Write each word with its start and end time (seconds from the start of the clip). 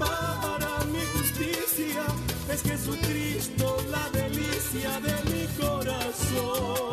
para 0.00 0.84
mi 0.92 1.04
justicia 1.14 2.04
es 2.52 2.62
Jesucristo, 2.62 3.76
la 3.90 4.08
delicia 4.10 5.00
de 5.00 5.14
mi 5.30 5.46
corazón. 5.62 6.89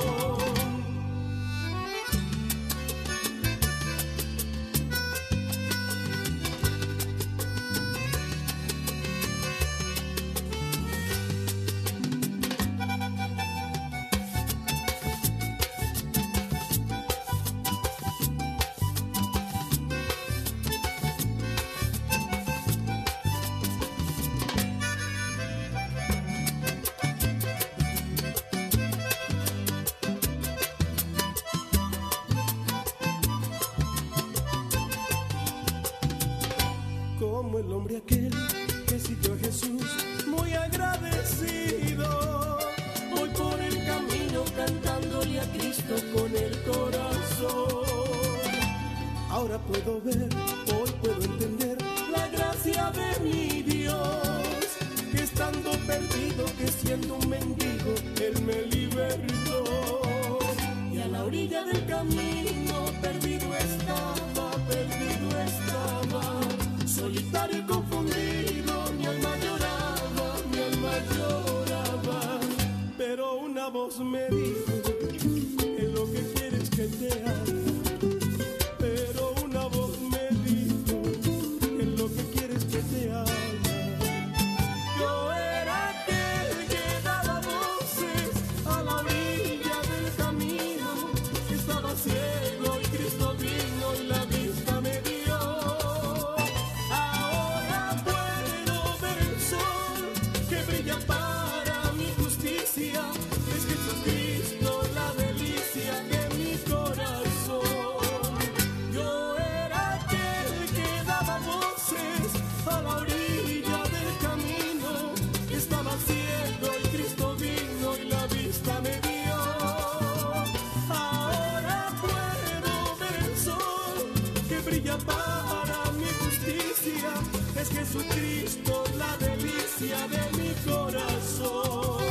Jesucristo 127.87 128.83
la 128.97 129.15
delicia 129.17 129.97
de 130.09 130.37
mi 130.37 130.53
corazón. 130.69 132.03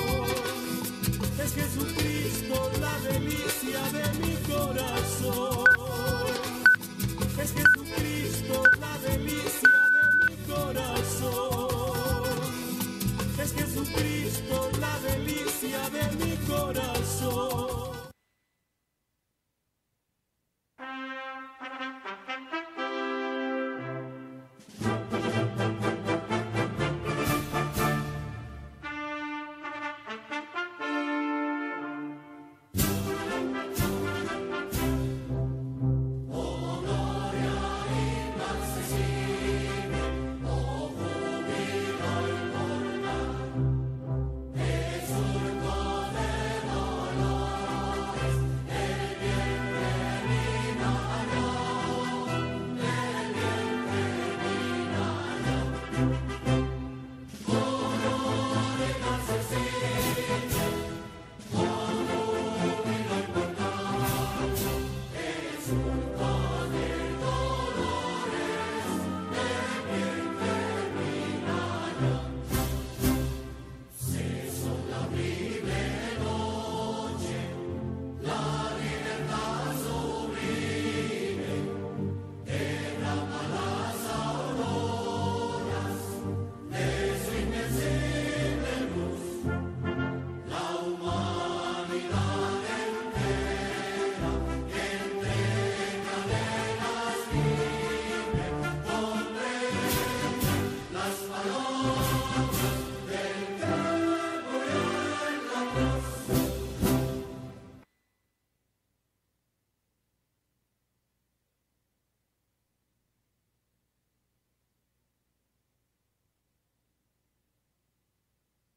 Es 1.39 1.55
Jesucristo 1.55 2.71
la 2.81 2.99
delicia 3.11 3.83
de 3.93 4.19
mi 4.19 4.35
corazón. 4.51 5.46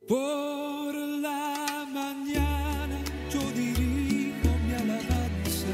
Por 0.09 0.95
la 0.95 1.85
mañana 1.93 2.99
yo 3.31 3.39
dirijo 3.51 4.49
mi 4.65 4.73
alabanza. 4.73 5.67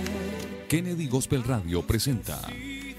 Kennedy 0.67 1.07
Gospel 1.07 1.41
Radio 1.45 1.87
presenta 1.87 2.41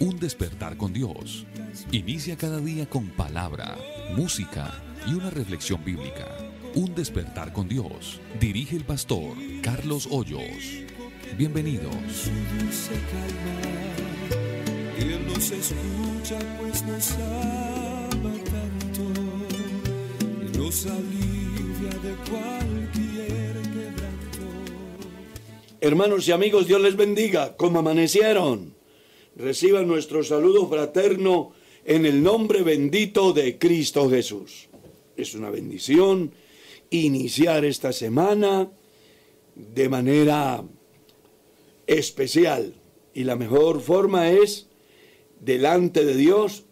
Un 0.01 0.19
despertar 0.19 0.79
con 0.79 0.95
Dios. 0.95 1.45
Inicia 1.93 2.39
cada 2.39 2.59
día 2.59 2.89
con 2.89 3.09
palabra, 3.11 3.77
música 4.17 4.83
y 5.07 5.13
una 5.13 5.29
reflexión 5.29 5.85
bíblica. 5.85 6.27
Un 6.75 6.95
despertar 6.95 7.53
con 7.53 7.69
Dios. 7.69 8.19
Dirige 8.41 8.75
el 8.75 8.87
pastor 8.87 9.37
Carlos 9.61 10.09
Hoyos. 10.11 10.87
Bienvenidos. 11.37 12.31
Él 14.99 15.27
nos 15.27 15.51
escucha 15.51 16.39
pues 16.59 16.83
nos 16.87 17.13
ama 17.13 18.33
tanto 18.47 19.27
nos 20.57 20.87
Hermanos 25.81 26.27
y 26.27 26.33
amigos, 26.33 26.67
Dios 26.67 26.81
les 26.81 26.97
bendiga. 26.97 27.57
¿Cómo 27.57 27.79
amanecieron? 27.79 28.75
Reciban 29.37 29.87
nuestro 29.87 30.25
saludo 30.25 30.69
fraterno 30.69 31.53
en 31.85 32.07
el 32.07 32.23
nombre 32.23 32.63
bendito 32.63 33.33
de 33.33 33.59
Cristo 33.59 34.11
Jesús. 34.11 34.69
Es 35.17 35.35
una 35.35 35.51
bendición 35.51 36.33
iniciar 36.91 37.65
esta 37.65 37.93
semana 37.93 38.69
de 39.55 39.89
manera 39.89 40.65
especial. 41.87 42.75
Y 43.15 43.25
la 43.25 43.37
mejor 43.37 43.81
forma 43.81 44.31
es 44.31 44.67
delante 45.41 46.05
de 46.05 46.17
Dios 46.17 46.65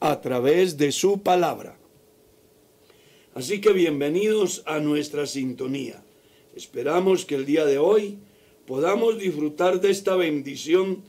a 0.00 0.20
través 0.20 0.78
de 0.78 0.92
su 0.92 1.22
palabra. 1.22 1.79
Así 3.32 3.60
que 3.60 3.72
bienvenidos 3.72 4.64
a 4.66 4.80
nuestra 4.80 5.24
sintonía. 5.24 6.02
Esperamos 6.56 7.24
que 7.24 7.36
el 7.36 7.46
día 7.46 7.64
de 7.64 7.78
hoy 7.78 8.18
podamos 8.66 9.20
disfrutar 9.20 9.80
de 9.80 9.92
esta 9.92 10.16
bendición 10.16 11.04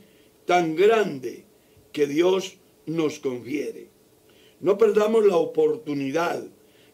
tan 0.46 0.76
grande 0.76 1.44
que 1.90 2.06
Dios 2.06 2.58
nos 2.86 3.18
confiere. 3.18 3.88
No 4.60 4.78
perdamos 4.78 5.26
la 5.26 5.36
oportunidad 5.36 6.46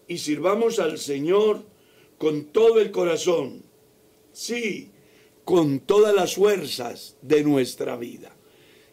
y 0.06 0.16
sirvamos 0.16 0.78
al 0.78 0.96
Señor 0.96 1.62
con 2.16 2.44
todo 2.46 2.80
el 2.80 2.90
corazón. 2.90 3.64
Sí, 4.32 4.92
con 5.44 5.80
todas 5.80 6.14
las 6.14 6.36
fuerzas 6.36 7.18
de 7.20 7.44
nuestra 7.44 7.98
vida. 7.98 8.34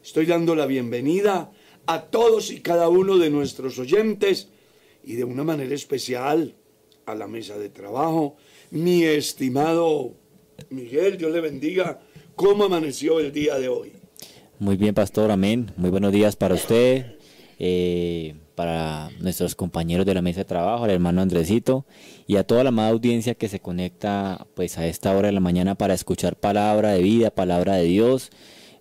Estoy 0.03 0.25
dando 0.25 0.53
la 0.53 0.65
bienvenida 0.65 1.53
a 1.85 2.01
todos 2.07 2.51
y 2.51 2.59
cada 2.59 2.89
uno 2.89 3.17
de 3.17 3.29
nuestros 3.29 3.79
oyentes 3.79 4.49
y 5.05 5.15
de 5.15 5.23
una 5.23 5.43
manera 5.43 5.73
especial 5.73 6.55
a 7.05 7.15
la 7.15 7.27
mesa 7.27 7.57
de 7.57 7.69
trabajo. 7.69 8.35
Mi 8.71 9.03
estimado 9.03 10.15
Miguel, 10.69 11.17
Dios 11.17 11.31
le 11.31 11.41
bendiga. 11.41 11.99
¿Cómo 12.35 12.65
amaneció 12.65 13.19
el 13.19 13.31
día 13.31 13.57
de 13.57 13.69
hoy? 13.69 13.93
Muy 14.59 14.77
bien, 14.77 14.93
pastor, 14.93 15.31
amén. 15.31 15.71
Muy 15.77 15.89
buenos 15.89 16.11
días 16.11 16.35
para 16.35 16.55
usted, 16.55 17.17
eh, 17.59 18.35
para 18.55 19.09
nuestros 19.19 19.55
compañeros 19.55 20.05
de 20.05 20.13
la 20.13 20.21
mesa 20.21 20.41
de 20.41 20.45
trabajo, 20.45 20.85
al 20.85 20.91
hermano 20.91 21.21
Andresito 21.21 21.85
y 22.25 22.37
a 22.37 22.43
toda 22.45 22.63
la 22.63 22.69
amada 22.69 22.89
audiencia 22.89 23.35
que 23.35 23.49
se 23.49 23.59
conecta 23.59 24.47
pues 24.55 24.77
a 24.77 24.87
esta 24.87 25.15
hora 25.15 25.27
de 25.27 25.33
la 25.33 25.39
mañana 25.39 25.75
para 25.75 25.93
escuchar 25.93 26.37
palabra 26.37 26.91
de 26.91 27.01
vida, 27.01 27.31
palabra 27.31 27.75
de 27.75 27.83
Dios, 27.83 28.31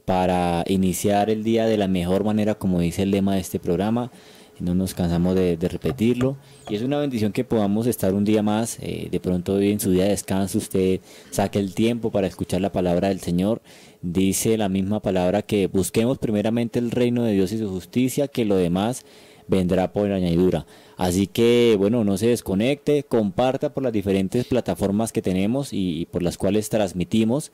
para 0.04 0.64
iniciar 0.66 1.30
el 1.30 1.44
día 1.44 1.66
de 1.66 1.76
la 1.76 1.88
mejor 1.88 2.24
manera, 2.24 2.54
como 2.56 2.80
dice 2.80 3.02
el 3.02 3.10
lema 3.10 3.34
de 3.34 3.40
este 3.40 3.58
programa. 3.58 4.10
No 4.60 4.74
nos 4.74 4.94
cansamos 4.94 5.34
de, 5.34 5.56
repetirlo. 5.60 6.36
Y 6.68 6.76
es 6.76 6.82
una 6.82 6.98
bendición 6.98 7.32
que 7.32 7.44
podamos 7.44 7.86
estar 7.86 8.14
un 8.14 8.24
día 8.24 8.42
más. 8.42 8.78
eh, 8.80 9.08
de 9.10 9.20
pronto 9.20 9.54
hoy 9.54 9.72
en 9.72 9.80
su 9.80 9.90
día 9.90 10.04
de 10.04 10.10
descanso 10.10 10.58
usted 10.58 11.00
saque 11.30 11.58
el 11.58 11.74
tiempo 11.74 12.10
para 12.10 12.26
escuchar 12.26 12.60
la 12.60 12.72
palabra 12.72 13.08
del 13.08 13.20
Señor. 13.20 13.62
Dice 14.02 14.56
la 14.56 14.68
misma 14.68 15.00
palabra 15.00 15.42
que 15.42 15.66
busquemos 15.66 16.18
primeramente 16.18 16.78
el 16.78 16.90
reino 16.90 17.24
de 17.24 17.32
Dios 17.32 17.52
y 17.52 17.58
su 17.58 17.68
justicia, 17.68 18.28
que 18.28 18.44
lo 18.44 18.56
demás 18.56 19.04
vendrá 19.46 19.92
por 19.92 20.10
añadidura. 20.10 20.66
Así 20.96 21.26
que, 21.26 21.74
bueno, 21.78 22.04
no 22.04 22.16
se 22.16 22.28
desconecte, 22.28 23.02
comparta 23.02 23.74
por 23.74 23.82
las 23.82 23.92
diferentes 23.92 24.44
plataformas 24.44 25.12
que 25.12 25.22
tenemos 25.22 25.72
y 25.72 26.06
por 26.10 26.22
las 26.22 26.38
cuales 26.38 26.68
transmitimos. 26.68 27.50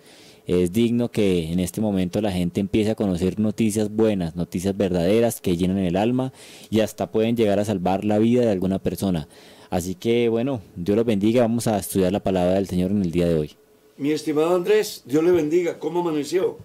Es 0.51 0.73
digno 0.73 1.13
que 1.13 1.53
en 1.53 1.61
este 1.61 1.81
momento 1.81 2.21
la 2.21 2.33
gente 2.33 2.59
empiece 2.59 2.91
a 2.91 2.95
conocer 2.97 3.39
noticias 3.39 3.89
buenas, 3.89 4.35
noticias 4.35 4.77
verdaderas 4.77 5.41
que 5.41 5.57
llenan 5.57 5.79
el 5.79 5.95
alma 5.95 6.33
y 6.71 6.81
hasta 6.81 7.13
pueden 7.13 7.37
llegar 7.37 7.61
a 7.61 7.65
salvar 7.65 8.05
la 8.05 8.19
vida 8.19 8.41
de 8.41 8.51
alguna 8.51 8.81
persona. 8.81 9.29
Así 9.71 9.95
que, 9.95 10.29
bueno, 10.29 10.61
Dios 10.75 10.97
los 10.97 11.07
bendiga. 11.07 11.43
Vamos 11.43 11.69
a 11.69 11.79
estudiar 11.79 12.11
la 12.11 12.25
palabra 12.25 12.55
del 12.55 12.67
Señor 12.67 12.91
en 12.91 13.03
el 13.03 13.13
día 13.13 13.29
de 13.29 13.39
hoy. 13.39 13.57
Mi 13.97 14.11
estimado 14.11 14.57
Andrés, 14.57 15.05
Dios 15.07 15.23
le 15.23 15.31
bendiga. 15.31 15.79
¿Cómo 15.79 16.01
amaneció? 16.01 16.59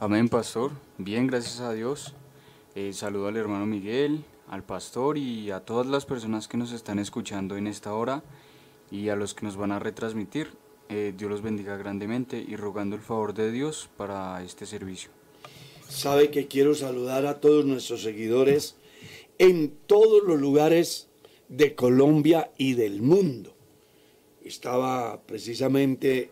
Amén, 0.00 0.28
pastor. 0.28 0.72
Bien, 0.98 1.28
gracias 1.28 1.60
a 1.60 1.72
Dios. 1.72 2.14
Eh, 2.74 2.92
saludo 2.92 3.28
al 3.28 3.36
hermano 3.36 3.64
Miguel, 3.64 4.24
al 4.48 4.64
pastor 4.64 5.18
y 5.18 5.52
a 5.52 5.60
todas 5.60 5.86
las 5.86 6.04
personas 6.04 6.48
que 6.48 6.56
nos 6.56 6.72
están 6.72 6.98
escuchando 6.98 7.56
en 7.56 7.68
esta 7.68 7.94
hora 7.94 8.24
y 8.90 9.08
a 9.08 9.14
los 9.14 9.34
que 9.34 9.46
nos 9.46 9.56
van 9.56 9.70
a 9.70 9.78
retransmitir. 9.78 10.48
Eh, 10.92 11.14
Dios 11.16 11.30
los 11.30 11.40
bendiga 11.40 11.76
grandemente 11.76 12.44
y 12.46 12.56
rogando 12.56 12.96
el 12.96 13.02
favor 13.02 13.32
de 13.32 13.52
Dios 13.52 13.88
para 13.96 14.42
este 14.42 14.66
servicio. 14.66 15.10
Sabe 15.88 16.32
que 16.32 16.48
quiero 16.48 16.74
saludar 16.74 17.26
a 17.26 17.40
todos 17.40 17.64
nuestros 17.64 18.02
seguidores 18.02 18.74
en 19.38 19.72
todos 19.86 20.24
los 20.26 20.40
lugares 20.40 21.08
de 21.48 21.76
Colombia 21.76 22.50
y 22.58 22.74
del 22.74 23.02
mundo. 23.02 23.54
Estaba 24.44 25.20
precisamente 25.22 26.30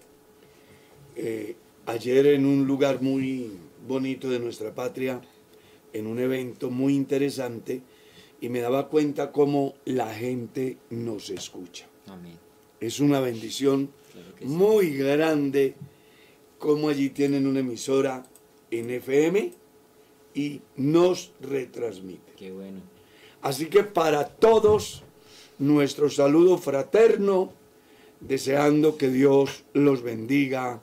eh, 1.15 1.55
ayer 1.87 2.27
en 2.27 2.45
un 2.45 2.67
lugar 2.67 3.01
muy 3.01 3.53
bonito 3.87 4.29
de 4.29 4.41
nuestra 4.41 4.75
patria, 4.75 5.21
en 5.93 6.07
un 6.09 6.19
evento 6.19 6.69
muy 6.69 6.97
interesante, 6.97 7.83
y 8.41 8.49
me 8.49 8.59
daba 8.59 8.89
cuenta 8.89 9.31
cómo 9.31 9.75
la 9.85 10.13
gente 10.13 10.79
nos 10.91 11.31
escucha. 11.31 11.87
Es 12.81 13.01
una 13.01 13.21
bendición 13.21 13.91
muy 14.43 14.91
grande 14.91 15.75
como 16.59 16.89
allí 16.89 17.11
tienen 17.11 17.47
una 17.47 17.61
emisora 17.61 18.25
en 18.71 18.91
FM 18.91 19.53
y 20.35 20.61
nos 20.77 21.33
retransmite. 21.41 22.33
Qué 22.37 22.53
bueno. 22.53 22.81
Así 23.43 23.67
que 23.67 23.85
para 23.85 24.27
todos, 24.29 25.03
nuestro 25.59 26.11
saludo 26.11 26.59
fraterno, 26.59 27.53
deseando 28.21 28.97
que 28.97 29.09
Dios 29.09 29.65
los 29.73 30.03
bendiga, 30.03 30.81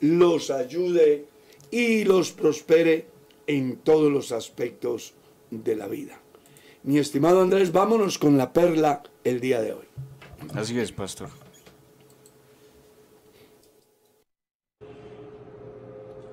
los 0.00 0.50
ayude 0.50 1.26
y 1.70 2.04
los 2.04 2.32
prospere 2.32 3.06
en 3.46 3.76
todos 3.76 4.10
los 4.10 4.32
aspectos 4.32 5.14
de 5.50 5.76
la 5.76 5.86
vida. 5.86 6.20
Mi 6.82 6.98
estimado 6.98 7.42
Andrés, 7.42 7.72
vámonos 7.72 8.18
con 8.18 8.38
la 8.38 8.52
perla 8.52 9.02
el 9.24 9.40
día 9.40 9.60
de 9.60 9.72
hoy. 9.72 9.84
Así 10.54 10.78
es, 10.78 10.92
pastor. 10.92 11.28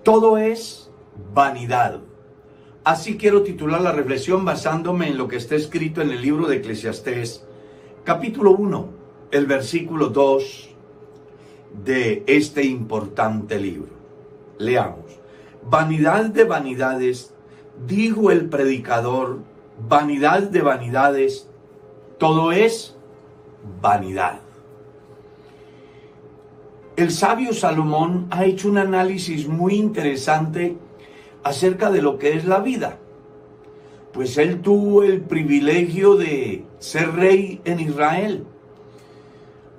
Todo 0.06 0.38
es 0.38 0.92
vanidad. 1.34 2.00
Así 2.84 3.18
quiero 3.18 3.42
titular 3.42 3.82
la 3.82 3.92
reflexión 3.92 4.46
basándome 4.46 5.08
en 5.08 5.18
lo 5.18 5.28
que 5.28 5.38
está 5.38 5.56
escrito 5.56 6.00
en 6.04 6.12
el 6.12 6.22
libro 6.22 6.46
de 6.46 6.58
Eclesiastés, 6.58 7.44
capítulo 8.04 8.52
1, 8.52 8.88
el 9.32 9.48
versículo 9.48 10.10
2 10.10 10.70
de 11.84 12.24
este 12.28 12.64
importante 12.64 13.60
libro. 13.60 13.90
Leamos. 14.60 15.20
Vanidad 15.64 16.26
de 16.26 16.44
vanidades, 16.44 17.34
dijo 17.88 18.30
el 18.30 18.48
predicador, 18.48 19.40
vanidad 19.90 20.44
de 20.44 20.62
vanidades, 20.62 21.50
todo 22.20 22.52
es 22.52 22.96
vanidad. 23.82 24.45
El 26.96 27.12
sabio 27.12 27.54
Salomón 27.54 28.28
ha 28.30 28.46
hecho 28.46 28.70
un 28.70 28.78
análisis 28.78 29.50
muy 29.50 29.74
interesante 29.75 30.78
acerca 31.44 31.92
de 31.92 32.02
lo 32.02 32.18
que 32.18 32.38
es 32.38 32.46
la 32.46 32.60
vida. 32.60 33.00
Pues 34.14 34.38
él 34.38 34.62
tuvo 34.62 35.04
el 35.04 35.20
privilegio 35.20 36.16
de 36.16 36.64
ser 36.80 37.12
rey 37.12 37.60
en 37.66 37.82
Israel. 37.82 38.46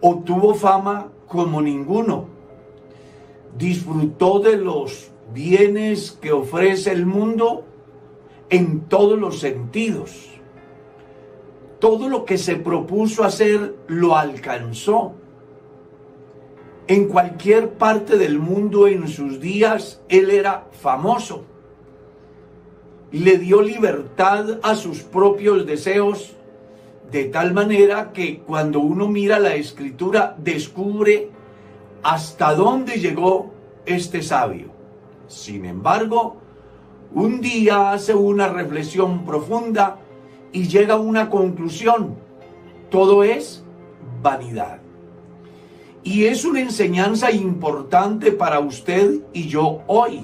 Obtuvo 0.02 0.54
fama 0.54 1.08
como 1.26 1.62
ninguno. 1.62 2.26
Disfrutó 3.56 4.40
de 4.40 4.58
los 4.58 5.10
bienes 5.32 6.18
que 6.20 6.32
ofrece 6.32 6.92
el 6.92 7.06
mundo 7.06 7.64
en 8.50 8.80
todos 8.80 9.18
los 9.18 9.38
sentidos. 9.38 10.28
Todo 11.78 12.10
lo 12.10 12.26
que 12.26 12.36
se 12.36 12.56
propuso 12.56 13.24
hacer 13.24 13.74
lo 13.86 14.18
alcanzó 14.18 15.14
en 16.88 17.08
cualquier 17.08 17.70
parte 17.70 18.16
del 18.16 18.38
mundo 18.38 18.86
en 18.86 19.08
sus 19.08 19.40
días, 19.40 20.00
él 20.08 20.30
era 20.30 20.66
famoso. 20.70 21.44
Le 23.10 23.38
dio 23.38 23.62
libertad 23.62 24.58
a 24.62 24.74
sus 24.74 25.02
propios 25.02 25.64
deseos 25.64 26.32
De 27.10 27.26
tal 27.26 27.54
manera 27.54 28.12
que 28.12 28.40
cuando 28.40 28.80
uno 28.80 29.06
mira 29.06 29.38
la 29.38 29.54
escritura 29.54 30.34
descubre 30.38 31.30
hasta 32.02 32.52
dónde 32.54 32.98
llegó 32.98 33.52
este 33.84 34.22
sabio. 34.22 34.72
Sin 35.28 35.64
embargo, 35.64 36.36
un 37.14 37.40
día 37.40 37.92
hace 37.92 38.12
una 38.12 38.48
reflexión 38.48 39.24
profunda 39.24 39.98
y 40.52 40.66
llega 40.66 40.94
a 40.94 40.98
una 40.98 41.30
conclusión. 41.30 42.16
Todo 42.90 43.22
es 43.22 43.64
vanidad. 44.20 44.80
Y 46.06 46.26
es 46.26 46.44
una 46.44 46.60
enseñanza 46.60 47.32
importante 47.32 48.30
para 48.30 48.60
usted 48.60 49.22
y 49.32 49.48
yo 49.48 49.82
hoy, 49.88 50.20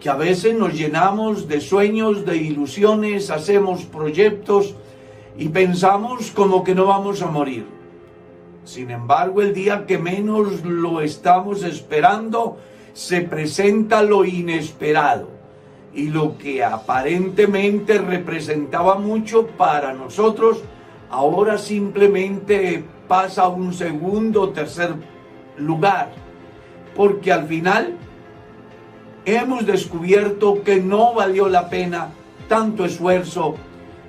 que 0.00 0.10
a 0.10 0.16
veces 0.16 0.56
nos 0.56 0.74
llenamos 0.74 1.46
de 1.46 1.60
sueños, 1.60 2.26
de 2.26 2.38
ilusiones, 2.38 3.30
hacemos 3.30 3.84
proyectos 3.84 4.74
y 5.38 5.48
pensamos 5.50 6.32
como 6.32 6.64
que 6.64 6.74
no 6.74 6.86
vamos 6.86 7.22
a 7.22 7.28
morir. 7.28 7.64
Sin 8.64 8.90
embargo, 8.90 9.42
el 9.42 9.54
día 9.54 9.86
que 9.86 9.96
menos 9.96 10.64
lo 10.64 11.02
estamos 11.02 11.62
esperando, 11.62 12.56
se 12.94 13.20
presenta 13.20 14.02
lo 14.02 14.24
inesperado 14.24 15.28
y 15.94 16.08
lo 16.08 16.36
que 16.36 16.64
aparentemente 16.64 17.98
representaba 17.98 18.96
mucho 18.96 19.46
para 19.46 19.92
nosotros, 19.92 20.64
ahora 21.10 21.58
simplemente 21.58 22.82
pasa 23.08 23.48
un 23.48 23.72
segundo 23.72 24.42
o 24.42 24.48
tercer 24.50 24.94
lugar, 25.56 26.12
porque 26.94 27.32
al 27.32 27.46
final 27.46 27.96
hemos 29.24 29.66
descubierto 29.66 30.62
que 30.62 30.80
no 30.80 31.14
valió 31.14 31.48
la 31.48 31.68
pena 31.68 32.10
tanto 32.48 32.84
esfuerzo 32.84 33.56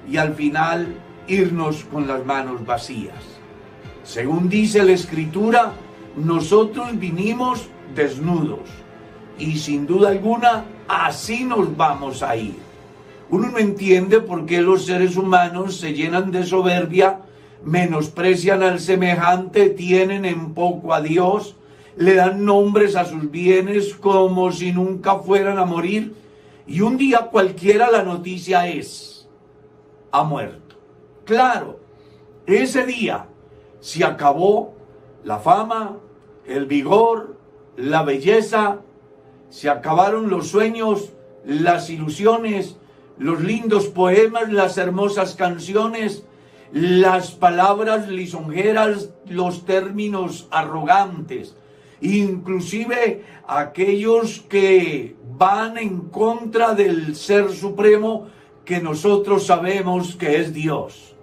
y 0.10 0.18
al 0.18 0.34
final 0.36 0.96
irnos 1.28 1.84
con 1.86 2.08
las 2.08 2.26
manos 2.26 2.66
vacías. 2.66 3.16
Según 4.04 4.50
dice 4.50 4.84
la 4.84 4.92
escritura, 4.92 5.74
nosotros 6.16 6.98
vinimos 6.98 7.70
desnudos 7.96 8.70
y 9.38 9.58
sin 9.58 9.86
duda 9.86 10.10
alguna 10.10 10.66
así 10.88 11.44
nos 11.44 11.76
vamos 11.76 12.22
a 12.24 12.36
ir. 12.36 12.56
Uno 13.30 13.50
no 13.50 13.58
entiende 13.58 14.22
por 14.22 14.46
qué 14.46 14.62
los 14.62 14.86
seres 14.86 15.18
humanos 15.18 15.78
se 15.78 15.94
llenan 15.94 16.32
de 16.32 16.46
soberbia, 16.46 17.22
menosprecian 17.66 18.64
al 18.64 18.80
semejante, 18.80 19.70
tienen 19.70 20.24
en 20.24 20.54
poco 20.54 20.94
a 20.94 21.02
Dios, 21.02 21.56
le 21.98 22.14
dan 22.14 22.46
nombres 22.46 22.96
a 22.96 23.06
sus 23.06 23.30
bienes 23.32 23.96
como 23.96 24.52
si 24.52 24.72
nunca 24.72 25.18
fueran 25.18 25.58
a 25.58 25.66
morir, 25.66 26.14
y 26.68 26.82
un 26.82 26.98
día 26.98 27.30
cualquiera 27.32 27.92
la 27.92 28.04
noticia 28.04 28.68
es, 28.68 29.28
ha 30.12 30.24
muerto. 30.24 30.76
Claro, 31.26 31.80
ese 32.46 32.86
día 32.86 33.26
se 33.80 34.04
acabó 34.06 34.76
la 35.24 35.40
fama, 35.40 35.98
el 36.46 36.68
vigor, 36.68 37.36
la 37.78 38.04
belleza, 38.04 38.80
se 39.50 39.70
acabaron 39.70 40.30
los 40.30 40.50
sueños, 40.50 41.14
las 41.44 41.90
ilusiones, 41.90 42.78
los 43.18 43.42
lindos 43.42 43.88
poemas, 43.88 44.52
las 44.52 44.78
hermosas 44.78 45.36
canciones, 45.36 46.26
las 46.72 47.32
palabras 47.32 48.08
lisonjeras, 48.08 49.10
los 49.28 49.66
términos 49.66 50.48
arrogantes, 50.52 51.56
inclusive 52.02 53.24
aquellos 53.48 54.42
que 54.42 55.16
van 55.38 55.78
en 55.78 56.02
contra 56.10 56.74
del 56.74 57.16
ser 57.16 57.52
supremo 57.52 58.28
que 58.66 58.82
nosotros 58.82 59.46
sabemos 59.46 60.16
que 60.16 60.38
es 60.38 60.54
Dios. 60.54 61.16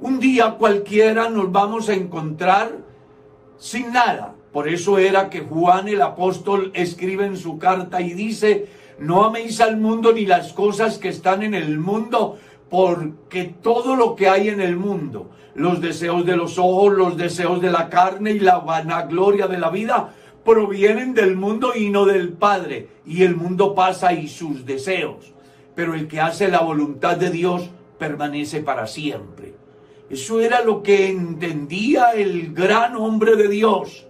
Un 0.00 0.20
día 0.20 0.52
cualquiera 0.52 1.28
nos 1.28 1.50
vamos 1.50 1.88
a 1.88 1.94
encontrar 1.94 2.78
sin 3.58 3.92
nada. 3.92 4.34
Por 4.52 4.68
eso 4.68 4.98
era 4.98 5.30
que 5.30 5.40
Juan 5.40 5.88
el 5.88 6.00
apóstol 6.00 6.70
escribe 6.74 7.26
en 7.26 7.36
su 7.36 7.58
carta 7.58 8.00
y 8.00 8.12
dice, 8.12 8.68
no 8.98 9.24
améis 9.24 9.60
al 9.60 9.78
mundo 9.78 10.12
ni 10.12 10.26
las 10.26 10.52
cosas 10.52 10.98
que 10.98 11.08
están 11.08 11.42
en 11.42 11.54
el 11.54 11.78
mundo, 11.78 12.38
porque 12.70 13.54
todo 13.62 13.96
lo 13.96 14.16
que 14.16 14.28
hay 14.28 14.48
en 14.48 14.60
el 14.60 14.76
mundo, 14.76 15.30
los 15.54 15.80
deseos 15.80 16.26
de 16.26 16.36
los 16.36 16.58
ojos, 16.58 16.92
los 16.92 17.16
deseos 17.16 17.60
de 17.60 17.70
la 17.70 17.88
carne 17.88 18.32
y 18.32 18.40
la 18.40 18.58
vanagloria 18.58 19.46
de 19.46 19.58
la 19.58 19.70
vida, 19.70 20.12
provienen 20.44 21.14
del 21.14 21.36
mundo 21.36 21.72
y 21.74 21.90
no 21.90 22.04
del 22.04 22.30
Padre. 22.30 22.88
Y 23.06 23.22
el 23.22 23.36
mundo 23.36 23.74
pasa 23.74 24.12
y 24.12 24.28
sus 24.28 24.66
deseos. 24.66 25.32
Pero 25.74 25.94
el 25.94 26.06
que 26.06 26.20
hace 26.20 26.48
la 26.48 26.60
voluntad 26.60 27.16
de 27.16 27.30
Dios 27.30 27.70
permanece 27.98 28.60
para 28.60 28.86
siempre. 28.86 29.54
Eso 30.10 30.40
era 30.40 30.62
lo 30.62 30.82
que 30.82 31.08
entendía 31.08 32.10
el 32.10 32.52
gran 32.52 32.96
hombre 32.96 33.36
de 33.36 33.48
Dios. 33.48 34.06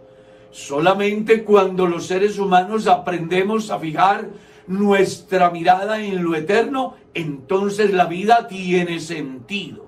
Solamente 0.50 1.44
cuando 1.44 1.86
los 1.86 2.06
seres 2.06 2.38
humanos 2.38 2.86
aprendemos 2.86 3.70
a 3.70 3.78
fijar 3.78 4.28
nuestra 4.66 5.50
mirada 5.50 6.02
en 6.02 6.22
lo 6.24 6.34
eterno, 6.34 6.94
entonces 7.12 7.92
la 7.92 8.06
vida 8.06 8.48
tiene 8.48 9.00
sentido. 9.00 9.86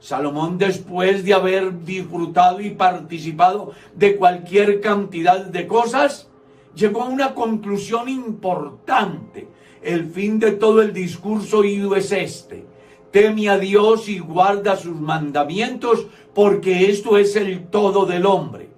Salomón, 0.00 0.58
después 0.58 1.24
de 1.24 1.32
haber 1.32 1.84
disfrutado 1.84 2.60
y 2.60 2.70
participado 2.70 3.72
de 3.94 4.16
cualquier 4.16 4.80
cantidad 4.80 5.46
de 5.46 5.66
cosas, 5.66 6.28
llegó 6.74 7.02
a 7.02 7.08
una 7.08 7.34
conclusión 7.34 8.08
importante. 8.08 9.48
El 9.82 10.06
fin 10.06 10.38
de 10.38 10.52
todo 10.52 10.82
el 10.82 10.92
discurso 10.92 11.58
oído 11.58 11.96
es 11.96 12.12
este. 12.12 12.66
Teme 13.10 13.48
a 13.48 13.58
Dios 13.58 14.08
y 14.08 14.18
guarda 14.18 14.76
sus 14.76 14.94
mandamientos, 14.94 16.06
porque 16.34 16.90
esto 16.90 17.16
es 17.16 17.36
el 17.36 17.68
todo 17.68 18.06
del 18.06 18.26
hombre. 18.26 18.68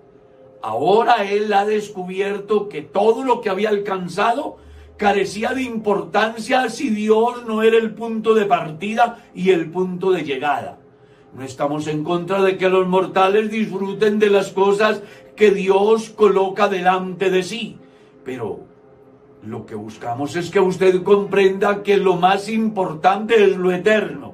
Ahora 0.63 1.25
él 1.25 1.53
ha 1.53 1.65
descubierto 1.65 2.69
que 2.69 2.83
todo 2.83 3.25
lo 3.25 3.41
que 3.41 3.49
había 3.51 3.71
alcanzado 3.71 4.59
carecía 4.97 5.53
de 5.53 5.63
importancia 5.63 6.69
si 6.69 6.91
Dios 6.91 7.45
no 7.47 7.63
era 7.63 7.77
el 7.77 7.93
punto 7.95 8.35
de 8.35 8.47
partida 8.47 9.25
y 9.35 9.51
el 9.51 9.71
punto 9.71 10.11
de 10.13 10.23
llegada. 10.23 10.79
No 11.35 11.43
estamos 11.43 11.87
en 11.87 12.03
contra 12.03 12.43
de 12.43 12.57
que 12.57 12.69
los 12.69 12.87
mortales 12.87 13.51
disfruten 13.51 14.19
de 14.19 14.31
las 14.31 14.51
cosas 14.53 15.03
que 15.35 15.51
Dios 15.51 16.09
coloca 16.11 16.69
delante 16.69 17.31
de 17.31 17.43
sí, 17.43 17.77
pero 18.25 18.61
lo 19.43 19.67
que 19.67 19.75
buscamos 19.75 20.35
es 20.35 20.51
que 20.51 20.61
usted 20.61 21.03
comprenda 21.03 21.83
que 21.83 21.99
lo 21.99 22.17
más 22.17 22.49
importante 22.49 23.45
es 23.45 23.57
lo 23.57 23.71
eterno, 23.71 24.33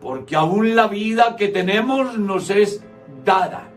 porque 0.00 0.36
aún 0.36 0.76
la 0.76 0.86
vida 0.86 1.34
que 1.36 1.48
tenemos 1.48 2.16
nos 2.18 2.50
es 2.50 2.84
dada. 3.24 3.68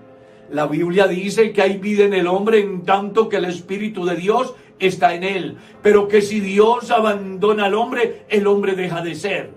La 0.51 0.67
Biblia 0.67 1.07
dice 1.07 1.51
que 1.51 1.63
hay 1.63 1.79
vida 1.79 2.05
en 2.05 2.13
el 2.13 2.27
hombre 2.27 2.59
en 2.59 2.83
tanto 2.83 3.27
que 3.27 3.37
el 3.37 3.45
Espíritu 3.45 4.05
de 4.05 4.15
Dios 4.15 4.53
está 4.79 5.13
en 5.13 5.23
él, 5.23 5.57
pero 5.81 6.07
que 6.07 6.21
si 6.21 6.39
Dios 6.39 6.91
abandona 6.91 7.65
al 7.65 7.75
hombre, 7.75 8.25
el 8.29 8.47
hombre 8.47 8.75
deja 8.75 9.01
de 9.01 9.15
ser. 9.15 9.51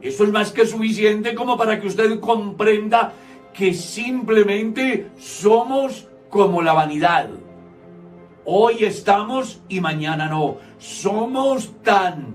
Eso 0.00 0.24
es 0.24 0.30
más 0.32 0.52
que 0.52 0.66
suficiente 0.66 1.34
como 1.34 1.56
para 1.56 1.80
que 1.80 1.86
usted 1.86 2.18
comprenda 2.20 3.12
que 3.52 3.74
simplemente 3.74 5.10
somos 5.18 6.08
como 6.28 6.62
la 6.62 6.72
vanidad. 6.72 7.28
Hoy 8.44 8.84
estamos 8.84 9.62
y 9.68 9.80
mañana 9.80 10.26
no. 10.26 10.56
Somos 10.78 11.70
tan 11.82 12.34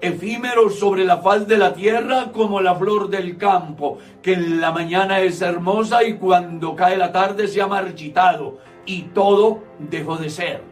efímeros 0.00 0.78
sobre 0.78 1.04
la 1.04 1.18
faz 1.18 1.46
de 1.46 1.58
la 1.58 1.74
tierra 1.74 2.32
como 2.32 2.60
la 2.60 2.74
flor 2.74 3.10
del 3.10 3.36
campo, 3.36 3.98
que 4.22 4.32
en 4.32 4.60
la 4.60 4.72
mañana 4.72 5.20
es 5.20 5.42
hermosa 5.42 6.02
y 6.04 6.14
cuando 6.14 6.74
cae 6.74 6.96
la 6.96 7.12
tarde 7.12 7.46
se 7.46 7.60
ha 7.60 7.66
marchitado 7.66 8.58
y 8.86 9.02
todo 9.02 9.62
dejó 9.78 10.16
de 10.16 10.30
ser. 10.30 10.71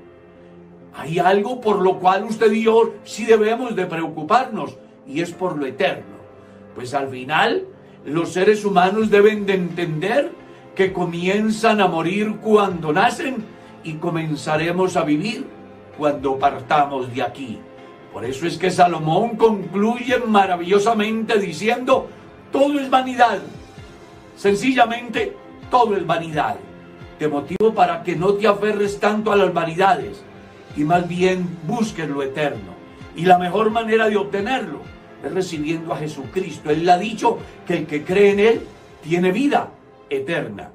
Hay 0.95 1.19
algo 1.19 1.61
por 1.61 1.81
lo 1.81 1.99
cual 1.99 2.25
usted 2.25 2.51
y 2.53 2.65
yo 2.65 2.95
sí 3.05 3.25
debemos 3.25 3.77
de 3.77 3.87
preocuparnos 3.87 4.77
y 5.07 5.21
es 5.21 5.33
por 5.33 5.57
lo 5.57 5.67
eterno. 5.67 6.19
Pues 6.75 6.95
al 6.95 7.09
final 7.09 7.65
los 8.05 8.33
seres 8.33 8.65
humanos 8.65 9.11
deben 9.11 9.47
de 9.47 9.55
entender 9.55 10.33
que 10.75 10.93
comienzan 10.93 11.81
a 11.81 11.89
morir 11.89 12.37
cuando 12.41 12.93
nacen 12.93 13.45
y 13.85 13.95
comenzaremos 13.95 14.97
a 14.97 15.05
vivir 15.05 15.47
cuando 15.97 16.39
partamos 16.39 17.13
de 17.15 17.23
aquí. 17.23 17.59
Por 18.13 18.25
eso 18.25 18.47
es 18.47 18.59
que 18.59 18.71
Salomón 18.71 19.37
concluye 19.37 20.19
maravillosamente 20.19 21.39
diciendo, 21.39 22.09
todo 22.51 22.81
es 22.81 22.91
vanidad. 22.91 23.39
Sencillamente, 24.37 25.37
todo 25.71 25.97
es 25.97 26.05
vanidad. 26.05 26.57
Te 27.19 27.29
motivo 27.29 27.73
para 27.75 28.03
que 28.03 28.17
no 28.17 28.33
te 28.35 28.49
aferres 28.49 28.99
tanto 28.99 29.31
a 29.31 29.37
las 29.37 29.53
vanidades 29.53 30.25
y 30.77 30.85
más 30.85 31.09
bien 31.09 31.59
busques 31.67 32.09
lo 32.09 32.23
eterno. 32.23 32.75
Y 33.17 33.25
la 33.25 33.39
mejor 33.39 33.71
manera 33.71 34.09
de 34.09 34.17
obtenerlo 34.17 34.81
es 35.25 35.33
recibiendo 35.33 35.93
a 35.93 35.97
Jesucristo. 35.97 36.71
Él 36.71 36.89
ha 36.89 36.99
dicho 36.99 37.39
que 37.67 37.79
el 37.79 37.87
que 37.87 38.05
cree 38.05 38.31
en 38.31 38.41
Él 38.41 38.61
tiene 39.03 39.33
vida 39.33 39.71
eterna. 40.09 40.71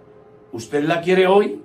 ¿Usted 0.51 0.83
la 0.83 1.01
quiere 1.01 1.27
hoy? 1.27 1.61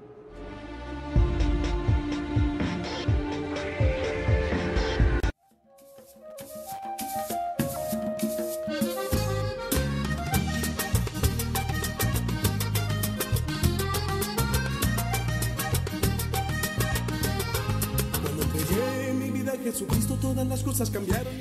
Todas 20.34 20.46
las 20.46 20.62
cosas 20.62 20.90
cambiaron. 20.90 21.32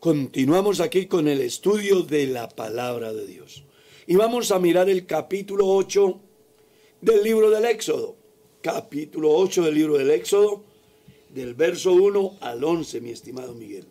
Continuamos 0.00 0.80
aquí 0.80 1.06
con 1.06 1.28
el 1.28 1.40
estudio 1.40 2.02
de 2.02 2.26
la 2.26 2.48
palabra 2.48 3.12
de 3.12 3.24
Dios. 3.24 3.62
Y 4.08 4.16
vamos 4.16 4.50
a 4.50 4.58
mirar 4.58 4.90
el 4.90 5.06
capítulo 5.06 5.68
8 5.68 6.20
del 7.02 7.22
libro 7.22 7.50
del 7.50 7.66
Éxodo. 7.66 8.16
Capítulo 8.62 9.30
8 9.30 9.62
del 9.62 9.74
libro 9.76 9.96
del 9.96 10.10
Éxodo, 10.10 10.64
del 11.32 11.54
verso 11.54 11.92
1 11.92 12.38
al 12.40 12.64
11, 12.64 13.00
mi 13.00 13.10
estimado 13.10 13.54
Miguel. 13.54 13.86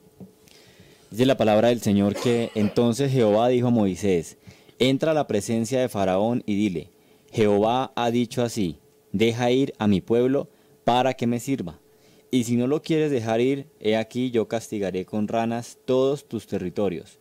Dice 1.09 1.25
la 1.25 1.37
palabra 1.37 1.69
del 1.69 1.79
Señor 1.79 2.13
que 2.13 2.51
entonces 2.55 3.13
Jehová 3.13 3.47
dijo 3.47 3.67
a 3.67 3.71
Moisés, 3.71 4.37
entra 4.79 5.11
a 5.11 5.15
la 5.15 5.27
presencia 5.27 5.79
de 5.79 5.87
Faraón 5.87 6.43
y 6.45 6.55
dile, 6.55 6.89
Jehová 7.31 7.93
ha 7.95 8.11
dicho 8.11 8.43
así, 8.43 8.79
deja 9.13 9.49
ir 9.49 9.73
a 9.79 9.87
mi 9.87 10.01
pueblo 10.01 10.49
para 10.83 11.13
que 11.13 11.25
me 11.25 11.39
sirva. 11.39 11.78
Y 12.31 12.43
si 12.43 12.55
no 12.55 12.67
lo 12.67 12.81
quieres 12.81 13.09
dejar 13.09 13.41
ir, 13.41 13.67
he 13.79 13.95
aquí 13.95 14.29
yo 14.29 14.47
castigaré 14.47 15.05
con 15.05 15.27
ranas 15.27 15.79
todos 15.85 16.27
tus 16.27 16.45
territorios. 16.45 17.19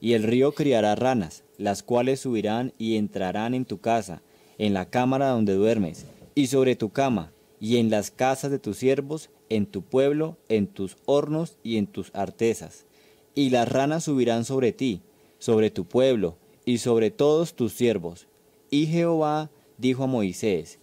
Y 0.00 0.12
el 0.12 0.22
río 0.22 0.52
criará 0.52 0.94
ranas, 0.94 1.42
las 1.58 1.82
cuales 1.82 2.20
subirán 2.20 2.72
y 2.78 2.96
entrarán 2.96 3.54
en 3.54 3.64
tu 3.64 3.78
casa, 3.78 4.22
en 4.58 4.72
la 4.72 4.90
cámara 4.90 5.30
donde 5.30 5.54
duermes, 5.54 6.06
y 6.34 6.46
sobre 6.46 6.76
tu 6.76 6.90
cama, 6.90 7.32
y 7.58 7.78
en 7.78 7.90
las 7.90 8.10
casas 8.10 8.50
de 8.50 8.58
tus 8.58 8.76
siervos, 8.76 9.30
en 9.48 9.66
tu 9.66 9.82
pueblo, 9.82 10.36
en 10.48 10.66
tus 10.66 10.96
hornos 11.04 11.56
y 11.62 11.76
en 11.76 11.86
tus 11.86 12.10
artesas. 12.14 12.86
Y 13.34 13.50
las 13.50 13.68
ranas 13.68 14.04
subirán 14.04 14.44
sobre 14.44 14.72
ti, 14.72 15.00
sobre 15.38 15.70
tu 15.70 15.84
pueblo, 15.84 16.36
y 16.64 16.78
sobre 16.78 17.10
todos 17.10 17.54
tus 17.54 17.72
siervos. 17.72 18.28
Y 18.70 18.86
Jehová 18.86 19.50
dijo 19.78 20.04
a 20.04 20.06
Moisés, 20.06 20.78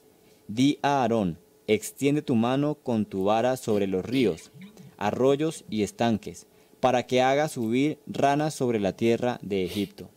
Di 0.48 0.80
a 0.82 1.02
Aarón, 1.02 1.38
extiende 1.74 2.22
tu 2.22 2.36
mano 2.36 2.76
con 2.76 3.06
tu 3.06 3.24
vara 3.26 3.56
sobre 3.58 3.88
los 3.88 4.06
ríos, 4.06 4.52
arroyos 4.98 5.64
y 5.70 5.84
estanques, 5.84 6.48
para 6.80 7.08
que 7.08 7.22
haga 7.22 7.48
subir 7.48 8.00
ranas 8.08 8.54
sobre 8.54 8.80
la 8.80 8.94
tierra 8.94 9.40
de 9.42 9.64
Egipto. 9.64 10.10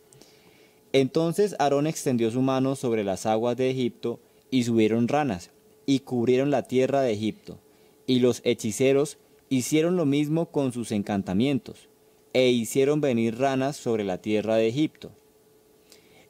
Entonces 0.91 1.55
Aarón 1.59 1.87
extendió 1.87 2.31
su 2.31 2.41
mano 2.41 2.75
sobre 2.75 3.03
las 3.03 3.25
aguas 3.25 3.57
de 3.57 3.69
Egipto, 3.69 4.19
y 4.51 4.63
subieron 4.63 5.07
ranas, 5.07 5.51
y 5.85 5.99
cubrieron 5.99 6.51
la 6.51 6.63
tierra 6.63 7.01
de 7.01 7.11
Egipto. 7.11 7.59
Y 8.07 8.19
los 8.19 8.41
hechiceros 8.43 9.17
hicieron 9.49 9.95
lo 9.95 10.05
mismo 10.05 10.47
con 10.47 10.71
sus 10.71 10.91
encantamientos, 10.91 11.89
e 12.33 12.49
hicieron 12.49 13.01
venir 13.01 13.37
ranas 13.37 13.75
sobre 13.75 14.03
la 14.03 14.21
tierra 14.21 14.55
de 14.55 14.67
Egipto. 14.67 15.11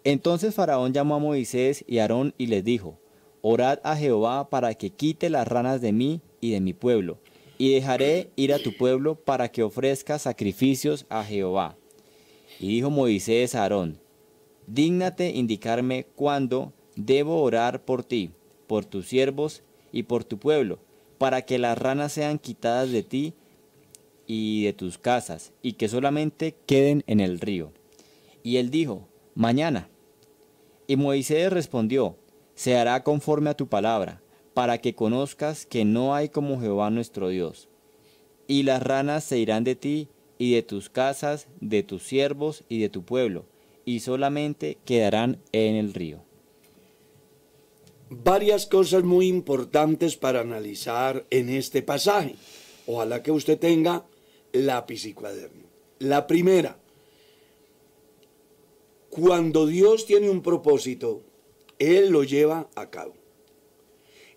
Entonces 0.03 0.53
Faraón 0.53 0.93
llamó 0.93 1.15
a 1.15 1.19
Moisés 1.19 1.83
y 1.87 1.97
Aarón 1.97 2.33
y 2.37 2.47
les 2.47 2.63
dijo, 2.63 2.99
Orad 3.47 3.77
a 3.83 3.95
Jehová 3.95 4.49
para 4.49 4.73
que 4.73 4.89
quite 4.89 5.29
las 5.29 5.47
ranas 5.47 5.79
de 5.79 5.91
mí 5.91 6.19
y 6.41 6.49
de 6.49 6.61
mi 6.61 6.73
pueblo, 6.73 7.19
y 7.59 7.75
dejaré 7.75 8.31
ir 8.35 8.51
a 8.51 8.57
tu 8.57 8.75
pueblo 8.75 9.13
para 9.13 9.49
que 9.49 9.61
ofrezca 9.61 10.17
sacrificios 10.17 11.05
a 11.09 11.23
Jehová. 11.23 11.77
Y 12.59 12.69
dijo 12.69 12.89
Moisés 12.89 13.53
a 13.53 13.61
Aarón, 13.61 13.99
Dígnate 14.65 15.29
indicarme 15.29 16.07
cuándo 16.15 16.73
debo 16.95 17.43
orar 17.43 17.85
por 17.85 18.03
ti, 18.03 18.31
por 18.65 18.83
tus 18.83 19.09
siervos 19.09 19.61
y 19.91 20.01
por 20.01 20.23
tu 20.23 20.39
pueblo, 20.39 20.79
para 21.19 21.43
que 21.43 21.59
las 21.59 21.77
ranas 21.77 22.13
sean 22.13 22.39
quitadas 22.39 22.89
de 22.89 23.03
ti 23.03 23.35
y 24.25 24.63
de 24.63 24.73
tus 24.73 24.97
casas, 24.97 25.53
y 25.61 25.73
que 25.73 25.87
solamente 25.87 26.55
queden 26.65 27.03
en 27.05 27.19
el 27.19 27.39
río. 27.39 27.71
Y 28.41 28.57
él 28.57 28.71
dijo, 28.71 29.07
Mañana. 29.35 29.87
Y 30.87 30.95
Moisés 30.95 31.53
respondió, 31.53 32.17
Se 32.55 32.77
hará 32.77 33.03
conforme 33.03 33.49
a 33.49 33.57
tu 33.57 33.67
palabra, 33.67 34.21
para 34.53 34.79
que 34.79 34.95
conozcas 34.95 35.65
que 35.65 35.85
no 35.85 36.15
hay 36.15 36.29
como 36.29 36.59
Jehová 36.59 36.89
nuestro 36.89 37.29
Dios. 37.29 37.69
Y 38.47 38.63
las 38.63 38.81
ranas 38.81 39.25
se 39.25 39.37
irán 39.37 39.63
de 39.63 39.75
ti 39.75 40.07
y 40.37 40.53
de 40.53 40.63
tus 40.63 40.89
casas, 40.89 41.47
de 41.59 41.83
tus 41.83 42.03
siervos 42.03 42.63
y 42.69 42.79
de 42.79 42.89
tu 42.89 43.03
pueblo, 43.03 43.45
y 43.83 43.99
solamente 43.99 44.77
quedarán 44.85 45.41
en 45.51 45.75
el 45.75 45.93
río. 45.93 46.23
Varias 48.09 48.65
cosas 48.65 49.03
muy 49.03 49.27
importantes 49.27 50.15
para 50.15 50.41
analizar 50.41 51.25
en 51.31 51.49
este 51.49 51.81
pasaje. 51.81 52.35
Ojalá 52.87 53.23
que 53.23 53.31
usted 53.31 53.59
tenga 53.59 54.05
lápiz 54.53 55.05
y 55.05 55.13
cuaderno. 55.13 55.63
La 55.99 56.27
primera, 56.27 56.77
cuando 59.09 59.65
Dios 59.65 60.05
tiene 60.05 60.29
un 60.29 60.41
propósito, 60.41 61.23
Él 61.79 62.09
lo 62.09 62.23
lleva 62.23 62.69
a 62.75 62.89
cabo. 62.89 63.13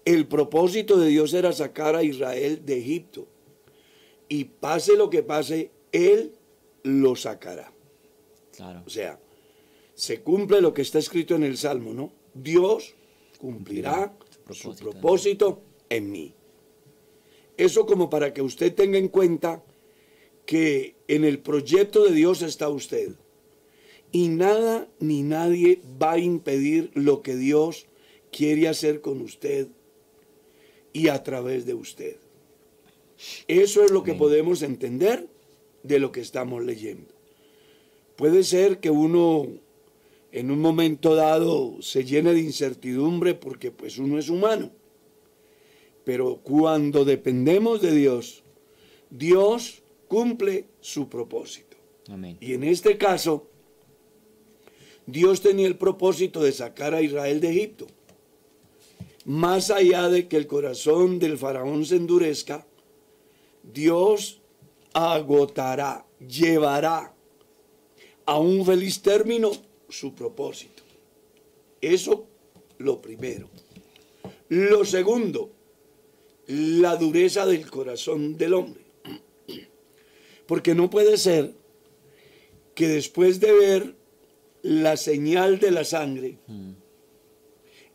El 0.04 0.26
propósito 0.26 0.98
de 0.98 1.08
Dios 1.08 1.34
era 1.34 1.52
sacar 1.52 1.94
a 1.94 2.02
Israel 2.02 2.64
de 2.64 2.78
Egipto. 2.78 3.26
Y 4.28 4.44
pase 4.44 4.96
lo 4.96 5.10
que 5.10 5.22
pase, 5.22 5.70
Él 5.92 6.32
lo 6.82 7.16
sacará. 7.16 7.72
Claro. 8.56 8.82
O 8.86 8.90
sea, 8.90 9.20
se 9.94 10.20
cumple 10.22 10.60
lo 10.60 10.72
que 10.72 10.82
está 10.82 10.98
escrito 10.98 11.34
en 11.34 11.42
el 11.42 11.56
Salmo, 11.56 11.92
¿no? 11.92 12.12
Dios 12.34 12.94
cumplirá 13.38 14.16
su 14.50 14.74
propósito 14.74 15.62
en 15.88 16.10
mí. 16.10 16.34
Eso 17.56 17.86
como 17.86 18.08
para 18.08 18.32
que 18.32 18.42
usted 18.42 18.74
tenga 18.74 18.98
en 18.98 19.08
cuenta 19.08 19.64
que 20.46 20.96
en 21.08 21.24
el 21.24 21.40
proyecto 21.40 22.04
de 22.04 22.12
Dios 22.12 22.42
está 22.42 22.68
usted. 22.68 23.16
Y 24.10 24.28
nada 24.28 24.88
ni 25.00 25.22
nadie 25.22 25.80
va 26.00 26.12
a 26.12 26.18
impedir 26.18 26.90
lo 26.94 27.22
que 27.22 27.36
Dios 27.36 27.86
quiere 28.30 28.68
hacer 28.68 29.00
con 29.00 29.20
usted 29.20 29.68
y 30.92 31.08
a 31.08 31.22
través 31.22 31.66
de 31.66 31.74
usted. 31.74 32.16
Eso 33.46 33.84
es 33.84 33.90
lo 33.90 34.02
que 34.02 34.14
podemos 34.14 34.62
entender 34.62 35.28
de 35.82 35.98
lo 35.98 36.12
que 36.12 36.20
estamos 36.20 36.64
leyendo. 36.64 37.12
Puede 38.16 38.42
ser 38.42 38.78
que 38.78 38.90
uno 38.90 39.48
en 40.32 40.50
un 40.50 40.60
momento 40.60 41.14
dado 41.14 41.80
se 41.80 42.04
llene 42.04 42.32
de 42.32 42.40
incertidumbre 42.40 43.34
porque 43.34 43.70
pues 43.70 43.98
uno 43.98 44.18
es 44.18 44.28
humano. 44.28 44.70
Pero 46.04 46.40
cuando 46.42 47.04
dependemos 47.04 47.80
de 47.82 47.92
Dios, 47.92 48.42
Dios 49.10 49.82
cumple 50.06 50.66
su 50.80 51.08
propósito. 51.08 51.76
Amén. 52.08 52.38
Y 52.40 52.54
en 52.54 52.64
este 52.64 52.96
caso, 52.96 53.46
Dios 55.08 55.40
tenía 55.40 55.66
el 55.66 55.78
propósito 55.78 56.42
de 56.42 56.52
sacar 56.52 56.94
a 56.94 57.00
Israel 57.00 57.40
de 57.40 57.48
Egipto. 57.48 57.86
Más 59.24 59.70
allá 59.70 60.10
de 60.10 60.28
que 60.28 60.36
el 60.36 60.46
corazón 60.46 61.18
del 61.18 61.38
faraón 61.38 61.86
se 61.86 61.96
endurezca, 61.96 62.66
Dios 63.62 64.42
agotará, 64.92 66.04
llevará 66.20 67.14
a 68.26 68.38
un 68.38 68.66
feliz 68.66 69.00
término 69.00 69.50
su 69.88 70.14
propósito. 70.14 70.82
Eso 71.80 72.26
lo 72.76 73.00
primero. 73.00 73.48
Lo 74.50 74.84
segundo, 74.84 75.50
la 76.48 76.96
dureza 76.96 77.46
del 77.46 77.70
corazón 77.70 78.36
del 78.36 78.52
hombre. 78.52 78.82
Porque 80.46 80.74
no 80.74 80.90
puede 80.90 81.16
ser 81.16 81.54
que 82.74 82.88
después 82.88 83.40
de 83.40 83.52
ver 83.52 83.97
la 84.68 84.98
señal 84.98 85.60
de 85.60 85.70
la 85.70 85.82
sangre, 85.82 86.36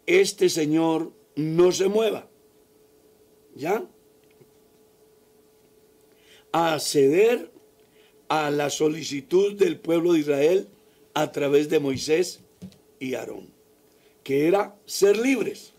este 0.08 0.50
Señor 0.50 1.14
no 1.36 1.72
se 1.72 1.88
mueva. 1.88 2.28
¿Ya? 3.56 3.86
A 6.52 6.80
ceder 6.80 7.52
a 8.28 8.50
la 8.50 8.72
solicitud 8.72 9.54
del 9.54 9.80
pueblo 9.80 10.14
de 10.14 10.20
Israel 10.22 10.68
a 11.14 11.32
través 11.32 11.70
de 11.70 11.80
Moisés 11.80 12.40
y 13.00 13.14
Aarón, 13.14 13.50
que 14.24 14.48
era 14.48 14.76
ser 14.86 15.18
libres. 15.18 15.74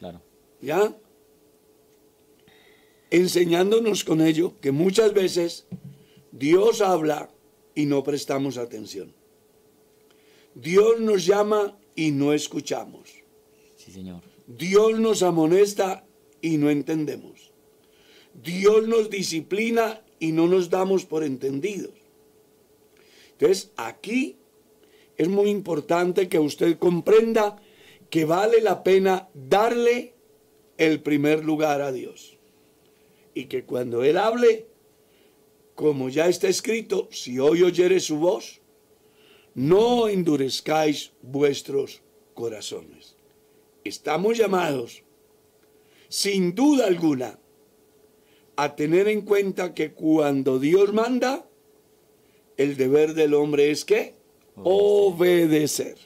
Claro. 0.00 0.20
¿Ya? 0.60 0.96
Enseñándonos 3.10 4.02
con 4.02 4.20
ello 4.20 4.54
que 4.60 4.72
muchas 4.72 5.14
veces 5.14 5.66
Dios 6.32 6.80
habla 6.80 7.30
y 7.76 7.86
no 7.86 8.02
prestamos 8.02 8.56
atención. 8.56 9.19
Dios 10.60 11.00
nos 11.00 11.24
llama 11.24 11.78
y 11.94 12.10
no 12.10 12.32
escuchamos. 12.32 13.08
Sí, 13.76 13.92
Señor. 13.92 14.22
Dios 14.46 14.98
nos 14.98 15.22
amonesta 15.22 16.04
y 16.42 16.58
no 16.58 16.70
entendemos. 16.70 17.52
Dios 18.34 18.86
nos 18.86 19.10
disciplina 19.10 20.02
y 20.18 20.32
no 20.32 20.46
nos 20.48 20.68
damos 20.68 21.06
por 21.06 21.24
entendidos. 21.24 21.94
Entonces, 23.32 23.72
aquí 23.76 24.36
es 25.16 25.28
muy 25.28 25.50
importante 25.50 26.28
que 26.28 26.38
usted 26.38 26.78
comprenda 26.78 27.56
que 28.10 28.24
vale 28.24 28.60
la 28.60 28.82
pena 28.82 29.28
darle 29.34 30.14
el 30.76 31.00
primer 31.00 31.44
lugar 31.44 31.80
a 31.80 31.92
Dios. 31.92 32.36
Y 33.34 33.44
que 33.44 33.64
cuando 33.64 34.02
Él 34.02 34.18
hable, 34.18 34.66
como 35.74 36.08
ya 36.08 36.26
está 36.26 36.48
escrito, 36.48 37.08
si 37.12 37.38
hoy 37.38 37.62
oyere 37.62 38.00
su 38.00 38.16
voz, 38.16 38.59
no 39.54 40.08
endurezcáis 40.08 41.12
vuestros 41.22 42.02
corazones. 42.34 43.16
Estamos 43.84 44.38
llamados, 44.38 45.02
sin 46.08 46.54
duda 46.54 46.86
alguna, 46.86 47.38
a 48.56 48.76
tener 48.76 49.08
en 49.08 49.22
cuenta 49.22 49.74
que 49.74 49.92
cuando 49.92 50.58
Dios 50.58 50.92
manda, 50.92 51.46
el 52.56 52.76
deber 52.76 53.14
del 53.14 53.34
hombre 53.34 53.70
es 53.70 53.84
que 53.84 54.14
obedecer. 54.56 55.96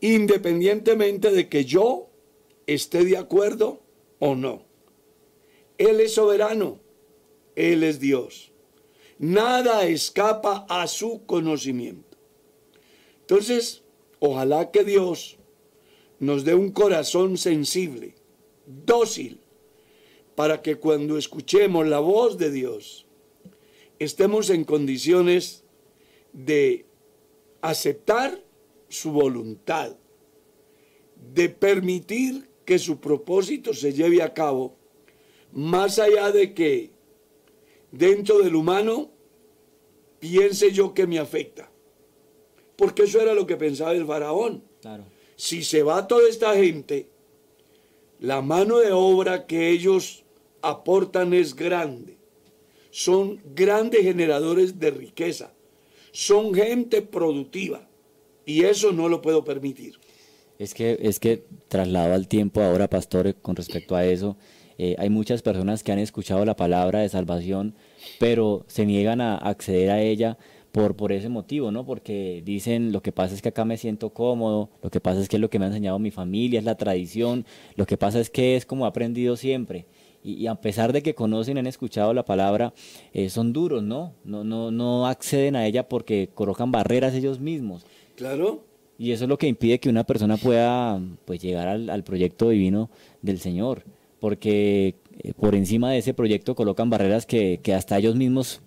Independientemente 0.00 1.30
de 1.32 1.48
que 1.48 1.64
yo 1.64 2.10
esté 2.66 3.04
de 3.04 3.16
acuerdo 3.16 3.82
o 4.18 4.34
no. 4.34 4.64
Él 5.78 6.00
es 6.00 6.14
soberano, 6.14 6.80
Él 7.56 7.82
es 7.82 7.98
Dios. 7.98 8.52
Nada 9.18 9.84
escapa 9.86 10.66
a 10.68 10.86
su 10.86 11.24
conocimiento. 11.26 12.11
Entonces, 13.32 13.82
ojalá 14.18 14.70
que 14.70 14.84
Dios 14.84 15.38
nos 16.18 16.44
dé 16.44 16.54
un 16.54 16.70
corazón 16.70 17.38
sensible, 17.38 18.14
dócil, 18.66 19.40
para 20.34 20.60
que 20.60 20.76
cuando 20.76 21.16
escuchemos 21.16 21.86
la 21.86 21.98
voz 21.98 22.36
de 22.36 22.50
Dios, 22.50 23.06
estemos 23.98 24.50
en 24.50 24.64
condiciones 24.64 25.64
de 26.34 26.84
aceptar 27.62 28.38
su 28.90 29.12
voluntad, 29.12 29.96
de 31.32 31.48
permitir 31.48 32.50
que 32.66 32.78
su 32.78 33.00
propósito 33.00 33.72
se 33.72 33.94
lleve 33.94 34.22
a 34.22 34.34
cabo, 34.34 34.76
más 35.52 35.98
allá 35.98 36.32
de 36.32 36.52
que 36.52 36.90
dentro 37.92 38.40
del 38.40 38.56
humano 38.56 39.10
piense 40.20 40.70
yo 40.70 40.92
que 40.92 41.06
me 41.06 41.18
afecta. 41.18 41.71
Porque 42.82 43.04
eso 43.04 43.20
era 43.20 43.32
lo 43.32 43.46
que 43.46 43.56
pensaba 43.56 43.92
el 43.92 44.04
faraón. 44.04 44.64
Claro. 44.80 45.04
Si 45.36 45.62
se 45.62 45.84
va 45.84 46.08
toda 46.08 46.28
esta 46.28 46.52
gente, 46.56 47.06
la 48.18 48.42
mano 48.42 48.78
de 48.78 48.90
obra 48.90 49.46
que 49.46 49.68
ellos 49.70 50.24
aportan 50.62 51.32
es 51.32 51.54
grande. 51.54 52.16
Son 52.90 53.40
grandes 53.54 54.02
generadores 54.02 54.80
de 54.80 54.90
riqueza. 54.90 55.52
Son 56.10 56.52
gente 56.54 57.02
productiva. 57.02 57.88
Y 58.44 58.64
eso 58.64 58.90
no 58.90 59.08
lo 59.08 59.22
puedo 59.22 59.44
permitir. 59.44 60.00
Es 60.58 60.74
que, 60.74 60.98
es 61.02 61.20
que 61.20 61.44
trasladado 61.68 62.14
al 62.14 62.26
tiempo 62.26 62.62
ahora, 62.62 62.90
pastor, 62.90 63.32
con 63.36 63.54
respecto 63.54 63.94
a 63.94 64.04
eso, 64.04 64.36
eh, 64.76 64.96
hay 64.98 65.08
muchas 65.08 65.40
personas 65.40 65.84
que 65.84 65.92
han 65.92 66.00
escuchado 66.00 66.44
la 66.44 66.56
palabra 66.56 66.98
de 66.98 67.08
salvación, 67.08 67.76
pero 68.18 68.64
se 68.66 68.86
niegan 68.86 69.20
a 69.20 69.36
acceder 69.36 69.90
a 69.90 70.02
ella 70.02 70.36
por, 70.72 70.96
por 70.96 71.12
ese 71.12 71.28
motivo, 71.28 71.70
¿no? 71.70 71.84
Porque 71.84 72.42
dicen, 72.44 72.92
lo 72.92 73.02
que 73.02 73.12
pasa 73.12 73.34
es 73.34 73.42
que 73.42 73.50
acá 73.50 73.64
me 73.64 73.76
siento 73.76 74.10
cómodo, 74.10 74.70
lo 74.82 74.90
que 74.90 75.00
pasa 75.00 75.20
es 75.20 75.28
que 75.28 75.36
es 75.36 75.40
lo 75.40 75.50
que 75.50 75.58
me 75.58 75.66
ha 75.66 75.68
enseñado 75.68 75.98
mi 75.98 76.10
familia, 76.10 76.58
es 76.58 76.64
la 76.64 76.76
tradición, 76.76 77.44
lo 77.76 77.86
que 77.86 77.98
pasa 77.98 78.18
es 78.18 78.30
que 78.30 78.56
es 78.56 78.64
como 78.64 78.86
he 78.86 78.88
aprendido 78.88 79.36
siempre. 79.36 79.84
Y, 80.24 80.46
a 80.46 80.54
pesar 80.54 80.92
de 80.92 81.02
que 81.02 81.14
conocen, 81.14 81.58
han 81.58 81.66
escuchado 81.66 82.14
la 82.14 82.24
palabra, 82.24 82.72
eh, 83.12 83.28
son 83.28 83.52
duros, 83.52 83.82
¿no? 83.82 84.14
No, 84.24 84.44
no, 84.44 84.70
no 84.70 85.08
acceden 85.08 85.56
a 85.56 85.66
ella 85.66 85.88
porque 85.88 86.30
colocan 86.32 86.70
barreras 86.70 87.14
ellos 87.14 87.40
mismos. 87.40 87.84
Claro. 88.14 88.62
Y 88.98 89.10
eso 89.10 89.24
es 89.24 89.28
lo 89.28 89.36
que 89.36 89.48
impide 89.48 89.80
que 89.80 89.88
una 89.88 90.04
persona 90.04 90.36
pueda 90.36 91.00
pues, 91.24 91.42
llegar 91.42 91.66
al, 91.66 91.90
al 91.90 92.04
proyecto 92.04 92.50
divino 92.50 92.88
del 93.20 93.40
Señor, 93.40 93.82
porque 94.20 94.94
eh, 95.18 95.32
por 95.34 95.54
encima 95.54 95.90
de 95.90 95.98
ese 95.98 96.14
proyecto 96.14 96.54
colocan 96.54 96.90
barreras 96.90 97.26
que, 97.26 97.60
que, 97.62 97.74
hasta 97.74 97.98
ellos 97.98 98.16
mismos 98.16 98.60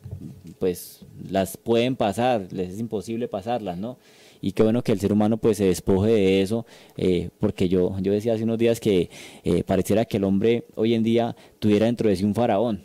pues 0.60 1.05
las 1.29 1.58
pueden 1.58 1.95
pasar, 1.95 2.47
les 2.51 2.73
es 2.73 2.79
imposible 2.79 3.27
pasarlas, 3.27 3.77
¿no? 3.77 3.97
Y 4.41 4.51
qué 4.51 4.63
bueno 4.63 4.84
que 4.84 4.91
el 4.91 4.99
ser 4.99 5.12
humano 5.12 5.38
pues 5.38 5.58
se 5.58 5.65
despoje 5.65 6.12
de 6.12 6.41
eso, 6.41 6.65
eh, 6.97 7.29
porque 7.39 7.67
yo, 7.67 7.95
yo 7.99 8.12
decía 8.12 8.34
hace 8.34 8.43
unos 8.43 8.58
días 8.58 8.79
que 8.79 9.10
eh, 9.43 9.63
pareciera 9.63 10.05
que 10.05 10.17
el 10.17 10.23
hombre 10.23 10.65
hoy 10.75 10.93
en 10.93 11.03
día 11.03 11.36
tuviera 11.60 11.88
dentro 11.88 12.10
de 12.10 12.15
sí 12.15 12.23
un 12.23 12.36
faraón 12.36 12.84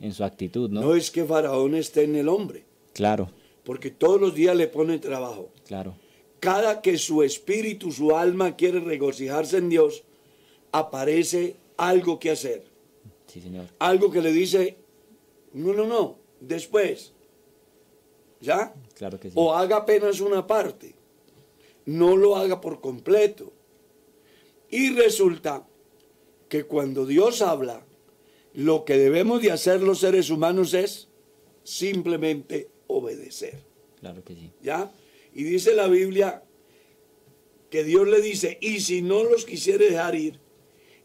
en 0.00 0.12
su 0.12 0.24
actitud, 0.24 0.70
¿no? 0.70 0.80
No 0.80 0.94
es 0.94 1.10
que 1.10 1.24
faraón 1.24 1.74
esté 1.74 2.04
en 2.04 2.16
el 2.16 2.28
hombre. 2.28 2.64
Claro. 2.92 3.30
Porque 3.62 3.90
todos 3.90 4.20
los 4.20 4.34
días 4.34 4.56
le 4.56 4.66
pone 4.66 4.98
trabajo. 4.98 5.50
Claro 5.66 5.94
cada 6.42 6.82
que 6.82 6.98
su 6.98 7.22
espíritu, 7.22 7.92
su 7.92 8.16
alma 8.16 8.56
quiere 8.56 8.80
regocijarse 8.80 9.58
en 9.58 9.68
Dios, 9.68 10.02
aparece 10.72 11.54
algo 11.76 12.18
que 12.18 12.32
hacer. 12.32 12.64
Sí, 13.32 13.40
señor. 13.40 13.64
Algo 13.78 14.10
que 14.10 14.20
le 14.20 14.30
dice, 14.30 14.76
no, 15.54 15.72
no, 15.72 15.86
no, 15.86 16.18
después. 16.38 17.14
¿Ya? 18.42 18.74
Claro 18.94 19.18
que 19.18 19.30
sí. 19.30 19.34
O 19.38 19.54
haga 19.54 19.76
apenas 19.76 20.20
una 20.20 20.46
parte. 20.46 20.94
No 21.86 22.14
lo 22.14 22.36
haga 22.36 22.60
por 22.60 22.82
completo. 22.82 23.54
Y 24.68 24.90
resulta 24.94 25.66
que 26.50 26.64
cuando 26.64 27.06
Dios 27.06 27.40
habla, 27.40 27.86
lo 28.52 28.84
que 28.84 28.98
debemos 28.98 29.40
de 29.40 29.50
hacer 29.50 29.80
los 29.80 30.00
seres 30.00 30.28
humanos 30.28 30.74
es 30.74 31.08
simplemente 31.64 32.68
obedecer. 32.86 33.62
Claro 34.00 34.22
que 34.22 34.34
sí. 34.34 34.50
¿Ya? 34.60 34.92
Y 35.32 35.44
dice 35.44 35.74
la 35.74 35.88
Biblia 35.88 36.42
que 37.70 37.82
Dios 37.82 38.06
le 38.06 38.20
dice, 38.20 38.58
y 38.60 38.80
si 38.80 39.00
no 39.00 39.24
los 39.24 39.46
quisiere 39.46 39.86
dejar 39.88 40.16
ir, 40.16 40.38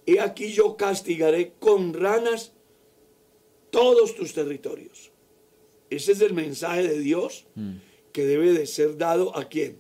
he 0.08 0.22
aquí 0.22 0.54
yo 0.54 0.78
castigaré 0.78 1.54
con 1.60 1.94
ranas 1.94 2.54
todos 3.70 4.16
tus 4.16 4.34
territorios. 4.34 5.12
Ese 5.90 6.14
es 6.14 6.22
el 6.22 6.34
mensaje 6.34 6.88
de 6.88 7.00
Dios 7.00 7.46
mm. 7.56 7.74
que 8.14 8.26
debe 8.26 8.54
de 8.54 8.66
ser 8.66 8.98
dado 8.98 9.38
a 9.38 9.50
quién? 9.50 9.80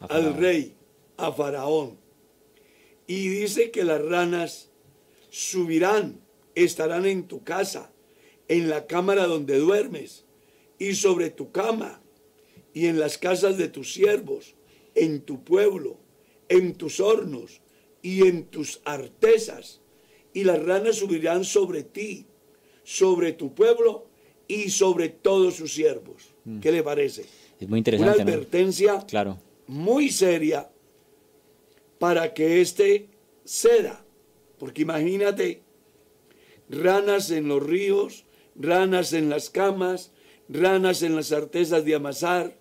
Al 0.00 0.36
rey, 0.36 0.74
a 1.18 1.30
Faraón. 1.32 1.98
Y 3.06 3.28
dice 3.28 3.70
que 3.70 3.84
las 3.84 4.02
ranas 4.02 4.70
subirán, 5.30 6.20
estarán 6.54 7.04
en 7.06 7.28
tu 7.28 7.44
casa, 7.44 7.92
en 8.48 8.68
la 8.70 8.86
cámara 8.86 9.26
donde 9.26 9.58
duermes 9.58 10.24
y 10.78 10.94
sobre 10.94 11.30
tu 11.30 11.52
cama 11.52 12.00
y 12.72 12.86
en 12.86 12.98
las 12.98 13.18
casas 13.18 13.58
de 13.58 13.68
tus 13.68 13.92
siervos, 13.92 14.54
en 14.94 15.20
tu 15.20 15.44
pueblo, 15.44 15.98
en 16.48 16.74
tus 16.74 17.00
hornos 17.00 17.60
y 18.06 18.24
en 18.24 18.44
tus 18.44 18.80
artesas, 18.84 19.80
y 20.32 20.44
las 20.44 20.62
ranas 20.62 20.94
subirán 20.94 21.44
sobre 21.44 21.82
ti, 21.82 22.24
sobre 22.84 23.32
tu 23.32 23.52
pueblo 23.52 24.06
y 24.46 24.70
sobre 24.70 25.08
todos 25.08 25.56
sus 25.56 25.74
siervos. 25.74 26.32
Mm. 26.44 26.60
¿Qué 26.60 26.70
le 26.70 26.84
parece? 26.84 27.24
Es 27.58 27.68
muy 27.68 27.78
interesante. 27.78 28.22
Una 28.22 28.22
advertencia 28.22 29.04
claro. 29.08 29.38
muy 29.66 30.08
seria 30.10 30.70
para 31.98 32.32
que 32.32 32.60
éste 32.60 33.08
ceda. 33.44 34.04
Porque 34.56 34.82
imagínate, 34.82 35.62
ranas 36.70 37.32
en 37.32 37.48
los 37.48 37.60
ríos, 37.60 38.24
ranas 38.54 39.14
en 39.14 39.28
las 39.28 39.50
camas, 39.50 40.12
ranas 40.48 41.02
en 41.02 41.16
las 41.16 41.32
artesas 41.32 41.84
de 41.84 41.96
amasar, 41.96 42.56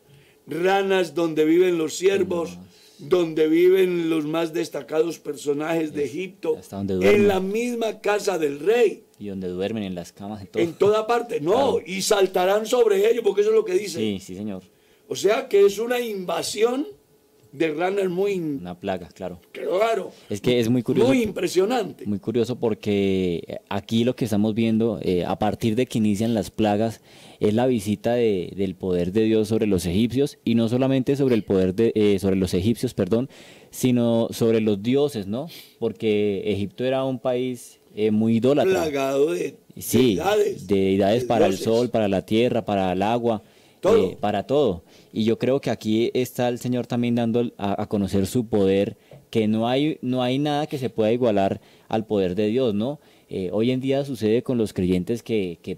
ranas 0.48 1.14
donde 1.14 1.46
viven 1.46 1.78
los 1.78 1.94
siervos, 1.94 2.58
donde 3.00 3.48
viven 3.48 4.10
los 4.10 4.26
más 4.26 4.54
destacados 4.54 5.20
personajes 5.20 5.94
de 5.94 6.06
Egipto, 6.06 6.60
en 7.02 7.28
la 7.28 7.40
misma 7.40 8.00
casa 8.02 8.38
del 8.38 8.60
rey. 8.60 9.04
Y 9.20 9.28
donde 9.28 9.48
duermen 9.48 9.84
en 9.84 9.96
las 9.96 10.12
camas. 10.12 10.42
En, 10.42 10.48
todo. 10.48 10.64
en 10.64 10.74
toda 10.74 11.08
parte, 11.08 11.42
no, 11.42 11.80
y 11.86 12.02
saltarán 12.02 12.66
sobre 12.66 13.10
ellos, 13.10 13.24
porque 13.24 13.42
eso 13.42 13.52
es 13.52 13.56
lo 13.56 13.66
que 13.66 13.74
dice. 13.74 14.00
Sí, 14.00 14.20
sí, 14.22 14.36
señor. 14.36 14.64
O 15.08 15.16
sea 15.16 15.48
que 15.48 15.66
es 15.66 15.78
una 15.78 16.00
invasión 16.00 16.88
de 17.58 17.74
ranas 17.74 18.10
muy... 18.10 18.40
Una 18.40 18.80
plaga, 18.80 19.10
claro. 19.10 19.40
Claro. 19.52 20.12
Es 20.30 20.42
que 20.42 20.60
es 20.60 20.70
muy 20.70 20.84
curioso. 20.84 21.08
Muy 21.08 21.22
impresionante. 21.22 22.06
Muy 22.06 22.20
curioso 22.20 22.58
porque 22.58 23.60
aquí 23.70 24.04
lo 24.04 24.16
que 24.16 24.26
estamos 24.26 24.54
viendo, 24.54 25.00
eh, 25.02 25.24
a 25.26 25.38
partir 25.38 25.76
de 25.76 25.86
que 25.86 25.98
inician 25.98 26.34
las 26.34 26.52
plagas, 26.52 27.02
es 27.40 27.54
la 27.54 27.68
visita 27.68 28.14
de, 28.14 28.54
del 28.56 28.76
poder 28.76 29.12
de 29.12 29.24
Dios 29.24 29.48
sobre 29.48 29.68
los 29.68 29.86
egipcios 29.86 30.38
y 30.44 30.56
no 30.56 30.70
solamente 30.70 31.16
sobre 31.16 31.36
el 31.36 31.44
poder 31.44 31.76
de, 31.76 31.92
eh, 31.96 32.20
sobre 32.20 32.36
los 32.36 32.54
egipcios, 32.54 32.94
perdón, 32.94 33.30
sino 33.72 34.28
sobre 34.32 34.62
los 34.62 34.82
dioses, 34.82 35.28
¿no? 35.28 35.48
Porque 35.80 36.44
Egipto 36.46 36.86
era 36.86 37.04
un 37.04 37.20
país 37.20 37.80
eh, 37.96 38.12
muy 38.12 38.38
idólatra. 38.38 38.72
Plagado 38.72 39.32
de 39.32 39.56
sí, 39.78 40.16
deidades. 40.16 40.68
De 40.68 40.76
deidades 40.76 41.24
para 41.26 41.46
el 41.46 41.58
sol, 41.58 41.90
para 41.90 42.08
la 42.08 42.26
tierra, 42.26 42.64
para 42.66 42.94
el 42.94 43.02
agua, 43.02 43.42
eh, 43.84 44.18
para 44.20 44.44
todo. 44.44 44.84
Y 45.18 45.24
yo 45.24 45.40
creo 45.40 45.62
que 45.62 45.70
aquí 45.70 46.12
está 46.14 46.50
el 46.50 46.60
Señor 46.60 46.88
también 46.88 47.16
dando 47.16 47.50
a, 47.58 47.88
conocer 47.88 48.28
su 48.28 48.48
poder, 48.48 48.98
que 49.30 49.48
no 49.48 49.66
hay, 49.66 49.98
no 50.02 50.22
hay 50.22 50.40
nada 50.40 50.68
que 50.68 50.78
se 50.78 50.90
pueda 50.90 51.14
igualar 51.14 51.62
al 51.88 52.06
poder 52.06 52.36
de 52.36 52.48
Dios, 52.48 52.76
¿no? 52.76 53.00
hoy 53.54 53.72
en 53.72 53.80
día 53.80 54.04
sucede 54.04 54.44
con 54.44 54.58
los 54.58 54.74
creyentes 54.74 55.24
que, 55.24 55.60
que 55.62 55.78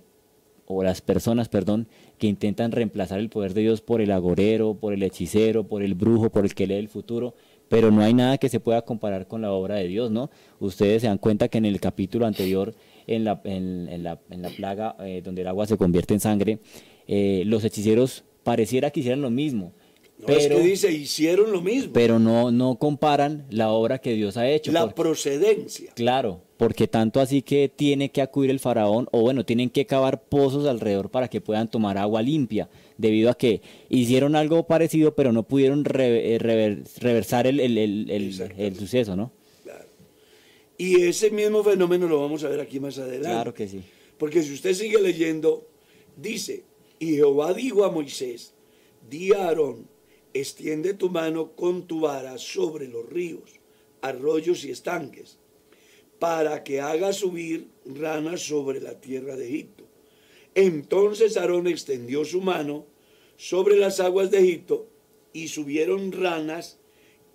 o 0.66 0.82
las 0.82 1.02
personas, 1.02 1.50
perdón, 1.50 1.88
que 2.18 2.26
intentan 2.26 2.72
reemplazar 2.72 3.20
el 3.20 3.30
poder 3.30 3.54
de 3.54 3.62
Dios 3.62 3.82
por 3.82 4.02
el 4.02 4.12
agorero, 4.12 4.74
por 4.74 4.92
el 4.92 5.04
hechicero, 5.04 5.68
por 5.68 5.84
el 5.84 5.94
brujo, 5.94 6.32
por 6.32 6.44
el 6.44 6.56
que 6.56 6.66
lee 6.66 6.74
el 6.74 6.90
futuro, 6.90 7.36
pero 7.70 7.92
no 7.92 8.02
hay 8.02 8.16
nada 8.16 8.40
que 8.40 8.50
se 8.50 8.60
pueda 8.60 8.82
comparar 8.82 9.28
con 9.28 9.44
la 9.44 9.52
obra 9.52 9.76
de 9.76 9.88
Dios, 9.88 10.10
¿no? 10.10 10.32
Ustedes 10.60 11.04
se 11.04 11.10
dan 11.10 11.20
cuenta 11.20 11.48
que 11.48 11.60
en 11.60 11.66
el 11.66 11.80
capítulo 11.80 12.26
anterior, 12.26 12.74
en 13.06 13.24
la, 13.24 13.40
en, 13.44 14.04
la, 14.04 14.20
en 14.32 14.42
la 14.42 14.50
plaga 14.50 14.96
eh, 15.00 15.22
donde 15.24 15.44
el 15.44 15.48
agua 15.48 15.68
se 15.68 15.78
convierte 15.78 16.16
en 16.16 16.22
sangre, 16.22 16.60
eh, 17.08 17.44
los 17.46 17.64
hechiceros 17.64 18.26
pareciera 18.52 18.92
que 18.92 19.02
hicieran 19.02 19.22
lo 19.22 19.30
mismo, 19.30 19.74
No, 20.20 20.34
es 20.34 20.48
que 20.48 20.60
dice, 20.62 20.90
hicieron 20.92 21.52
lo 21.52 21.62
mismo. 21.62 21.92
Pero 21.94 22.18
no, 22.18 22.50
no 22.50 22.80
comparan 22.80 23.46
la 23.50 23.72
obra 23.72 24.00
que 24.00 24.14
Dios 24.14 24.38
ha 24.38 24.50
hecho. 24.50 24.72
la 24.72 24.82
porque- 24.86 24.96
procedencia. 25.02 25.92
Claro, 25.96 26.42
porque 26.56 26.88
tanto 26.88 27.20
así 27.20 27.42
que 27.42 27.70
tiene 27.70 28.10
que 28.10 28.22
acudir 28.22 28.50
el 28.50 28.60
faraón, 28.60 29.08
o 29.12 29.20
bueno, 29.22 29.44
tienen 29.46 29.70
que 29.70 29.86
cavar 29.86 30.24
pozos 30.24 30.66
alrededor 30.66 31.10
para 31.12 31.28
que 31.28 31.42
puedan 31.42 31.70
tomar 31.70 31.98
agua 31.98 32.22
limpia, 32.22 32.70
debido 32.98 33.30
a 33.30 33.36
que 33.38 33.62
hicieron 33.90 34.36
algo 34.36 34.66
parecido, 34.66 35.14
pero 35.14 35.32
no 35.34 35.44
pudieron 35.44 35.82
eh, 36.00 36.38
rever- 36.40 36.84
reversar 37.00 37.46
el, 37.46 37.60
el 37.60 38.76
suceso, 38.80 39.16
¿no? 39.16 39.32
Claro. 39.64 39.86
Y 40.78 41.02
ese 41.02 41.30
mismo 41.32 41.64
fenómeno 41.64 42.08
lo 42.08 42.22
vamos 42.22 42.44
a 42.44 42.50
ver 42.50 42.62
aquí 42.62 42.80
más 42.80 42.98
adelante. 42.98 43.30
Claro 43.30 43.54
que 43.54 43.68
sí. 43.68 43.82
Porque 44.18 44.42
si 44.42 44.54
usted 44.54 44.74
sigue 44.74 45.00
leyendo, 45.00 45.68
dice, 46.16 46.64
y 47.00 47.16
Jehová 47.16 47.54
dijo 47.54 47.86
a 47.86 47.92
Moisés, 47.92 48.54
di 49.10 49.34
a 49.34 49.48
Aarón, 49.48 49.88
extiende 50.34 50.94
tu 50.94 51.10
mano 51.10 51.52
con 51.56 51.88
tu 51.88 52.02
vara 52.02 52.38
sobre 52.38 52.88
los 52.88 53.08
ríos, 53.08 53.60
arroyos 54.02 54.64
y 54.66 54.72
estanques, 54.72 55.38
para 56.20 56.64
que 56.64 56.82
haga 56.82 57.14
subir 57.14 57.68
ranas 57.86 58.42
sobre 58.42 58.82
la 58.82 59.00
tierra 59.00 59.36
de 59.36 59.48
Egipto. 59.48 59.84
Entonces 60.56 61.38
Aarón 61.38 61.68
extendió 61.68 62.26
su 62.26 62.42
mano 62.42 62.86
sobre 63.38 63.78
las 63.78 64.00
aguas 64.00 64.32
de 64.32 64.40
Egipto 64.40 64.88
y 65.34 65.50
subieron 65.50 66.12
ranas 66.12 66.80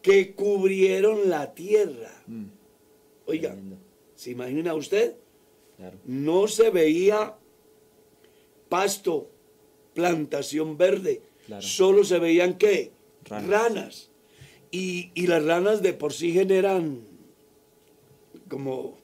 que 0.02 0.34
cubrieron 0.34 1.30
la 1.30 1.54
tierra. 1.54 2.12
Oiga, 3.26 3.52
Tremendo. 3.52 3.76
¿se 4.16 4.30
imagina 4.32 4.74
usted? 4.74 5.16
Claro. 5.76 5.98
no 6.04 6.46
se 6.48 6.70
veía 6.70 7.34
pasto, 8.68 9.30
plantación 9.94 10.76
verde, 10.78 11.22
Claro. 11.46 11.62
solo 11.62 12.04
se 12.04 12.18
veían 12.18 12.56
qué? 12.58 12.92
Ranas. 13.24 13.48
Ranas. 13.50 14.10
Y, 14.70 15.10
y 15.14 15.26
las 15.26 15.44
ranas 15.44 15.82
de 15.82 15.92
por 15.92 16.12
sí 16.12 16.32
generan 16.32 17.00
como 18.48 18.98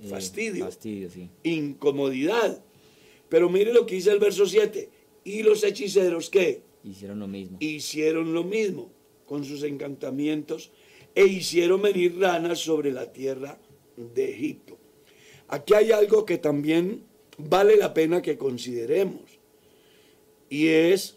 Eh, 0.00 0.08
fastidio, 0.08 0.64
fastidio, 0.66 1.08
sí. 1.10 1.30
incomodidad. 1.42 2.62
Pero 3.28 3.48
mire 3.48 3.72
lo 3.72 3.86
que 3.86 3.94
dice 3.96 4.10
el 4.10 4.18
verso 4.18 4.46
7. 4.46 4.90
Y 5.24 5.42
los 5.42 5.64
hechiceros, 5.64 6.28
¿qué? 6.30 6.62
Hicieron 6.84 7.18
lo 7.18 7.26
mismo. 7.26 7.56
hicieron 7.60 8.32
lo 8.32 8.44
mismo 8.44 8.92
con 9.26 9.44
sus 9.44 9.62
encantamientos 9.64 10.70
e 11.14 11.26
hicieron 11.26 11.82
venir 11.82 12.16
ranas 12.18 12.60
sobre 12.60 12.92
la 12.92 13.12
tierra 13.12 13.58
de 13.96 14.30
Egipto. 14.32 14.78
Aquí 15.48 15.74
hay 15.74 15.90
algo 15.92 16.24
que 16.24 16.38
también 16.38 17.02
vale 17.38 17.76
la 17.76 17.92
pena 17.94 18.22
que 18.22 18.36
consideremos 18.38 19.35
y 20.48 20.68
es 20.68 21.16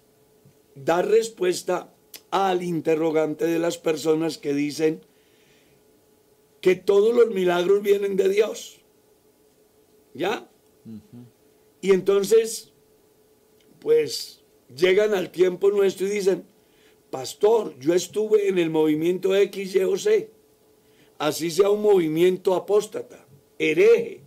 dar 0.75 1.07
respuesta 1.07 1.93
al 2.31 2.63
interrogante 2.63 3.45
de 3.45 3.59
las 3.59 3.77
personas 3.77 4.37
que 4.37 4.53
dicen 4.53 5.01
que 6.61 6.75
todos 6.75 7.15
los 7.15 7.29
milagros 7.33 7.81
vienen 7.81 8.15
de 8.15 8.29
Dios. 8.29 8.79
¿Ya? 10.13 10.49
Y 11.81 11.91
entonces, 11.91 12.71
pues 13.79 14.41
llegan 14.75 15.13
al 15.13 15.31
tiempo 15.31 15.69
nuestro 15.71 16.07
y 16.07 16.11
dicen, 16.11 16.45
pastor, 17.09 17.77
yo 17.79 17.93
estuve 17.93 18.49
en 18.49 18.57
el 18.57 18.69
movimiento 18.69 19.35
X, 19.35 19.75
Y 19.75 19.83
o 19.83 19.97
Z, 19.97 20.27
así 21.17 21.51
sea 21.51 21.69
un 21.69 21.81
movimiento 21.81 22.55
apóstata, 22.55 23.25
hereje. 23.57 24.21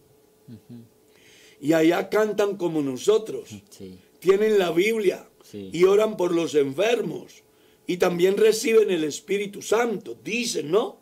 Y 1.61 1.73
allá 1.75 2.09
cantan 2.09 2.57
como 2.57 2.83
nosotros, 2.83 3.51
Sí. 3.71 3.99
Tienen 4.23 4.57
la 4.59 4.71
Biblia 4.71 5.29
Sí. 5.43 5.69
y 5.73 5.85
oran 5.85 6.17
por 6.17 6.33
los 6.33 6.55
enfermos 6.55 7.43
y 7.87 7.97
también 7.97 8.37
reciben 8.39 8.91
el 8.91 9.03
Espíritu 9.05 9.61
Santo, 9.61 10.17
dicen, 10.25 10.71
¿no? 10.71 11.01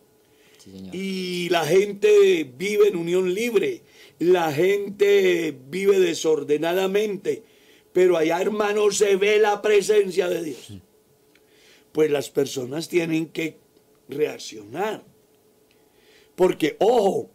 Sí, 0.59 0.71
señor. 0.73 0.95
Y 0.97 1.49
la 1.51 1.65
gente 1.67 2.51
vive 2.57 2.89
en 2.89 2.97
unión 2.97 3.33
libre, 3.35 3.83
la 4.19 4.51
gente 4.53 5.55
vive 5.69 6.01
desordenadamente, 6.01 7.43
pero 7.93 8.17
allá, 8.17 8.41
hermano, 8.41 8.91
se 8.91 9.17
ve 9.17 9.39
la 9.39 9.61
presencia 9.61 10.29
de 10.29 10.43
Dios. 10.43 10.73
Pues 11.93 12.11
las 12.11 12.31
personas 12.31 12.89
tienen 12.89 13.27
que 13.27 13.59
reaccionar. 14.09 15.05
Porque, 16.35 16.77
ojo, 16.81 17.31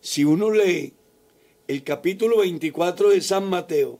si 0.00 0.24
uno 0.24 0.50
lee 0.50 0.94
el 1.68 1.82
capítulo 1.82 2.38
24 2.38 3.10
de 3.10 3.20
San 3.20 3.48
Mateo, 3.48 3.98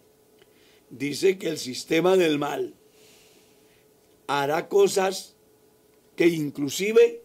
dice 0.93 1.39
que 1.39 1.49
el 1.49 1.59
sistema 1.59 2.17
del 2.17 2.39
mal 2.39 2.75
hará 4.27 4.69
cosas 4.69 5.35
que 6.17 6.29
inclusive 6.29 7.23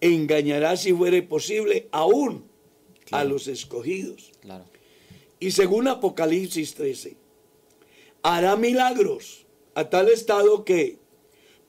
engañará 0.00 0.76
si 0.76 0.92
fuere 0.92 1.22
posible 1.22 1.88
aún 1.90 2.44
a 3.10 3.24
los 3.24 3.48
escogidos. 3.48 4.32
Claro. 4.40 4.66
Y 5.40 5.50
según 5.52 5.88
Apocalipsis 5.88 6.74
13, 6.74 7.16
hará 8.22 8.56
milagros 8.56 9.46
a 9.74 9.88
tal 9.88 10.08
estado 10.08 10.64
que 10.64 10.98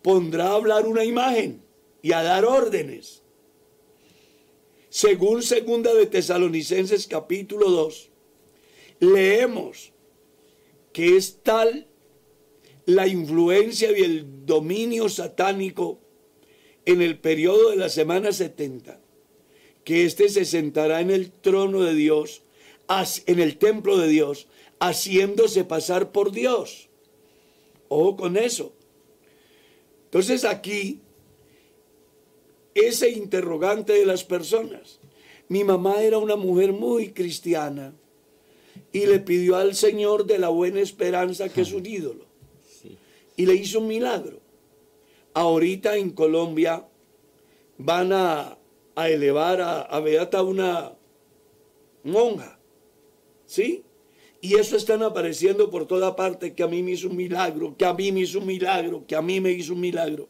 pondrá 0.01 0.49
a 0.49 0.55
hablar 0.55 0.85
una 0.85 1.05
imagen 1.05 1.63
y 2.01 2.11
a 2.11 2.21
dar 2.21 2.43
órdenes. 2.45 3.21
Según 4.89 5.41
segunda 5.41 5.93
de 5.93 6.05
Tesalonicenses 6.05 7.07
capítulo 7.07 7.69
2, 7.69 8.09
leemos 8.99 9.90
que 10.93 11.17
es 11.17 11.41
tal 11.43 11.87
la 12.85 13.07
influencia 13.07 13.97
y 13.97 14.01
el 14.01 14.45
dominio 14.45 15.09
satánico 15.09 15.99
en 16.85 17.01
el 17.01 17.19
periodo 17.19 17.69
de 17.69 17.77
la 17.77 17.89
semana 17.89 18.31
70, 18.31 18.99
que 19.83 20.05
éste 20.05 20.29
se 20.29 20.45
sentará 20.45 21.01
en 21.01 21.11
el 21.11 21.31
trono 21.31 21.81
de 21.83 21.93
Dios, 21.93 22.43
en 23.25 23.39
el 23.39 23.57
templo 23.57 23.97
de 23.97 24.07
Dios, 24.07 24.47
haciéndose 24.79 25.63
pasar 25.63 26.11
por 26.11 26.31
Dios. 26.31 26.89
Ojo 27.87 28.17
con 28.17 28.37
eso. 28.37 28.73
Entonces 30.05 30.43
aquí, 30.43 30.99
ese 32.73 33.09
interrogante 33.11 33.93
de 33.93 34.05
las 34.05 34.23
personas. 34.23 34.99
Mi 35.47 35.63
mamá 35.63 36.01
era 36.01 36.17
una 36.17 36.35
mujer 36.35 36.71
muy 36.71 37.11
cristiana 37.11 37.93
y 38.91 39.05
le 39.05 39.19
pidió 39.19 39.55
al 39.55 39.75
Señor 39.75 40.25
de 40.25 40.37
la 40.39 40.49
buena 40.49 40.81
esperanza 40.81 41.49
que 41.49 41.61
es 41.61 41.71
un 41.71 41.85
ídolo 41.85 42.25
Sí. 42.81 42.97
y 43.37 43.45
le 43.45 43.55
hizo 43.55 43.79
un 43.79 43.87
milagro. 43.87 44.39
Ahorita 45.33 45.95
en 45.97 46.09
Colombia 46.11 46.85
van 47.77 48.11
a, 48.11 48.57
a 48.95 49.09
elevar 49.09 49.61
a, 49.61 49.81
a 49.81 49.99
Beata 50.01 50.43
una 50.43 50.93
monja, 52.03 52.59
¿sí? 53.45 53.83
Y 54.41 54.55
eso 54.55 54.75
están 54.75 55.03
apareciendo 55.03 55.69
por 55.69 55.85
toda 55.85 56.15
parte, 56.15 56.53
que 56.55 56.63
a 56.63 56.67
mí 56.67 56.81
me 56.81 56.91
hizo 56.91 57.07
un 57.07 57.15
milagro, 57.15 57.75
que 57.77 57.85
a 57.85 57.93
mí 57.93 58.11
me 58.11 58.21
hizo 58.21 58.39
un 58.39 58.47
milagro, 58.47 59.05
que 59.07 59.15
a 59.15 59.21
mí 59.21 59.39
me 59.39 59.51
hizo 59.51 59.73
un 59.73 59.79
milagro. 59.81 60.27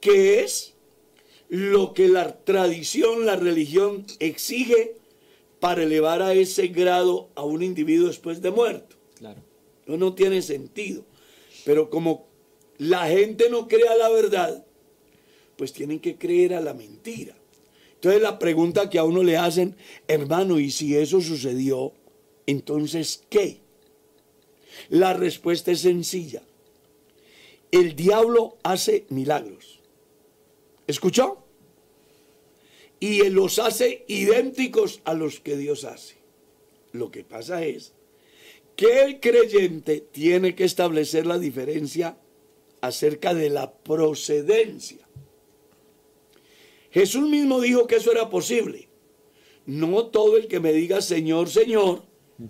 Que 0.00 0.40
es 0.44 0.74
lo 1.48 1.94
que 1.94 2.08
la 2.08 2.36
tradición, 2.44 3.24
la 3.24 3.36
religión 3.36 4.04
exige 4.20 4.97
para 5.60 5.82
elevar 5.82 6.22
a 6.22 6.32
ese 6.34 6.68
grado 6.68 7.28
a 7.34 7.44
un 7.44 7.62
individuo 7.62 8.08
después 8.08 8.40
de 8.40 8.50
muerto. 8.50 8.96
Claro. 9.16 9.40
No, 9.86 9.96
no 9.96 10.14
tiene 10.14 10.42
sentido. 10.42 11.04
Pero 11.64 11.90
como 11.90 12.26
la 12.78 13.08
gente 13.08 13.50
no 13.50 13.66
cree 13.66 13.88
a 13.88 13.96
la 13.96 14.08
verdad, 14.08 14.64
pues 15.56 15.72
tienen 15.72 15.98
que 15.98 16.16
creer 16.16 16.54
a 16.54 16.60
la 16.60 16.74
mentira. 16.74 17.34
Entonces 17.94 18.22
la 18.22 18.38
pregunta 18.38 18.88
que 18.88 18.98
a 18.98 19.04
uno 19.04 19.24
le 19.24 19.36
hacen, 19.36 19.76
hermano, 20.06 20.60
¿y 20.60 20.70
si 20.70 20.96
eso 20.96 21.20
sucedió? 21.20 21.92
Entonces, 22.46 23.24
¿qué? 23.28 23.60
La 24.88 25.12
respuesta 25.14 25.72
es 25.72 25.80
sencilla. 25.80 26.42
El 27.72 27.96
diablo 27.96 28.56
hace 28.62 29.04
milagros. 29.08 29.80
¿Escuchó? 30.86 31.44
Y 33.00 33.20
él 33.20 33.34
los 33.34 33.58
hace 33.58 34.04
idénticos 34.08 35.00
a 35.04 35.14
los 35.14 35.40
que 35.40 35.56
Dios 35.56 35.84
hace. 35.84 36.16
Lo 36.92 37.10
que 37.10 37.24
pasa 37.24 37.64
es 37.64 37.92
que 38.76 39.02
el 39.02 39.20
creyente 39.20 40.00
tiene 40.00 40.54
que 40.54 40.64
establecer 40.64 41.26
la 41.26 41.38
diferencia 41.38 42.16
acerca 42.80 43.34
de 43.34 43.50
la 43.50 43.72
procedencia. 43.72 45.08
Jesús 46.90 47.28
mismo 47.28 47.60
dijo 47.60 47.86
que 47.86 47.96
eso 47.96 48.12
era 48.12 48.30
posible. 48.30 48.88
No 49.66 50.06
todo 50.06 50.36
el 50.36 50.48
que 50.48 50.60
me 50.60 50.72
diga 50.72 51.02
Señor, 51.02 51.50
Señor, 51.50 52.04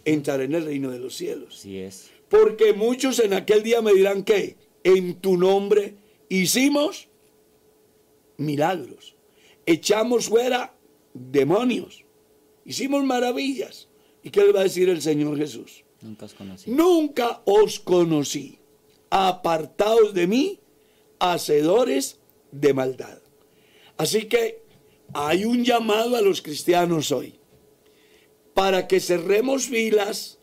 entrará 0.05 0.45
en 0.45 0.55
el 0.55 0.65
reino 0.65 0.91
de 0.91 0.99
los 0.99 1.15
cielos. 1.15 1.65
Es. 1.65 2.11
Porque 2.29 2.73
muchos 2.73 3.19
en 3.19 3.33
aquel 3.33 3.63
día 3.63 3.83
me 3.83 3.93
dirán 3.93 4.23
que 4.23 4.57
en 4.85 5.17
tu 5.17 5.37
nombre 5.37 5.95
hicimos 6.29 7.09
milagros, 8.37 9.17
echamos 9.72 10.28
fuera 10.28 10.74
demonios, 11.12 12.04
hicimos 12.64 13.04
maravillas. 13.04 13.88
¿Y 14.22 14.31
qué 14.31 14.42
le 14.42 14.52
va 14.52 14.61
a 14.61 14.64
decir 14.64 14.88
el 14.88 15.02
Señor 15.02 15.37
Jesús? 15.37 15.85
Nunca 16.00 16.24
os 16.26 16.35
conocí. 16.35 16.70
Nunca 16.70 17.42
os 17.44 17.78
conocí. 17.78 18.59
apartados 19.11 20.12
de 20.12 20.26
mí, 20.26 20.61
hacedores 21.18 22.20
de 22.52 22.74
maldad. 22.74 23.18
Así 23.96 24.26
que 24.26 24.62
hay 25.14 25.46
un 25.46 25.64
llamado 25.64 26.16
a 26.16 26.20
los 26.20 26.42
cristianos 26.42 27.11
hoy 27.11 27.38
para 28.52 28.87
que 28.87 29.00
cerremos 29.00 29.66
filas 29.66 30.40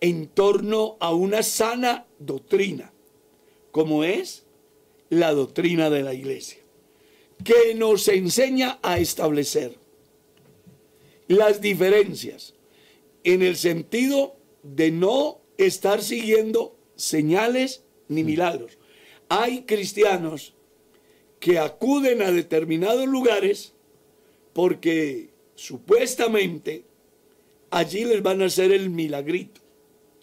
en 0.00 0.26
torno 0.26 0.96
a 0.98 1.14
una 1.14 1.44
sana 1.44 2.06
doctrina, 2.18 2.92
como 3.70 4.02
es 4.02 4.44
la 5.08 5.32
doctrina 5.32 5.88
de 5.88 6.02
la 6.02 6.14
iglesia, 6.14 6.57
que 7.44 7.74
nos 7.74 8.08
enseña 8.08 8.78
a 8.82 8.98
establecer 8.98 9.76
las 11.28 11.60
diferencias 11.60 12.54
en 13.24 13.42
el 13.42 13.56
sentido 13.56 14.36
de 14.62 14.90
no 14.90 15.40
estar 15.56 16.02
siguiendo 16.02 16.76
señales 16.96 17.84
ni 18.08 18.24
milagros. 18.24 18.78
Hay 19.28 19.62
cristianos 19.62 20.54
que 21.38 21.58
acuden 21.58 22.22
a 22.22 22.32
determinados 22.32 23.06
lugares 23.06 23.74
porque 24.52 25.30
supuestamente 25.54 26.84
allí 27.70 28.04
les 28.04 28.22
van 28.22 28.42
a 28.42 28.46
hacer 28.46 28.72
el 28.72 28.90
milagrito. 28.90 29.60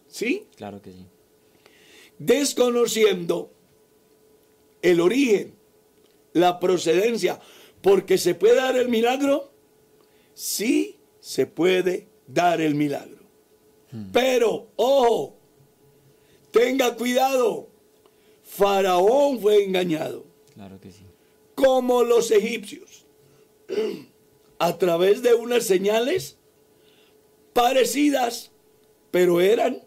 ¿Sí? 0.08 0.47
Claro 0.56 0.82
que 0.82 0.91
sí. 0.91 1.06
Desconociendo 2.17 3.51
el 4.82 5.01
origen, 5.01 5.55
la 6.36 6.60
procedencia, 6.60 7.39
porque 7.82 8.17
se 8.17 8.36
puede 8.36 8.56
dar 8.56 8.76
el 8.76 8.89
milagro, 8.89 9.54
sí 10.34 10.98
se 11.21 11.48
puede 11.48 12.10
dar 12.28 12.60
el 12.60 12.76
milagro. 12.76 13.24
Pero, 14.12 14.67
ojo, 14.76 15.38
tenga 16.52 16.93
cuidado, 16.98 17.69
Faraón 18.43 19.39
fue 19.39 19.63
engañado. 19.63 20.26
Claro 20.54 20.78
que 20.82 20.91
sí. 20.91 21.06
Como 21.56 22.04
los 22.04 22.30
egipcios, 22.32 23.06
a 24.60 24.78
través 24.78 25.24
de 25.24 25.36
unas 25.36 25.63
señales 25.63 26.38
parecidas, 27.54 28.52
pero 29.10 29.39
eran 29.39 29.82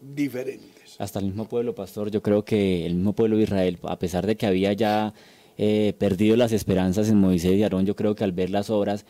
diferentes. 0.00 0.96
Hasta 0.98 1.18
el 1.18 1.26
mismo 1.26 1.46
pueblo, 1.46 1.74
pastor, 1.74 2.10
yo 2.10 2.22
creo 2.22 2.42
que 2.42 2.86
el 2.86 2.94
mismo 2.94 3.12
pueblo 3.12 3.36
de 3.36 3.42
Israel, 3.42 3.78
a 3.82 3.98
pesar 3.98 4.26
de 4.26 4.36
que 4.36 4.46
había 4.46 4.72
ya 4.72 5.12
eh, 5.62 5.92
perdido 5.98 6.36
las 6.36 6.52
esperanzas 6.52 7.10
en 7.10 7.18
Moisés 7.18 7.52
y 7.52 7.62
Aarón, 7.62 7.84
yo 7.84 7.94
creo 7.94 8.14
que 8.14 8.24
al 8.24 8.32
ver 8.32 8.48
las 8.48 8.70
obras, 8.70 9.04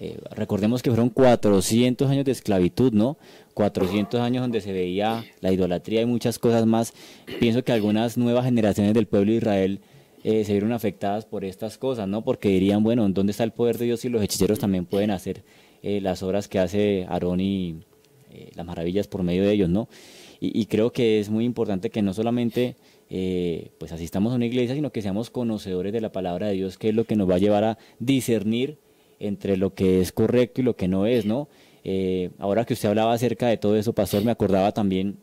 eh, 0.00 0.18
recordemos 0.32 0.82
que 0.82 0.90
fueron 0.90 1.10
400 1.10 2.10
años 2.10 2.24
de 2.24 2.32
esclavitud, 2.32 2.92
¿no? 2.92 3.18
400 3.54 4.20
años 4.20 4.42
donde 4.42 4.60
se 4.60 4.72
veía 4.72 5.24
la 5.40 5.52
idolatría 5.52 6.00
y 6.00 6.06
muchas 6.06 6.40
cosas 6.40 6.66
más. 6.66 6.92
Pienso 7.38 7.62
que 7.62 7.70
algunas 7.70 8.18
nuevas 8.18 8.46
generaciones 8.46 8.94
del 8.94 9.06
pueblo 9.06 9.30
de 9.30 9.36
Israel 9.38 9.80
eh, 10.24 10.44
se 10.44 10.50
vieron 10.50 10.72
afectadas 10.72 11.24
por 11.24 11.44
estas 11.44 11.78
cosas, 11.78 12.08
¿no? 12.08 12.24
Porque 12.24 12.48
dirían, 12.48 12.82
bueno, 12.82 13.08
¿dónde 13.08 13.30
está 13.30 13.44
el 13.44 13.52
poder 13.52 13.78
de 13.78 13.84
Dios 13.84 14.00
si 14.00 14.08
los 14.08 14.24
hechiceros 14.24 14.58
también 14.58 14.86
pueden 14.86 15.12
hacer 15.12 15.44
las 15.84 16.24
obras 16.24 16.48
que 16.48 16.58
hace 16.58 17.06
Aarón 17.08 17.40
y 17.40 17.76
las 18.56 18.66
maravillas 18.66 19.06
por 19.06 19.22
medio 19.22 19.44
de 19.44 19.52
ellos, 19.52 19.68
¿no? 19.68 19.88
Y, 20.44 20.66
creo 20.66 20.92
que 20.92 21.20
es 21.20 21.30
muy 21.30 21.44
importante 21.44 21.90
que 21.90 22.02
no 22.02 22.12
solamente 22.12 22.74
pues 23.78 23.92
asistamos 23.92 24.32
a 24.32 24.36
una 24.36 24.46
iglesia, 24.46 24.74
sino 24.74 24.90
que 24.90 25.02
seamos 25.02 25.28
conocedores 25.28 25.92
de 25.92 26.00
la 26.00 26.12
palabra 26.12 26.48
de 26.48 26.54
Dios, 26.54 26.78
que 26.78 26.88
es 26.88 26.94
lo 26.94 27.04
que 27.04 27.16
nos 27.16 27.28
va 27.28 27.34
a 27.34 27.38
llevar 27.38 27.64
a 27.64 27.78
discernir 27.98 28.78
entre 29.22 29.56
lo 29.56 29.74
que 29.74 30.00
es 30.00 30.12
correcto 30.12 30.60
y 30.60 30.64
lo 30.64 30.76
que 30.76 30.88
no 30.88 31.06
es, 31.06 31.24
¿no? 31.24 31.48
Eh, 31.84 32.30
ahora 32.38 32.64
que 32.64 32.74
usted 32.74 32.88
hablaba 32.88 33.12
acerca 33.12 33.48
de 33.48 33.56
todo 33.56 33.76
eso, 33.76 33.92
pastor, 33.92 34.24
me 34.24 34.30
acordaba 34.30 34.72
también 34.72 35.16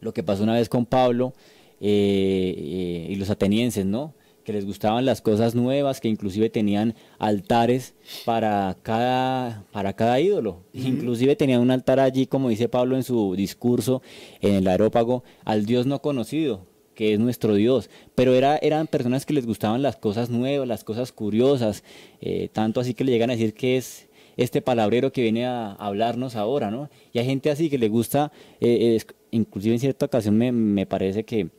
lo 0.00 0.12
que 0.12 0.22
pasó 0.22 0.42
una 0.42 0.54
vez 0.54 0.68
con 0.68 0.86
Pablo 0.86 1.32
eh, 1.80 2.54
eh, 2.56 3.06
y 3.10 3.16
los 3.16 3.30
atenienses, 3.30 3.84
¿no? 3.84 4.14
Que 4.44 4.52
les 4.54 4.64
gustaban 4.64 5.04
las 5.04 5.20
cosas 5.20 5.54
nuevas, 5.54 6.00
que 6.00 6.08
inclusive 6.08 6.48
tenían 6.48 6.94
altares 7.18 7.94
para 8.24 8.76
cada, 8.82 9.64
para 9.72 9.92
cada 9.92 10.20
ídolo. 10.20 10.62
Inclusive 10.72 11.36
tenían 11.36 11.60
un 11.60 11.70
altar 11.70 12.00
allí, 12.00 12.26
como 12.26 12.48
dice 12.48 12.68
Pablo 12.68 12.96
en 12.96 13.02
su 13.02 13.34
discurso 13.36 14.00
en 14.40 14.54
el 14.54 14.68
aerópago, 14.68 15.22
al 15.44 15.66
Dios 15.66 15.84
no 15.84 16.00
conocido 16.00 16.67
que 16.98 17.14
es 17.14 17.20
nuestro 17.20 17.54
Dios. 17.54 17.90
Pero 18.16 18.34
era, 18.34 18.56
eran 18.56 18.88
personas 18.88 19.24
que 19.24 19.32
les 19.32 19.46
gustaban 19.46 19.82
las 19.82 19.94
cosas 19.94 20.30
nuevas, 20.30 20.66
las 20.66 20.82
cosas 20.82 21.12
curiosas, 21.12 21.84
eh, 22.20 22.48
tanto 22.52 22.80
así 22.80 22.92
que 22.92 23.04
le 23.04 23.12
llegan 23.12 23.30
a 23.30 23.34
decir 23.34 23.54
que 23.54 23.76
es 23.76 24.08
este 24.36 24.62
palabrero 24.62 25.12
que 25.12 25.22
viene 25.22 25.46
a 25.46 25.74
hablarnos 25.74 26.34
ahora, 26.34 26.72
¿no? 26.72 26.90
Y 27.12 27.20
hay 27.20 27.26
gente 27.26 27.52
así 27.52 27.70
que 27.70 27.78
le 27.78 27.88
gusta, 27.88 28.32
eh, 28.60 29.00
inclusive 29.30 29.76
en 29.76 29.80
cierta 29.80 30.06
ocasión 30.06 30.36
me, 30.36 30.50
me, 30.50 30.86
parece 30.86 31.22
que 31.24 31.50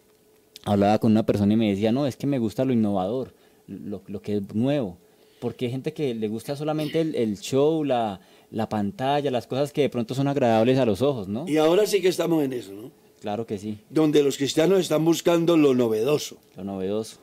hablaba 0.65 0.99
con 0.99 1.13
una 1.13 1.25
persona 1.25 1.53
y 1.53 1.55
me 1.55 1.69
decía, 1.69 1.93
no, 1.93 2.05
es 2.05 2.17
que 2.17 2.27
me 2.27 2.37
gusta 2.37 2.65
lo 2.65 2.73
innovador, 2.73 3.33
lo, 3.65 4.01
lo 4.07 4.21
que 4.21 4.35
es 4.35 4.53
nuevo. 4.53 4.97
Porque 5.39 5.67
hay 5.67 5.71
gente 5.71 5.93
que 5.93 6.13
le 6.15 6.27
gusta 6.27 6.57
solamente 6.57 6.99
el, 6.99 7.15
el 7.15 7.39
show, 7.39 7.85
la, 7.85 8.19
la 8.51 8.67
pantalla, 8.67 9.31
las 9.31 9.47
cosas 9.47 9.71
que 9.71 9.83
de 9.83 9.89
pronto 9.89 10.13
son 10.15 10.27
agradables 10.27 10.77
a 10.79 10.85
los 10.85 11.01
ojos, 11.01 11.29
¿no? 11.29 11.47
Y 11.47 11.55
ahora 11.55 11.85
sí 11.85 12.01
que 12.01 12.09
estamos 12.09 12.43
en 12.43 12.51
eso, 12.51 12.73
¿no? 12.73 12.91
Claro 13.21 13.45
que 13.45 13.57
sí. 13.57 13.79
Donde 13.89 14.23
los 14.23 14.37
cristianos 14.37 14.79
están 14.79 15.03
buscando 15.03 15.57
lo 15.57 15.73
novedoso. 15.73 16.37
Lo 16.55 16.63
novedoso. 16.63 17.17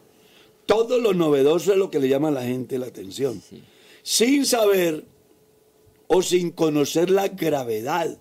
Todo 0.66 0.98
lo 0.98 1.14
novedoso 1.14 1.72
es 1.72 1.78
lo 1.78 1.90
que 1.90 2.00
le 2.00 2.08
llama 2.08 2.28
a 2.28 2.32
la 2.32 2.42
gente 2.42 2.78
la 2.78 2.86
atención. 2.86 3.42
Sin 4.02 4.44
saber 4.44 5.04
o 6.08 6.22
sin 6.22 6.50
conocer 6.50 7.10
la 7.10 7.28
gravedad, 7.28 8.18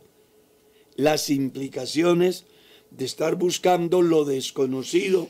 las 0.95 1.29
implicaciones 1.29 2.45
de 2.91 3.05
estar 3.05 3.35
buscando 3.35 4.01
lo 4.01 4.25
desconocido, 4.25 5.27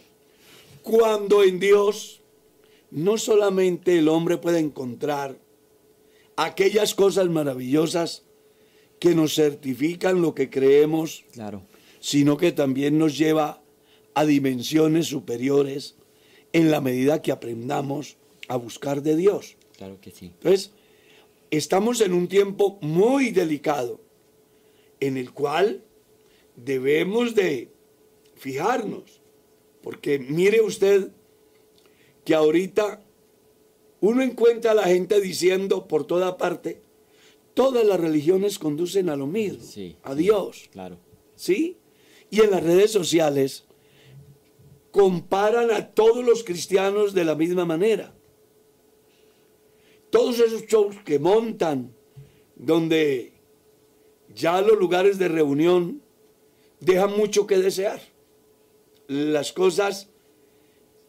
cuando 0.83 1.43
en 1.43 1.59
Dios 1.59 2.21
no 2.91 3.17
solamente 3.17 3.97
el 3.97 4.07
hombre 4.07 4.37
puede 4.37 4.59
encontrar 4.59 5.37
aquellas 6.35 6.93
cosas 6.93 7.27
maravillosas 7.27 8.23
que 8.99 9.15
nos 9.15 9.33
certifican 9.33 10.21
lo 10.21 10.35
que 10.35 10.49
creemos, 10.49 11.23
claro 11.31 11.63
sino 12.05 12.37
que 12.37 12.51
también 12.51 12.99
nos 12.99 13.17
lleva 13.17 13.63
a 14.13 14.25
dimensiones 14.25 15.07
superiores 15.07 15.95
en 16.53 16.69
la 16.69 16.79
medida 16.79 17.23
que 17.23 17.31
aprendamos 17.31 18.17
a 18.47 18.57
buscar 18.57 19.01
de 19.01 19.15
Dios. 19.15 19.57
Claro 19.75 19.99
que 19.99 20.11
sí. 20.11 20.27
Entonces, 20.27 20.69
estamos 21.49 22.01
en 22.01 22.13
un 22.13 22.27
tiempo 22.27 22.77
muy 22.81 23.31
delicado 23.31 24.01
en 24.99 25.17
el 25.17 25.33
cual 25.33 25.83
debemos 26.55 27.33
de 27.33 27.71
fijarnos, 28.35 29.19
porque 29.81 30.19
mire 30.19 30.61
usted 30.61 31.09
que 32.23 32.35
ahorita 32.35 33.03
uno 33.99 34.21
encuentra 34.21 34.73
a 34.73 34.75
la 34.75 34.83
gente 34.83 35.19
diciendo 35.19 35.87
por 35.87 36.05
toda 36.05 36.37
parte, 36.37 36.83
todas 37.55 37.83
las 37.83 37.99
religiones 37.99 38.59
conducen 38.59 39.09
a 39.09 39.15
lo 39.15 39.25
mismo, 39.25 39.63
a 40.03 40.13
Dios. 40.13 40.69
Claro. 40.71 40.99
¿Sí? 41.35 41.79
Y 42.30 42.41
en 42.41 42.51
las 42.51 42.63
redes 42.63 42.91
sociales 42.91 43.65
comparan 44.91 45.71
a 45.71 45.89
todos 45.91 46.23
los 46.23 46.43
cristianos 46.43 47.13
de 47.13 47.26
la 47.26 47.36
misma 47.36 47.65
manera. 47.65 48.13
Todos 50.09 50.39
esos 50.39 50.65
shows 50.67 50.95
que 51.03 51.19
montan, 51.19 51.93
donde 52.55 53.34
ya 54.34 54.61
los 54.61 54.80
lugares 54.80 55.17
de 55.17 55.28
reunión 55.28 56.01
dejan 56.80 57.15
mucho 57.17 57.45
que 57.45 57.57
desear. 57.57 58.01
Las 59.07 59.51
cosas 59.51 60.09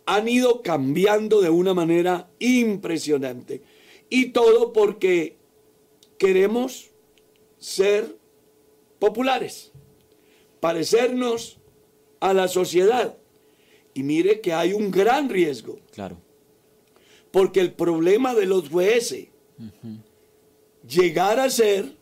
han 0.05 0.29
ido 0.29 0.62
cambiando 0.62 1.41
de 1.41 1.51
una 1.51 1.75
manera 1.75 2.31
impresionante. 2.39 3.62
Y 4.09 4.31
todo 4.31 4.73
porque 4.73 5.37
queremos 6.19 6.91
ser 7.59 8.17
populares 8.99 9.73
parecernos 10.67 11.59
a 12.19 12.35
la 12.35 12.49
sociedad. 12.49 13.17
Y 13.95 14.03
mire 14.03 14.41
que 14.41 14.53
hay 14.53 14.73
un 14.73 14.91
gran 14.91 15.29
riesgo. 15.29 15.79
Claro. 15.93 16.19
Porque 17.31 17.61
el 17.61 17.73
problema 17.73 18.35
de 18.35 18.47
los 18.47 18.69
fue 18.69 18.97
ese. 18.97 19.31
Llegar 20.85 21.39
a 21.39 21.51
ser 21.51 21.97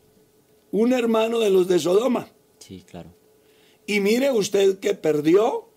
un 0.71 0.95
hermano 0.95 1.41
de 1.41 1.51
los 1.51 1.69
de 1.69 1.79
Sodoma. 1.79 2.31
Sí, 2.59 2.83
claro. 2.91 3.11
Y 3.87 4.01
mire 4.01 4.33
usted 4.33 4.79
que 4.79 4.95
perdió 4.95 5.69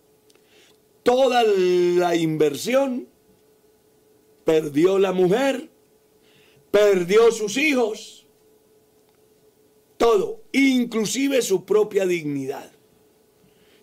toda 1.04 1.44
la 1.44 2.16
inversión, 2.16 3.10
perdió 4.46 4.98
la 4.98 5.12
mujer, 5.12 5.70
perdió 6.72 7.34
sus 7.34 7.58
hijos, 7.58 8.26
todo, 9.98 10.42
inclusive 10.54 11.42
su 11.42 11.66
propia 11.66 12.06
dignidad. 12.06 12.77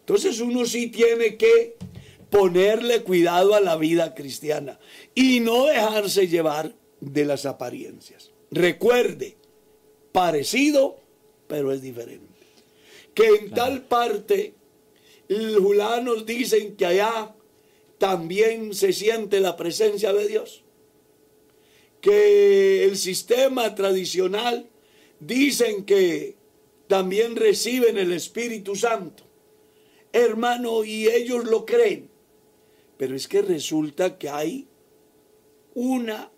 Entonces 0.04 0.38
uno 0.40 0.66
sí 0.66 0.88
tiene 0.88 1.38
que 1.38 1.76
ponerle 2.28 3.02
cuidado 3.02 3.54
a 3.54 3.60
la 3.60 3.76
vida 3.76 4.14
cristiana 4.14 4.78
y 5.14 5.40
no 5.40 5.64
dejarse 5.64 6.28
llevar 6.28 6.74
de 7.00 7.24
las 7.24 7.46
apariencias. 7.46 8.30
Recuerde, 8.50 9.38
parecido, 10.12 10.98
pero 11.46 11.72
es 11.72 11.80
diferente. 11.80 12.26
Que 13.14 13.28
en 13.28 13.50
tal 13.52 13.82
parte 13.82 14.52
Los 15.28 15.62
julanos 15.62 16.26
dicen 16.26 16.76
que 16.76 16.84
allá 16.84 17.34
también 17.96 18.74
se 18.74 18.92
siente 18.92 19.40
la 19.40 19.56
presencia 19.56 20.12
de 20.12 20.28
Dios. 20.28 20.64
Que 22.02 22.84
el 22.84 22.98
sistema 22.98 23.74
tradicional 23.74 24.68
dicen 25.18 25.86
que 25.86 26.36
también 26.88 27.36
reciben 27.36 27.96
el 27.96 28.12
Espíritu 28.12 28.76
Santo. 28.76 29.24
Hermano, 30.14 30.84
y 30.84 31.08
ellos 31.08 31.44
lo 31.44 31.66
creen. 31.66 32.08
Pero 32.96 33.16
es 33.16 33.26
que 33.26 33.42
resulta 33.42 34.16
que 34.16 34.28
hay 34.30 34.68
una 35.74 36.30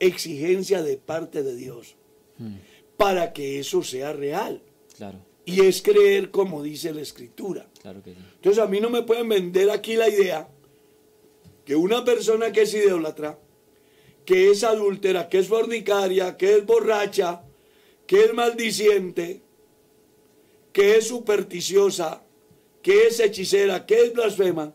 exigencia 0.00 0.82
de 0.82 0.96
parte 0.96 1.42
de 1.44 1.54
Dios 1.54 1.94
para 2.96 3.32
que 3.32 3.60
eso 3.60 3.82
sea 3.84 4.12
real. 4.12 4.60
Claro, 4.96 5.18
Y 5.44 5.60
es 5.64 5.80
creer 5.82 6.30
como 6.30 6.62
dice 6.62 6.92
la 6.92 7.00
Escritura. 7.02 7.68
claro 7.80 8.02
que 8.02 8.12
sí. 8.12 8.18
Entonces 8.36 8.62
a 8.62 8.66
mí 8.66 8.80
no 8.80 8.90
me 8.90 9.02
pueden 9.02 9.28
vender 9.28 9.70
aquí 9.70 9.94
la 9.94 10.08
idea 10.08 10.48
que 11.64 11.76
una 11.76 12.04
persona 12.04 12.50
que 12.50 12.62
es 12.62 12.74
idólatra, 12.74 13.38
que 14.24 14.50
es 14.50 14.64
adúltera, 14.64 15.28
que 15.28 15.38
es 15.38 15.46
fornicaria, 15.48 16.36
que 16.36 16.56
es 16.56 16.66
borracha, 16.66 17.42
que 18.06 18.24
es 18.24 18.34
maldiciente, 18.34 19.42
que 20.72 20.96
es 20.96 21.06
supersticiosa, 21.08 22.22
que 22.82 23.06
es 23.06 23.20
hechicera, 23.20 23.86
que 23.86 24.02
es 24.02 24.12
blasfema, 24.12 24.74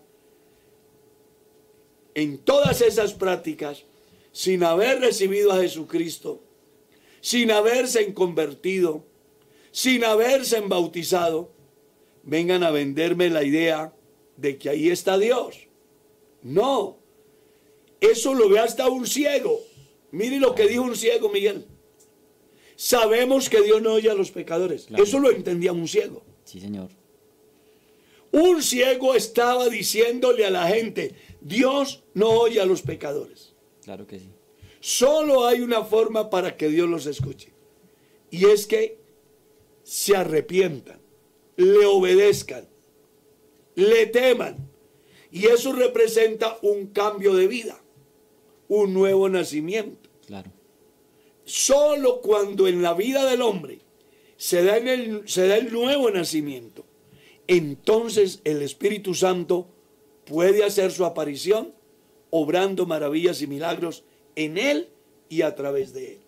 en 2.14 2.38
todas 2.38 2.82
esas 2.82 3.14
prácticas, 3.14 3.84
sin 4.32 4.64
haber 4.64 4.99
recibido 4.99 5.51
a 5.51 5.62
Jesucristo, 5.62 6.41
sin 7.22 7.51
haberse 7.51 8.14
convertido, 8.14 9.03
sin 9.72 10.03
haberse 10.03 10.60
bautizado, 10.62 11.51
vengan 12.24 12.64
a 12.64 12.72
venderme 12.72 13.30
la 13.30 13.43
idea 13.43 13.93
de 14.38 14.58
que 14.58 14.70
ahí 14.70 14.89
está 14.89 15.18
Dios. 15.18 15.68
No, 16.41 16.97
eso 17.99 18.34
lo 18.34 18.49
ve 18.49 18.60
hasta 18.60 18.88
un 18.88 19.06
ciego. 19.08 19.60
Mire 20.12 20.39
lo 20.39 20.56
que 20.56 20.68
dijo 20.68 20.84
un 20.84 20.95
ciego, 20.95 21.30
Miguel. 21.30 21.66
Sabemos 22.76 23.49
que 23.49 23.62
Dios 23.62 23.82
no 23.82 23.93
oye 23.93 24.10
a 24.10 24.14
los 24.14 24.32
pecadores. 24.32 24.86
Claro. 24.86 25.03
Eso 25.03 25.20
lo 25.20 25.32
entendía 25.32 25.74
un 25.74 25.88
ciego. 25.88 26.24
Sí, 26.43 26.60
señor. 26.60 26.89
Un 28.36 28.61
ciego 28.61 29.15
estaba 29.15 29.69
diciéndole 29.69 30.45
a 30.45 30.49
la 30.49 30.67
gente, 30.67 31.15
Dios 31.39 32.03
no 32.13 32.31
oye 32.31 32.59
a 32.59 32.65
los 32.65 32.81
pecadores. 32.81 33.53
Claro 33.81 34.05
que 34.05 34.19
sí. 34.19 34.29
Solo 34.81 35.47
hay 35.47 35.61
una 35.61 35.86
forma 35.86 36.29
para 36.29 36.57
que 36.57 36.67
Dios 36.67 36.89
los 36.89 37.05
escuche. 37.05 37.53
Y 38.29 38.47
es 38.47 38.67
que 38.67 38.99
se 39.83 40.17
arrepientan, 40.17 40.99
le 41.55 41.86
obedezcan, 41.86 42.67
le 43.75 44.05
teman. 44.07 44.69
Y 45.31 45.45
eso 45.45 45.71
representa 45.71 46.57
un 46.61 46.88
cambio 46.88 47.36
de 47.36 47.47
vida, 47.47 47.81
un 48.67 48.93
nuevo 48.93 49.29
nacimiento. 49.29 50.09
Claro. 50.27 50.51
Solo 51.45 52.19
cuando 52.19 52.67
en 52.67 52.81
la 52.81 52.93
vida 52.95 53.25
del 53.25 53.41
hombre 53.41 53.79
se 54.36 54.61
da, 54.61 54.75
en 54.75 54.89
el, 54.89 55.29
se 55.29 55.47
da 55.47 55.55
el 55.55 55.71
nuevo 55.71 56.11
nacimiento, 56.11 56.84
entonces 57.48 58.41
el 58.43 58.62
Espíritu 58.62 59.14
Santo 59.14 59.68
puede 60.26 60.64
hacer 60.64 60.91
su 60.91 61.06
aparición, 61.06 61.74
obrando 62.30 62.86
maravillas 62.86 63.41
y 63.41 63.48
milagros 63.48 64.04
en 64.36 64.58
él 64.58 64.89
y 65.30 65.41
a 65.41 65.56
través 65.56 65.93
de 65.93 66.14
él. 66.14 66.20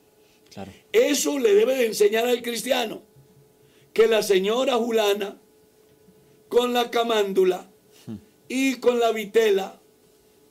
Claro. 0.54 0.72
Eso 0.92 1.40
le 1.40 1.54
debe 1.54 1.76
de 1.76 1.88
enseñar 1.88 2.28
al 2.28 2.42
cristiano, 2.42 3.02
que 3.94 4.08
la 4.08 4.24
señora 4.24 4.76
Julana, 4.76 5.40
con 6.50 6.74
la 6.74 6.90
camándula 6.90 7.70
y 8.48 8.76
con 8.76 9.00
la 9.00 9.12
vitela 9.12 9.82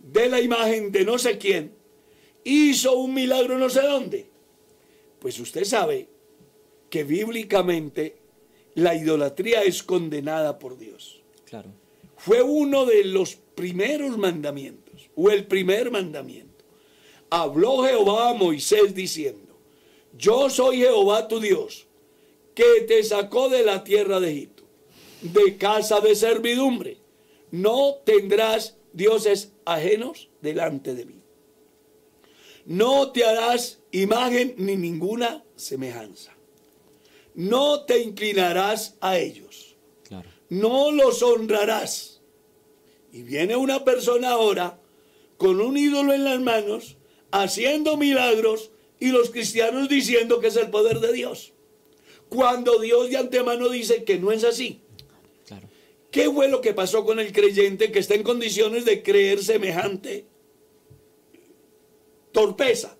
de 0.01 0.29
la 0.29 0.41
imagen 0.41 0.93
de 0.93 1.05
no 1.05 1.19
sé 1.19 1.39
quién, 1.39 1.73
hizo 2.45 2.97
un 2.97 3.15
milagro 3.15 3.59
no 3.59 3.71
sé 3.71 3.83
dónde. 3.83 4.27
Pues 5.19 5.39
usted 5.41 5.65
sabe 5.65 6.09
que 6.91 7.05
bíblicamente 7.05 8.17
la 8.77 8.95
idolatría 8.95 9.63
es 9.63 9.83
condenada 9.83 10.59
por 10.59 10.77
Dios. 10.79 11.23
Claro. 11.47 11.71
Fue 12.19 12.43
uno 12.43 12.85
de 12.85 13.05
los 13.05 13.35
primeros 13.35 14.19
mandamientos, 14.19 15.09
o 15.17 15.31
el 15.31 15.47
primer 15.47 15.91
mandamiento. 15.91 16.65
Habló 17.31 17.83
Jehová 17.85 18.31
a 18.31 18.35
Moisés 18.35 18.95
diciendo, 18.95 19.59
yo 20.17 20.51
soy 20.51 20.77
Jehová 20.79 21.27
tu 21.27 21.41
Dios, 21.41 21.87
que 22.55 22.83
te 22.87 23.03
sacó 23.03 23.49
de 23.49 23.65
la 23.65 23.83
tierra 23.83 24.21
de 24.21 24.31
Egipto, 24.31 24.65
de 25.23 25.57
casa 25.57 26.01
de 26.01 26.15
servidumbre. 26.15 26.99
No 27.51 27.97
tendrás 28.05 28.77
dioses 28.93 29.53
ajenos 29.65 30.29
delante 30.43 30.95
de 30.95 31.07
mí. 31.07 31.23
No 32.67 33.11
te 33.11 33.25
harás 33.25 33.81
imagen 33.91 34.55
ni 34.59 34.77
ninguna 34.77 35.45
semejanza. 35.55 36.36
No 37.37 37.85
te 37.85 38.01
inclinarás 38.01 38.97
a 39.01 39.19
ellos 39.19 39.77
Claro. 40.09 40.29
no 40.49 40.91
los 40.91 41.23
honrarás. 41.23 42.21
Y 43.13 43.23
viene 43.23 43.57
una 43.57 43.85
persona 43.85 44.31
ahora 44.31 44.81
con 45.37 45.61
un 45.61 45.77
ídolo 45.77 46.13
en 46.15 46.25
las 46.25 46.41
manos, 46.41 46.97
haciendo 47.31 47.97
milagros, 47.97 48.71
y 48.99 49.09
los 49.09 49.29
cristianos 49.31 49.89
diciendo 49.91 50.41
que 50.41 50.47
es 50.47 50.57
el 50.57 50.71
poder 50.71 51.01
de 51.01 51.13
Dios. 51.13 51.53
Cuando 52.31 52.79
Dios 52.81 53.11
de 53.11 53.19
antemano 53.19 53.69
dice 53.69 54.05
que 54.05 54.19
no 54.19 54.33
es 54.33 54.43
así. 54.43 54.81
Claro. 55.47 55.69
¿Qué 56.11 56.31
fue 56.31 56.49
lo 56.49 56.63
que 56.63 56.73
pasó 56.73 57.05
con 57.05 57.21
el 57.21 57.33
creyente 57.33 57.93
que 57.93 57.99
está 57.99 58.15
en 58.15 58.23
condiciones 58.23 58.85
de 58.87 59.03
creer 59.03 59.43
semejante 59.45 60.25
torpeza? 62.33 62.97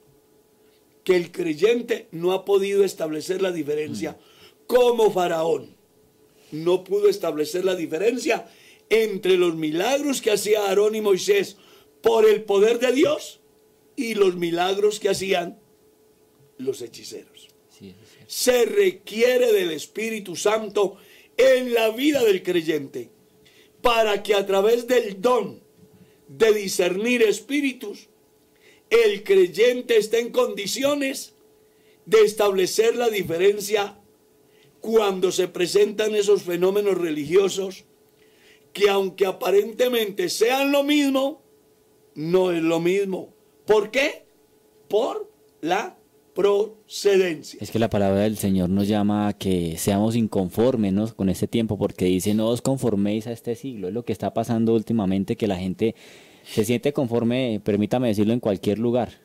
Que 1.07 1.15
el 1.15 1.31
creyente 1.31 2.09
no 2.11 2.33
ha 2.33 2.45
podido 2.45 2.83
establecer 2.83 3.41
la 3.41 3.53
diferencia 3.53 4.19
como 4.67 5.13
faraón. 5.13 5.77
No 6.51 6.83
pudo 6.83 7.09
establecer 7.09 7.65
la 7.65 7.77
diferencia 7.77 8.51
entre 8.91 9.37
los 9.37 9.55
milagros 9.55 10.21
que 10.21 10.33
hacía 10.33 10.67
Aarón 10.67 10.97
y 10.97 11.01
Moisés 11.01 11.57
por 12.03 12.29
el 12.29 12.43
poder 12.43 12.81
de 12.81 12.93
Dios 12.93 13.41
y 13.95 14.15
los 14.15 14.37
milagros 14.37 15.01
que 15.01 15.09
hacían 15.09 15.59
los 16.59 16.83
hechiceros 16.83 17.49
Sí, 17.69 17.95
se 18.27 18.65
requiere 18.65 19.53
del 19.53 19.71
Espíritu 19.71 20.35
Santo 20.35 20.97
en 21.37 21.75
la 21.75 21.91
vida 21.91 22.25
del 22.25 22.43
creyente 22.43 23.11
para 23.83 24.23
que 24.23 24.35
a 24.35 24.47
través 24.47 24.87
del 24.87 25.21
don 25.21 25.61
de 26.27 26.53
discernir 26.55 27.23
espíritus, 27.23 28.09
el 28.91 29.23
creyente 29.25 29.97
esté 29.97 30.21
en 30.21 30.31
condiciones 30.31 31.35
de 32.05 32.21
establecer 32.21 32.97
la 32.97 33.09
diferencia 33.09 33.99
cuando 34.81 35.33
se 35.33 35.49
presentan 35.49 36.15
esos 36.15 36.43
fenómenos 36.43 36.97
religiosos 36.97 37.85
que 38.73 38.89
aunque 38.91 39.27
aparentemente 39.27 40.29
sean 40.29 40.71
lo 40.71 40.85
mismo, 40.85 41.43
no 42.15 42.53
es 42.53 42.63
lo 42.63 42.79
mismo. 42.79 43.31
¿Por 43.65 43.91
qué? 43.91 44.27
Por 44.87 45.33
la 45.63 45.97
procedencia. 46.35 47.59
Es 47.63 47.71
que 47.71 47.79
la 47.79 47.89
palabra 47.89 48.21
del 48.21 48.37
Señor 48.37 48.69
nos 48.69 48.87
llama 48.87 49.29
a 49.29 49.33
que 49.33 49.79
seamos 49.79 50.15
inconformes 50.15 50.93
¿no? 50.93 51.13
con 51.17 51.31
este 51.31 51.49
tiempo, 51.49 51.79
porque 51.79 52.05
dice 52.05 52.35
no 52.35 52.49
os 52.49 52.61
conforméis 52.61 53.27
a 53.27 53.33
este 53.33 53.57
siglo. 53.57 53.89
Es 53.89 53.95
lo 53.95 54.05
que 54.05 54.13
está 54.13 54.35
pasando 54.35 54.75
últimamente, 54.75 55.37
que 55.37 55.47
la 55.47 55.57
gente 55.57 55.95
se 56.51 56.65
siente 56.65 56.93
conforme, 56.93 57.61
permítame 57.65 58.09
decirlo, 58.09 58.33
en 58.33 58.41
cualquier 58.41 58.79
lugar, 58.79 59.21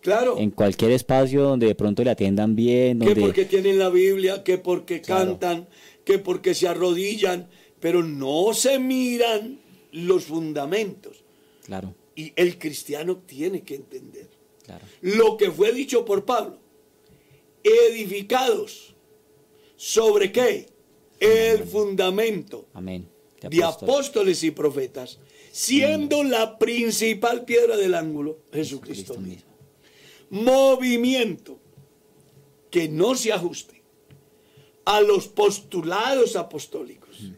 Claro. 0.00 0.36
en 0.38 0.50
cualquier 0.50 0.90
espacio 0.92 1.42
donde 1.42 1.66
de 1.66 1.74
pronto 1.74 2.02
le 2.04 2.10
atiendan 2.10 2.56
bien, 2.56 2.98
que 2.98 3.06
donde 3.06 3.20
porque 3.20 3.44
tienen 3.44 3.78
la 3.78 3.88
Biblia, 3.88 4.42
que 4.42 4.58
porque 4.58 5.00
Claro. 5.00 5.38
cantan, 5.38 5.68
que 6.04 6.18
porque 6.18 6.54
se 6.54 6.66
arrodillan, 6.68 7.48
pero 7.80 8.02
no 8.02 8.52
se 8.54 8.78
miran 8.78 9.60
los 9.92 10.24
fundamentos. 10.24 11.24
claro, 11.64 11.94
Y 12.16 12.32
el 12.36 12.58
cristiano 12.58 13.16
tiene 13.26 13.62
que 13.62 13.74
entender 13.76 14.28
claro, 14.64 14.84
lo 15.00 15.36
que 15.36 15.50
fue 15.50 15.72
dicho 15.72 16.04
por 16.04 16.24
Pablo. 16.24 16.58
Edificados. 17.64 18.94
¿Sobre 19.76 20.30
qué? 20.32 20.66
El 21.20 21.62
fundamento 21.64 22.66
amén. 22.74 23.08
De 23.40 23.48
de 23.48 23.64
apóstol. 23.64 23.88
apóstoles 23.90 24.42
y 24.44 24.50
profetas, 24.52 25.18
siendo 25.52 26.24
la 26.24 26.58
principal 26.58 27.44
piedra 27.44 27.76
del 27.76 27.94
ángulo 27.94 28.38
Jesucristo 28.52 29.14
Cristo 29.14 29.20
mismo. 29.20 29.52
mismo. 30.30 30.50
Movimiento 30.50 31.60
que 32.70 32.88
no 32.88 33.14
se 33.14 33.32
ajuste 33.32 33.82
a 34.86 35.02
los 35.02 35.28
postulados 35.28 36.36
apostólicos 36.36 37.32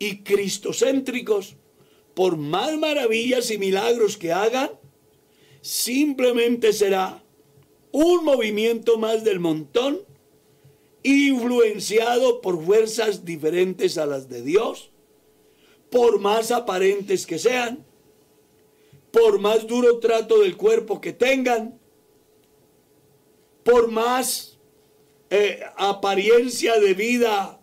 y 0.00 0.18
cristocéntricos, 0.18 1.54
por 2.12 2.36
más 2.36 2.76
maravillas 2.76 3.52
y 3.52 3.58
milagros 3.58 4.16
que 4.16 4.32
hagan, 4.32 4.70
simplemente 5.60 6.72
será 6.72 7.22
un 7.92 8.24
movimiento 8.24 8.98
más 8.98 9.22
del 9.22 9.38
montón 9.38 10.00
influenciado 11.04 12.40
por 12.40 12.62
fuerzas 12.62 13.24
diferentes 13.24 13.96
a 13.96 14.06
las 14.06 14.28
de 14.28 14.42
Dios 14.42 14.90
por 15.90 16.18
más 16.20 16.50
aparentes 16.50 17.26
que 17.26 17.38
sean, 17.38 17.84
por 19.10 19.38
más 19.38 19.66
duro 19.66 19.98
trato 19.98 20.40
del 20.40 20.56
cuerpo 20.56 21.00
que 21.00 21.12
tengan, 21.12 21.78
por 23.62 23.90
más 23.90 24.58
eh, 25.30 25.60
apariencia 25.76 26.78
de 26.78 26.94
vida 26.94 27.60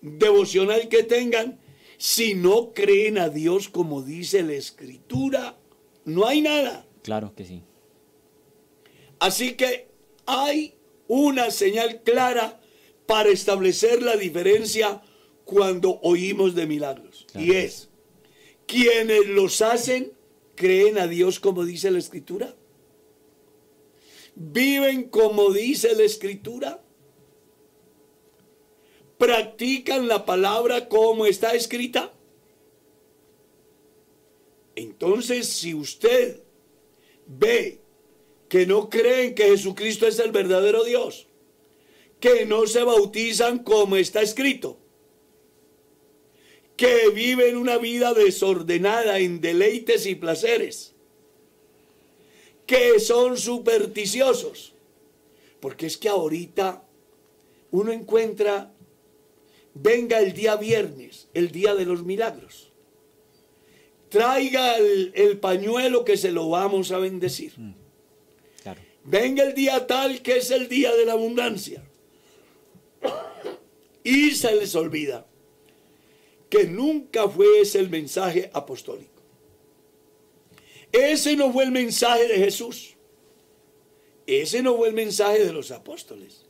devocional 0.00 0.88
que 0.88 1.02
tengan, 1.02 1.60
si 1.96 2.34
no 2.34 2.72
creen 2.72 3.18
a 3.18 3.28
Dios 3.28 3.68
como 3.68 4.02
dice 4.02 4.42
la 4.42 4.54
Escritura, 4.54 5.58
no 6.04 6.26
hay 6.26 6.40
nada. 6.40 6.86
Claro 7.02 7.34
que 7.34 7.44
sí. 7.44 7.62
Así 9.18 9.54
que 9.54 9.88
hay 10.26 10.74
una 11.08 11.50
señal 11.50 12.02
clara 12.02 12.60
para 13.06 13.30
establecer 13.30 14.02
la 14.02 14.16
diferencia 14.16 15.02
cuando 15.44 15.98
oímos 16.02 16.54
de 16.54 16.66
milagros. 16.66 17.07
Y 17.34 17.52
es, 17.52 17.88
quienes 18.66 19.26
los 19.26 19.60
hacen 19.62 20.12
creen 20.54 20.98
a 20.98 21.06
Dios 21.06 21.40
como 21.40 21.64
dice 21.64 21.90
la 21.90 21.98
Escritura. 21.98 22.54
Viven 24.34 25.08
como 25.08 25.52
dice 25.52 25.94
la 25.94 26.04
Escritura. 26.04 26.82
Practican 29.18 30.06
la 30.06 30.24
palabra 30.24 30.88
como 30.88 31.26
está 31.26 31.54
escrita. 31.54 32.12
Entonces, 34.76 35.48
si 35.48 35.74
usted 35.74 36.40
ve 37.26 37.80
que 38.48 38.64
no 38.64 38.88
creen 38.88 39.34
que 39.34 39.44
Jesucristo 39.44 40.06
es 40.06 40.20
el 40.20 40.30
verdadero 40.30 40.84
Dios, 40.84 41.26
que 42.20 42.46
no 42.46 42.66
se 42.66 42.84
bautizan 42.84 43.64
como 43.64 43.96
está 43.96 44.22
escrito, 44.22 44.78
que 46.78 47.10
viven 47.10 47.56
una 47.56 47.76
vida 47.76 48.14
desordenada 48.14 49.18
en 49.18 49.40
deleites 49.40 50.06
y 50.06 50.14
placeres, 50.14 50.94
que 52.66 53.00
son 53.00 53.36
supersticiosos, 53.36 54.74
porque 55.58 55.86
es 55.86 55.96
que 55.98 56.08
ahorita 56.08 56.84
uno 57.72 57.90
encuentra, 57.90 58.72
venga 59.74 60.20
el 60.20 60.32
día 60.32 60.54
viernes, 60.54 61.28
el 61.34 61.50
día 61.50 61.74
de 61.74 61.84
los 61.84 62.04
milagros, 62.04 62.70
traiga 64.08 64.76
el, 64.76 65.36
pañuelo 65.40 66.04
que 66.04 66.16
se 66.16 66.30
lo 66.30 66.48
vamos 66.48 66.92
a 66.92 66.98
bendecir. 66.98 67.54
Mm, 67.56 67.74
venga 69.02 69.42
el 69.42 69.52
día 69.52 69.84
tal 69.88 70.22
que 70.22 70.36
es 70.36 70.52
el 70.52 70.68
día 70.68 70.94
de 70.94 71.04
la 71.04 71.12
abundancia. 71.14 71.82
Y 74.04 74.30
se 74.30 74.54
les 74.54 74.74
olvida 74.74 75.27
que 76.48 76.64
nunca 76.64 77.28
fue 77.28 77.60
ese 77.60 77.78
el 77.78 77.90
mensaje 77.90 78.50
apostólico. 78.52 79.22
Ese 80.92 81.36
no 81.36 81.52
fue 81.52 81.64
el 81.64 81.70
mensaje 81.70 82.26
de 82.28 82.36
Jesús. 82.36 82.96
Ese 84.26 84.62
no 84.62 84.76
fue 84.76 84.88
el 84.88 84.94
mensaje 84.94 85.44
de 85.44 85.52
los 85.52 85.70
apóstoles. 85.70 86.44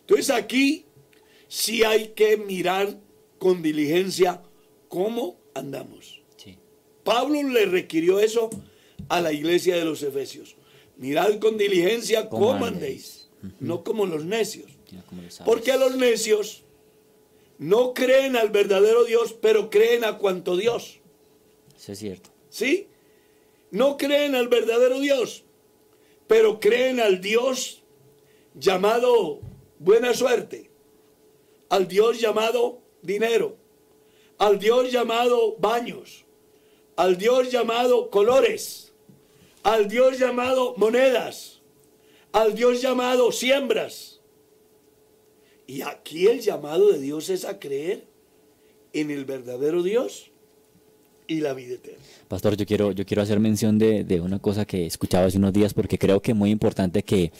Entonces 0.00 0.30
aquí 0.30 0.86
sí 1.48 1.84
hay 1.84 2.08
que 2.08 2.36
mirar 2.36 2.98
con 3.38 3.62
diligencia 3.62 4.42
cómo 4.88 5.40
andamos. 5.54 6.20
Pablo 7.04 7.42
le 7.42 7.64
requirió 7.64 8.20
eso 8.20 8.50
a 9.08 9.20
la 9.20 9.32
iglesia 9.32 9.76
de 9.76 9.84
los 9.84 10.02
Efesios. 10.02 10.56
Mirad 10.96 11.38
con 11.38 11.56
diligencia 11.56 12.28
cómo, 12.28 12.66
andéis, 12.66 13.30
no 13.58 13.82
como 13.82 14.04
los 14.06 14.24
necios. 14.24 14.70
Porque 15.44 15.72
a 15.72 15.76
los 15.76 15.96
necios 15.96 16.62
no 17.60 17.92
creen 17.92 18.36
al 18.36 18.48
verdadero 18.48 19.04
Dios, 19.04 19.34
pero 19.34 19.68
creen 19.68 20.02
a 20.02 20.16
cuanto 20.16 20.56
Dios. 20.56 21.00
Eso 21.76 21.92
es 21.92 21.98
cierto. 21.98 22.30
¿Sí? 22.48 22.88
No 23.70 23.98
creen 23.98 24.34
al 24.34 24.48
verdadero 24.48 24.98
Dios, 24.98 25.44
pero 26.26 26.58
creen 26.58 27.00
al 27.00 27.20
Dios 27.20 27.82
llamado 28.54 29.40
buena 29.78 30.14
suerte, 30.14 30.70
al 31.68 31.86
Dios 31.86 32.18
llamado 32.18 32.80
dinero, 33.02 33.56
al 34.38 34.58
Dios 34.58 34.90
llamado 34.90 35.56
baños, 35.58 36.24
al 36.96 37.18
Dios 37.18 37.50
llamado 37.52 38.08
colores, 38.08 38.94
al 39.64 39.86
Dios 39.86 40.18
llamado 40.18 40.72
monedas, 40.78 41.60
al 42.32 42.54
Dios 42.54 42.80
llamado 42.80 43.32
siembras 43.32 44.19
y 45.70 45.82
aquí 45.82 46.26
el 46.26 46.40
llamado 46.40 46.90
de 46.90 46.98
Dios 46.98 47.30
es 47.30 47.44
a 47.44 47.60
creer 47.60 48.04
en 48.92 49.12
el 49.12 49.24
verdadero 49.24 49.84
Dios 49.84 50.32
y 51.28 51.38
la 51.40 51.54
vida 51.54 51.74
eterna. 51.74 52.02
Pastor, 52.26 52.56
yo 52.56 52.66
quiero, 52.66 52.90
yo 52.90 53.06
quiero 53.06 53.22
hacer 53.22 53.38
mención 53.38 53.78
de, 53.78 54.02
de 54.02 54.20
una 54.20 54.40
cosa 54.40 54.64
que 54.64 54.84
escuchaba 54.84 55.26
hace 55.26 55.38
unos 55.38 55.52
días 55.52 55.72
porque 55.72 55.96
creo 55.96 56.20
que 56.20 56.32
es 56.32 56.36
muy 56.36 56.50
importante 56.50 57.04
que, 57.04 57.30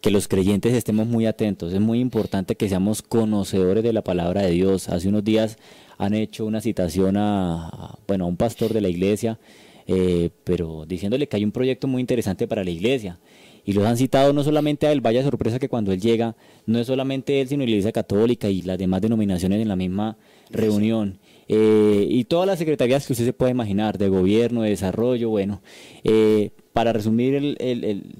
que 0.00 0.12
los 0.12 0.28
creyentes 0.28 0.72
estemos 0.72 1.08
muy 1.08 1.26
atentos. 1.26 1.72
Es 1.72 1.80
muy 1.80 1.98
importante 1.98 2.54
que 2.54 2.68
seamos 2.68 3.02
conocedores 3.02 3.82
de 3.82 3.92
la 3.92 4.04
palabra 4.04 4.42
de 4.42 4.52
Dios. 4.52 4.88
Hace 4.88 5.08
unos 5.08 5.24
días 5.24 5.58
han 5.98 6.14
hecho 6.14 6.46
una 6.46 6.60
citación 6.60 7.16
a, 7.16 7.98
bueno, 8.06 8.26
a 8.26 8.28
un 8.28 8.36
pastor 8.36 8.72
de 8.72 8.82
la 8.82 8.88
iglesia, 8.88 9.40
eh, 9.88 10.30
pero 10.44 10.86
diciéndole 10.86 11.26
que 11.26 11.38
hay 11.38 11.44
un 11.44 11.50
proyecto 11.50 11.88
muy 11.88 12.00
interesante 12.00 12.46
para 12.46 12.62
la 12.62 12.70
iglesia. 12.70 13.18
Y 13.64 13.72
los 13.72 13.84
han 13.84 13.96
citado 13.96 14.32
no 14.32 14.44
solamente 14.44 14.86
a 14.86 14.92
él, 14.92 15.00
vaya 15.00 15.22
sorpresa 15.22 15.58
que 15.58 15.68
cuando 15.68 15.92
él 15.92 16.00
llega, 16.00 16.36
no 16.66 16.78
es 16.78 16.86
solamente 16.86 17.40
él, 17.40 17.48
sino 17.48 17.64
la 17.64 17.70
Iglesia 17.70 17.92
Católica 17.92 18.48
y 18.48 18.62
las 18.62 18.78
demás 18.78 19.00
denominaciones 19.00 19.60
en 19.60 19.68
la 19.68 19.76
misma 19.76 20.16
reunión. 20.50 21.18
Eh, 21.48 22.06
y 22.08 22.24
todas 22.24 22.46
las 22.46 22.58
secretarías 22.58 23.06
que 23.06 23.12
usted 23.12 23.24
se 23.24 23.32
puede 23.32 23.52
imaginar, 23.52 23.98
de 23.98 24.08
gobierno, 24.08 24.62
de 24.62 24.70
desarrollo, 24.70 25.30
bueno. 25.30 25.62
Eh, 26.02 26.50
para 26.72 26.92
resumir 26.92 27.56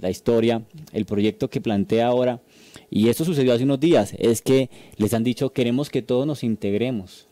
la 0.00 0.10
historia, 0.10 0.62
el 0.92 1.06
proyecto 1.06 1.50
que 1.50 1.60
plantea 1.60 2.06
ahora, 2.06 2.40
y 2.88 3.08
esto 3.08 3.24
sucedió 3.24 3.52
hace 3.52 3.64
unos 3.64 3.80
días, 3.80 4.14
es 4.18 4.42
que 4.42 4.70
les 4.96 5.12
han 5.12 5.24
dicho 5.24 5.52
queremos 5.52 5.90
que 5.90 6.02
todos 6.02 6.26
nos 6.26 6.44
integremos. 6.44 7.28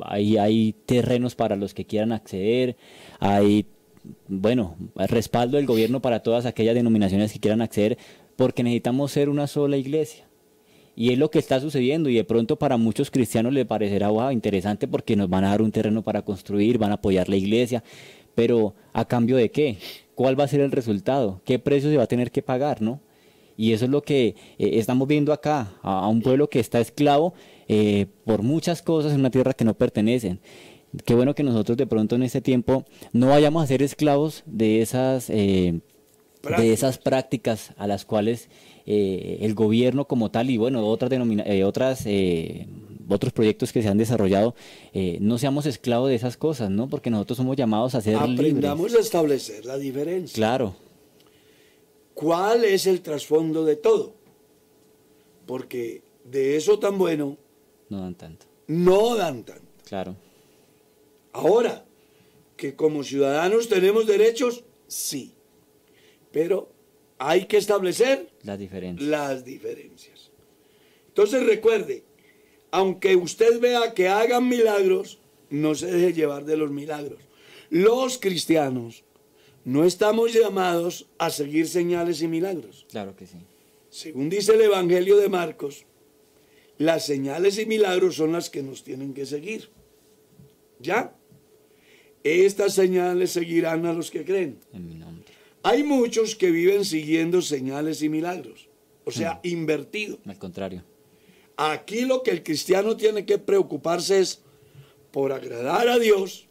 Hay, 0.00 0.38
hay 0.38 0.74
terrenos 0.86 1.34
para 1.34 1.56
los 1.56 1.74
que 1.74 1.84
quieran 1.84 2.12
acceder, 2.12 2.76
hay 3.20 3.66
bueno, 4.28 4.76
respaldo 4.96 5.56
del 5.56 5.66
gobierno 5.66 6.00
para 6.00 6.22
todas 6.22 6.46
aquellas 6.46 6.74
denominaciones 6.74 7.32
que 7.32 7.40
quieran 7.40 7.62
acceder, 7.62 7.98
porque 8.36 8.62
necesitamos 8.62 9.12
ser 9.12 9.28
una 9.28 9.46
sola 9.46 9.76
iglesia. 9.76 10.26
Y 10.94 11.12
es 11.12 11.18
lo 11.18 11.30
que 11.30 11.38
está 11.38 11.58
sucediendo 11.60 12.10
y 12.10 12.14
de 12.14 12.24
pronto 12.24 12.56
para 12.56 12.76
muchos 12.76 13.10
cristianos 13.10 13.52
les 13.52 13.64
parecerá 13.64 14.08
wow, 14.08 14.30
interesante 14.30 14.86
porque 14.86 15.16
nos 15.16 15.30
van 15.30 15.44
a 15.44 15.48
dar 15.48 15.62
un 15.62 15.72
terreno 15.72 16.02
para 16.02 16.22
construir, 16.22 16.76
van 16.76 16.90
a 16.90 16.94
apoyar 16.94 17.28
la 17.30 17.36
iglesia, 17.36 17.82
pero 18.34 18.74
¿a 18.92 19.06
cambio 19.06 19.36
de 19.36 19.50
qué? 19.50 19.78
¿Cuál 20.14 20.38
va 20.38 20.44
a 20.44 20.48
ser 20.48 20.60
el 20.60 20.70
resultado? 20.70 21.40
¿Qué 21.44 21.58
precio 21.58 21.88
se 21.90 21.96
va 21.96 22.02
a 22.02 22.08
tener 22.08 22.30
que 22.30 22.42
pagar? 22.42 22.82
¿no? 22.82 23.00
Y 23.56 23.72
eso 23.72 23.86
es 23.86 23.90
lo 23.90 24.02
que 24.02 24.34
eh, 24.58 24.70
estamos 24.74 25.08
viendo 25.08 25.32
acá, 25.32 25.72
a, 25.82 26.08
un 26.08 26.20
pueblo 26.20 26.50
que 26.50 26.60
está 26.60 26.78
esclavo 26.78 27.32
eh, 27.68 28.06
por 28.24 28.42
muchas 28.42 28.82
cosas 28.82 29.12
en 29.12 29.20
una 29.20 29.30
tierra 29.30 29.54
que 29.54 29.64
no 29.64 29.74
pertenecen 29.74 30.40
qué 31.04 31.14
bueno 31.14 31.34
que 31.34 31.42
nosotros 31.42 31.76
de 31.76 31.86
pronto 31.86 32.16
en 32.16 32.22
este 32.22 32.40
tiempo 32.40 32.84
no 33.12 33.28
vayamos 33.28 33.62
a 33.62 33.66
ser 33.66 33.82
esclavos 33.82 34.42
de 34.46 34.82
esas, 34.82 35.30
eh, 35.30 35.80
de 36.58 36.72
esas 36.72 36.98
prácticas 36.98 37.72
a 37.76 37.86
las 37.86 38.04
cuales 38.04 38.48
eh, 38.86 39.38
el 39.40 39.54
gobierno 39.54 40.06
como 40.06 40.30
tal 40.30 40.50
y 40.50 40.58
bueno, 40.58 40.86
otras, 40.86 41.12
eh, 41.12 41.62
otras 41.64 42.06
otros 43.08 43.32
proyectos 43.32 43.72
que 43.72 43.82
se 43.82 43.88
han 43.88 43.98
desarrollado, 43.98 44.54
no 45.20 45.36
seamos 45.36 45.66
esclavos 45.66 46.08
de 46.08 46.14
esas 46.14 46.36
cosas, 46.36 46.70
¿no? 46.70 46.88
Porque 46.88 47.10
nosotros 47.10 47.36
somos 47.36 47.56
llamados 47.56 47.94
a 47.94 48.00
ser 48.00 48.16
Aprendamos 48.16 48.94
a 48.94 49.00
establecer 49.00 49.66
la 49.66 49.76
diferencia. 49.76 50.34
Claro. 50.34 50.74
¿Cuál 52.14 52.64
es 52.64 52.86
el 52.86 53.02
trasfondo 53.02 53.64
de 53.64 53.76
todo? 53.76 54.14
Porque 55.46 56.02
de 56.24 56.56
eso 56.56 56.78
tan 56.78 56.96
bueno... 56.96 57.36
No 57.90 58.00
dan 58.00 58.14
tanto. 58.14 58.46
No 58.66 59.16
dan 59.16 59.44
tanto. 59.44 59.62
Claro. 59.84 60.16
Ahora, 61.32 61.84
que 62.56 62.74
como 62.76 63.02
ciudadanos 63.02 63.68
tenemos 63.68 64.06
derechos, 64.06 64.64
sí, 64.86 65.32
pero 66.30 66.70
hay 67.18 67.46
que 67.46 67.56
establecer 67.56 68.30
las 68.42 68.58
diferencias. 68.58 69.08
Las 69.08 69.44
diferencias. 69.44 70.30
Entonces 71.08 71.44
recuerde, 71.44 72.04
aunque 72.70 73.16
usted 73.16 73.60
vea 73.60 73.94
que 73.94 74.08
hagan 74.08 74.48
milagros, 74.48 75.18
no 75.50 75.74
se 75.74 75.86
deje 75.86 76.12
llevar 76.12 76.44
de 76.44 76.56
los 76.56 76.70
milagros. 76.70 77.20
Los 77.70 78.18
cristianos 78.18 79.04
no 79.64 79.84
estamos 79.84 80.32
llamados 80.32 81.06
a 81.18 81.30
seguir 81.30 81.68
señales 81.68 82.22
y 82.22 82.28
milagros. 82.28 82.86
Claro 82.90 83.14
que 83.14 83.26
sí. 83.26 83.38
Según 83.90 84.28
dice 84.28 84.54
el 84.54 84.62
Evangelio 84.62 85.16
de 85.18 85.28
Marcos, 85.28 85.84
las 86.78 87.06
señales 87.06 87.58
y 87.58 87.66
milagros 87.66 88.16
son 88.16 88.32
las 88.32 88.50
que 88.50 88.62
nos 88.62 88.82
tienen 88.82 89.14
que 89.14 89.26
seguir. 89.26 89.68
¿Ya? 90.80 91.14
Estas 92.24 92.74
señales 92.74 93.32
seguirán 93.32 93.84
a 93.86 93.92
los 93.92 94.10
que 94.10 94.24
creen. 94.24 94.58
Hay 95.62 95.82
muchos 95.82 96.34
que 96.34 96.50
viven 96.50 96.84
siguiendo 96.84 97.40
señales 97.42 98.02
y 98.02 98.08
milagros, 98.08 98.68
o 99.04 99.10
sea, 99.10 99.34
hmm. 99.34 99.48
invertido. 99.48 100.18
Al 100.26 100.38
contrario. 100.38 100.84
Aquí 101.56 102.02
lo 102.02 102.22
que 102.22 102.30
el 102.30 102.42
cristiano 102.42 102.96
tiene 102.96 103.24
que 103.26 103.38
preocuparse 103.38 104.20
es 104.20 104.42
por 105.10 105.32
agradar 105.32 105.88
a 105.88 105.98
Dios 105.98 106.48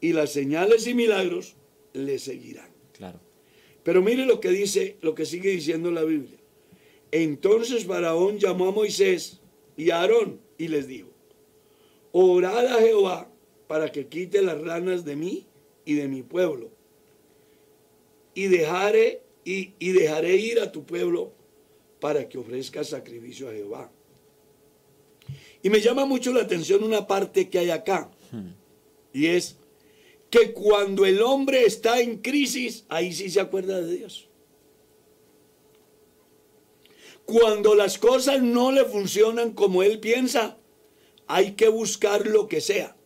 y 0.00 0.12
las 0.12 0.32
señales 0.32 0.86
y 0.86 0.94
milagros 0.94 1.56
le 1.92 2.18
seguirán. 2.18 2.68
Claro. 2.92 3.20
Pero 3.82 4.02
mire 4.02 4.26
lo 4.26 4.38
que 4.40 4.50
dice, 4.50 4.96
lo 5.00 5.14
que 5.14 5.26
sigue 5.26 5.50
diciendo 5.50 5.90
la 5.90 6.04
Biblia. 6.04 6.38
Entonces 7.10 7.86
Faraón 7.86 8.38
llamó 8.38 8.68
a 8.68 8.72
Moisés 8.72 9.40
y 9.76 9.90
a 9.90 10.00
Aarón 10.00 10.40
y 10.58 10.68
les 10.68 10.86
dijo, 10.86 11.08
orad 12.12 12.66
a 12.66 12.80
Jehová 12.80 13.27
para 13.68 13.92
que 13.92 14.08
quite 14.08 14.42
las 14.42 14.60
ranas 14.60 15.04
de 15.04 15.14
mí 15.14 15.46
y 15.84 15.94
de 15.94 16.08
mi 16.08 16.22
pueblo. 16.22 16.70
Y 18.34 18.46
dejaré, 18.46 19.22
y, 19.44 19.92
dejaré 19.92 20.36
ir 20.36 20.60
a 20.60 20.72
tu 20.72 20.84
pueblo 20.84 21.32
para 22.00 22.28
que 22.28 22.38
ofrezca 22.38 22.82
sacrificio 22.82 23.48
a 23.48 23.52
Jehová. 23.52 23.92
Y 25.62 25.70
me 25.70 25.80
llama 25.80 26.06
mucho 26.06 26.32
la 26.32 26.42
atención 26.42 26.82
una 26.82 27.06
parte 27.06 27.48
que 27.48 27.58
hay 27.58 27.70
acá. 27.70 28.10
Y 29.12 29.26
es 29.26 29.56
que 30.30 30.52
cuando 30.52 31.04
el 31.04 31.20
hombre 31.22 31.64
está 31.64 32.00
en 32.00 32.18
crisis, 32.18 32.84
ahí 32.88 33.12
sí 33.12 33.28
se 33.28 33.40
acuerda 33.40 33.80
de 33.80 33.96
Dios. 33.96 34.28
Cuando 37.24 37.74
las 37.74 37.98
cosas 37.98 38.42
no 38.42 38.72
le 38.72 38.84
funcionan 38.84 39.52
como 39.52 39.82
él 39.82 40.00
piensa, 40.00 40.56
hay 41.26 41.52
que 41.52 41.68
buscar 41.68 42.26
lo 42.26 42.48
que 42.48 42.60
sea. 42.60 42.97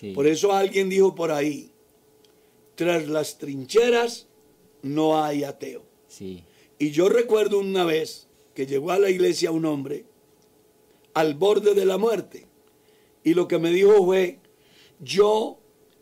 Sí. 0.00 0.12
Por 0.12 0.26
eso 0.26 0.52
alguien 0.52 0.88
dijo 0.88 1.14
por 1.14 1.30
ahí, 1.30 1.70
tras 2.74 3.06
las 3.06 3.36
trincheras 3.36 4.26
no 4.80 5.22
hay 5.22 5.44
ateo. 5.44 5.82
Sí. 6.08 6.42
Y 6.78 6.90
yo 6.90 7.10
recuerdo 7.10 7.58
una 7.58 7.84
vez 7.84 8.26
que 8.54 8.66
llegó 8.66 8.92
a 8.92 8.98
la 8.98 9.10
iglesia 9.10 9.50
un 9.50 9.66
hombre 9.66 10.06
al 11.12 11.34
borde 11.34 11.74
de 11.74 11.84
la 11.84 11.98
muerte. 11.98 12.46
Y 13.22 13.34
lo 13.34 13.46
que 13.46 13.58
me 13.58 13.70
dijo 13.70 14.02
fue, 14.04 14.38
yo 15.00 15.58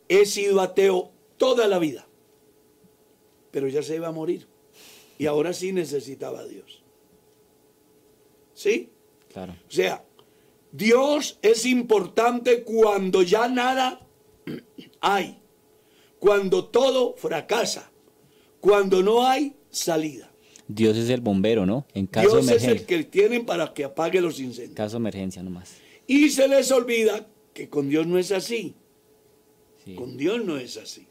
he 0.08 0.24
sido 0.26 0.60
ateo 0.60 1.10
toda 1.36 1.66
la 1.66 1.80
vida, 1.80 2.06
pero 3.50 3.66
ya 3.66 3.82
se 3.82 3.96
iba 3.96 4.08
a 4.08 4.12
morir. 4.12 4.46
Y 5.18 5.26
ahora 5.26 5.52
sí 5.52 5.72
necesitaba 5.72 6.40
a 6.40 6.46
Dios. 6.46 6.84
¿Sí? 8.54 8.90
Claro. 9.32 9.56
O 9.68 9.70
sea, 9.70 10.04
Dios 10.72 11.38
es 11.42 11.64
importante 11.66 12.62
cuando 12.62 13.22
ya 13.22 13.48
nada 13.48 14.06
hay, 15.00 15.38
cuando 16.18 16.66
todo 16.66 17.14
fracasa, 17.16 17.90
cuando 18.60 19.02
no 19.02 19.26
hay 19.26 19.54
salida. 19.70 20.30
Dios 20.66 20.96
es 20.98 21.08
el 21.08 21.22
bombero, 21.22 21.64
¿no? 21.64 21.86
En 21.94 22.06
caso 22.06 22.28
Dios 22.28 22.46
de 22.46 22.56
es 22.56 22.62
el 22.64 22.68
emergencia. 22.70 22.86
que 22.98 23.04
tienen 23.04 23.46
para 23.46 23.72
que 23.72 23.84
apague 23.84 24.20
los 24.20 24.38
incendios. 24.38 24.76
Caso 24.76 24.96
de 24.96 25.00
emergencia 25.02 25.42
nomás. 25.42 25.76
Y 26.06 26.28
se 26.28 26.46
les 26.46 26.70
olvida 26.70 27.26
que 27.54 27.68
con 27.70 27.88
Dios 27.88 28.06
no 28.06 28.18
es 28.18 28.30
así. 28.32 28.74
Sí. 29.84 29.94
Con 29.94 30.18
Dios 30.18 30.44
no 30.44 30.58
es 30.58 30.76
así. 30.76 31.06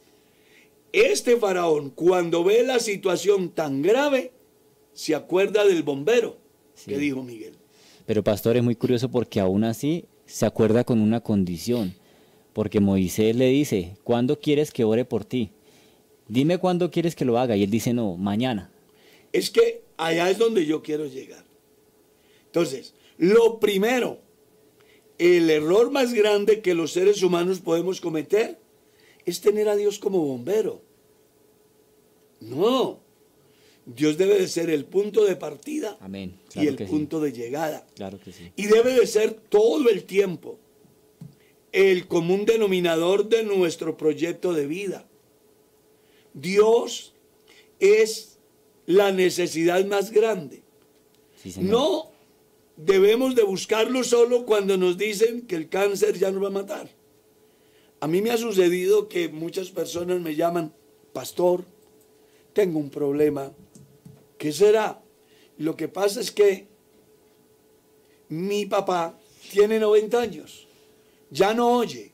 Este 0.94 1.38
faraón, 1.38 1.90
cuando 1.90 2.44
ve 2.44 2.64
la 2.64 2.80
situación 2.80 3.50
tan 3.50 3.82
grave, 3.82 4.32
se 4.94 5.16
acuerda 5.16 5.66
del 5.66 5.82
bombero 5.84 6.38
Sí. 6.76 6.92
que 6.92 6.98
dijo 7.00 7.24
Miguel. 7.24 7.57
Pero 8.08 8.24
pastor, 8.24 8.56
es 8.56 8.64
muy 8.64 8.76
curioso 8.76 9.12
porque 9.12 9.42
aún 9.42 9.66
así 9.66 10.06
se 10.26 10.46
acuerda 10.46 10.86
con 10.86 11.02
una 11.02 11.20
condición. 11.20 11.94
Porque 12.54 12.80
Moisés 12.80 13.36
le 13.36 13.50
dice, 13.50 13.98
¿cuándo 14.04 14.40
quieres 14.40 14.72
que 14.72 14.86
ore 14.86 15.04
por 15.04 15.26
ti? 15.26 15.52
Dime 16.30 16.58
cuándo 16.58 16.90
quieres 16.90 17.16
que 17.16 17.26
lo 17.26 17.38
haga. 17.38 17.58
Y 17.58 17.64
él 17.64 17.70
dice, 17.70 17.94
no, 17.94 18.16
mañana. 18.16 18.72
Es 19.34 19.52
que 19.52 19.84
allá 19.98 20.30
es 20.30 20.38
donde 20.38 20.66
yo 20.66 20.82
quiero 20.82 21.06
llegar. 21.06 21.44
Entonces, 22.46 22.94
lo 23.18 23.60
primero, 23.60 24.20
el 25.18 25.50
error 25.50 25.92
más 25.92 26.14
grande 26.14 26.62
que 26.62 26.74
los 26.74 26.94
seres 26.94 27.22
humanos 27.22 27.60
podemos 27.60 28.00
cometer 28.00 28.58
es 29.26 29.42
tener 29.42 29.68
a 29.68 29.76
Dios 29.76 30.00
como 30.00 30.26
bombero. 30.26 30.82
No, 32.40 33.02
Dios 33.88 34.18
debe 34.18 34.38
de 34.38 34.50
ser 34.50 34.70
el 34.70 34.84
punto 34.84 35.24
de 35.24 35.38
partida 35.38 35.98
Amén. 36.02 36.38
y 36.56 36.68
el 36.68 36.76
que 36.76 36.86
sí. 36.86 36.92
punto 36.92 37.22
de 37.22 37.32
llegada. 37.32 37.88
Claro 37.96 38.20
que 38.20 38.34
sí. 38.34 38.52
Y 38.58 38.66
debe 38.66 38.94
de 38.94 39.08
ser 39.08 39.32
todo 39.34 39.90
el 39.90 40.04
tiempo 40.04 40.60
el 41.72 42.08
común 42.08 42.46
denominador 42.46 43.30
de 43.30 43.44
nuestro 43.44 43.96
proyecto 43.96 44.54
de 44.54 44.68
vida. 44.68 45.06
Dios 46.34 47.14
es 47.80 48.40
la 48.86 49.12
necesidad 49.12 49.86
más 49.86 50.12
grande. 50.12 50.64
Sí. 51.42 51.54
No 51.58 52.12
debemos 52.76 53.36
de 53.36 53.44
buscarlo 53.44 54.04
solo 54.04 54.46
cuando 54.46 54.76
nos 54.78 54.98
dicen 54.98 55.48
que 55.48 55.56
el 55.56 55.70
cáncer 55.70 56.18
ya 56.18 56.30
nos 56.32 56.44
va 56.44 56.48
a 56.48 56.52
matar. 56.52 56.90
A 58.00 58.08
mí 58.08 58.22
me 58.22 58.32
ha 58.32 58.38
sucedido 58.38 59.08
que 59.08 59.30
muchas 59.30 59.70
personas 59.70 60.20
me 60.20 60.36
llaman, 60.36 60.74
pastor, 61.14 61.64
tengo 62.54 62.80
un 62.80 62.90
problema. 62.90 63.52
¿Qué 64.38 64.52
será? 64.52 65.02
Lo 65.58 65.76
que 65.76 65.88
pasa 65.88 66.20
es 66.20 66.32
que 66.32 66.68
mi 68.30 68.66
papá 68.66 69.18
tiene 69.52 69.80
90 69.80 70.20
años, 70.20 70.68
ya 71.32 71.54
no 71.54 71.72
oye, 71.78 72.12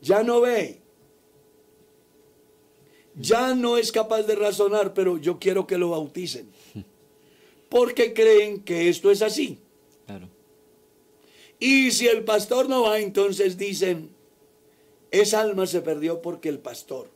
ya 0.00 0.22
no 0.22 0.40
ve, 0.40 0.80
ya 3.14 3.54
no 3.54 3.76
es 3.78 3.92
capaz 3.92 4.22
de 4.22 4.34
razonar, 4.34 4.94
pero 4.94 5.18
yo 5.18 5.38
quiero 5.38 5.66
que 5.66 5.78
lo 5.78 5.90
bauticen. 5.90 6.50
Porque 7.68 8.12
creen 8.12 8.62
que 8.62 8.88
esto 8.88 9.10
es 9.10 9.22
así. 9.22 9.58
Claro. 10.06 10.28
Y 11.58 11.90
si 11.92 12.06
el 12.06 12.24
pastor 12.24 12.68
no 12.68 12.82
va, 12.82 13.00
entonces 13.00 13.56
dicen, 13.56 14.10
esa 15.10 15.40
alma 15.40 15.66
se 15.66 15.80
perdió 15.80 16.20
porque 16.20 16.48
el 16.48 16.58
pastor. 16.58 17.08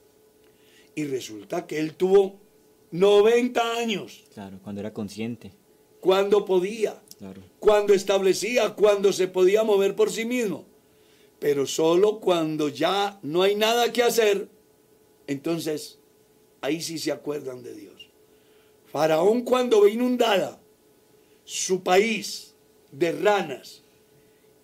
Y 0.95 1.05
resulta 1.05 1.67
que 1.67 1.79
él 1.79 1.95
tuvo 1.95 2.39
90 2.91 3.77
años 3.77 4.25
Claro, 4.35 4.59
cuando 4.63 4.81
era 4.81 4.93
consciente. 4.93 5.53
cuando 6.01 6.45
podía, 6.45 7.03
Claro. 7.19 7.43
cuando 7.59 7.95
establecía, 7.95 8.75
cuando 8.75 9.13
se 9.13 9.29
podía 9.29 9.65
mover 9.65 9.95
por 9.97 10.11
sí 10.11 10.25
mismo. 10.25 10.67
Pero 11.39 11.67
solo 11.67 12.21
cuando 12.21 12.69
ya 12.69 13.19
no 13.23 13.43
hay 13.43 13.55
nada 13.57 13.93
que 13.93 14.03
hacer, 14.03 14.49
entonces 15.27 15.99
ahí 16.61 16.81
sí 16.81 16.99
se 16.99 17.13
acuerdan 17.13 17.63
de 17.63 17.75
Dios. 17.75 18.09
Faraón 18.87 19.43
cuando 19.43 19.83
ve 19.83 19.91
inundada 19.91 20.61
su 21.45 21.83
país 21.83 22.55
de 22.93 23.13
ranas 23.13 23.83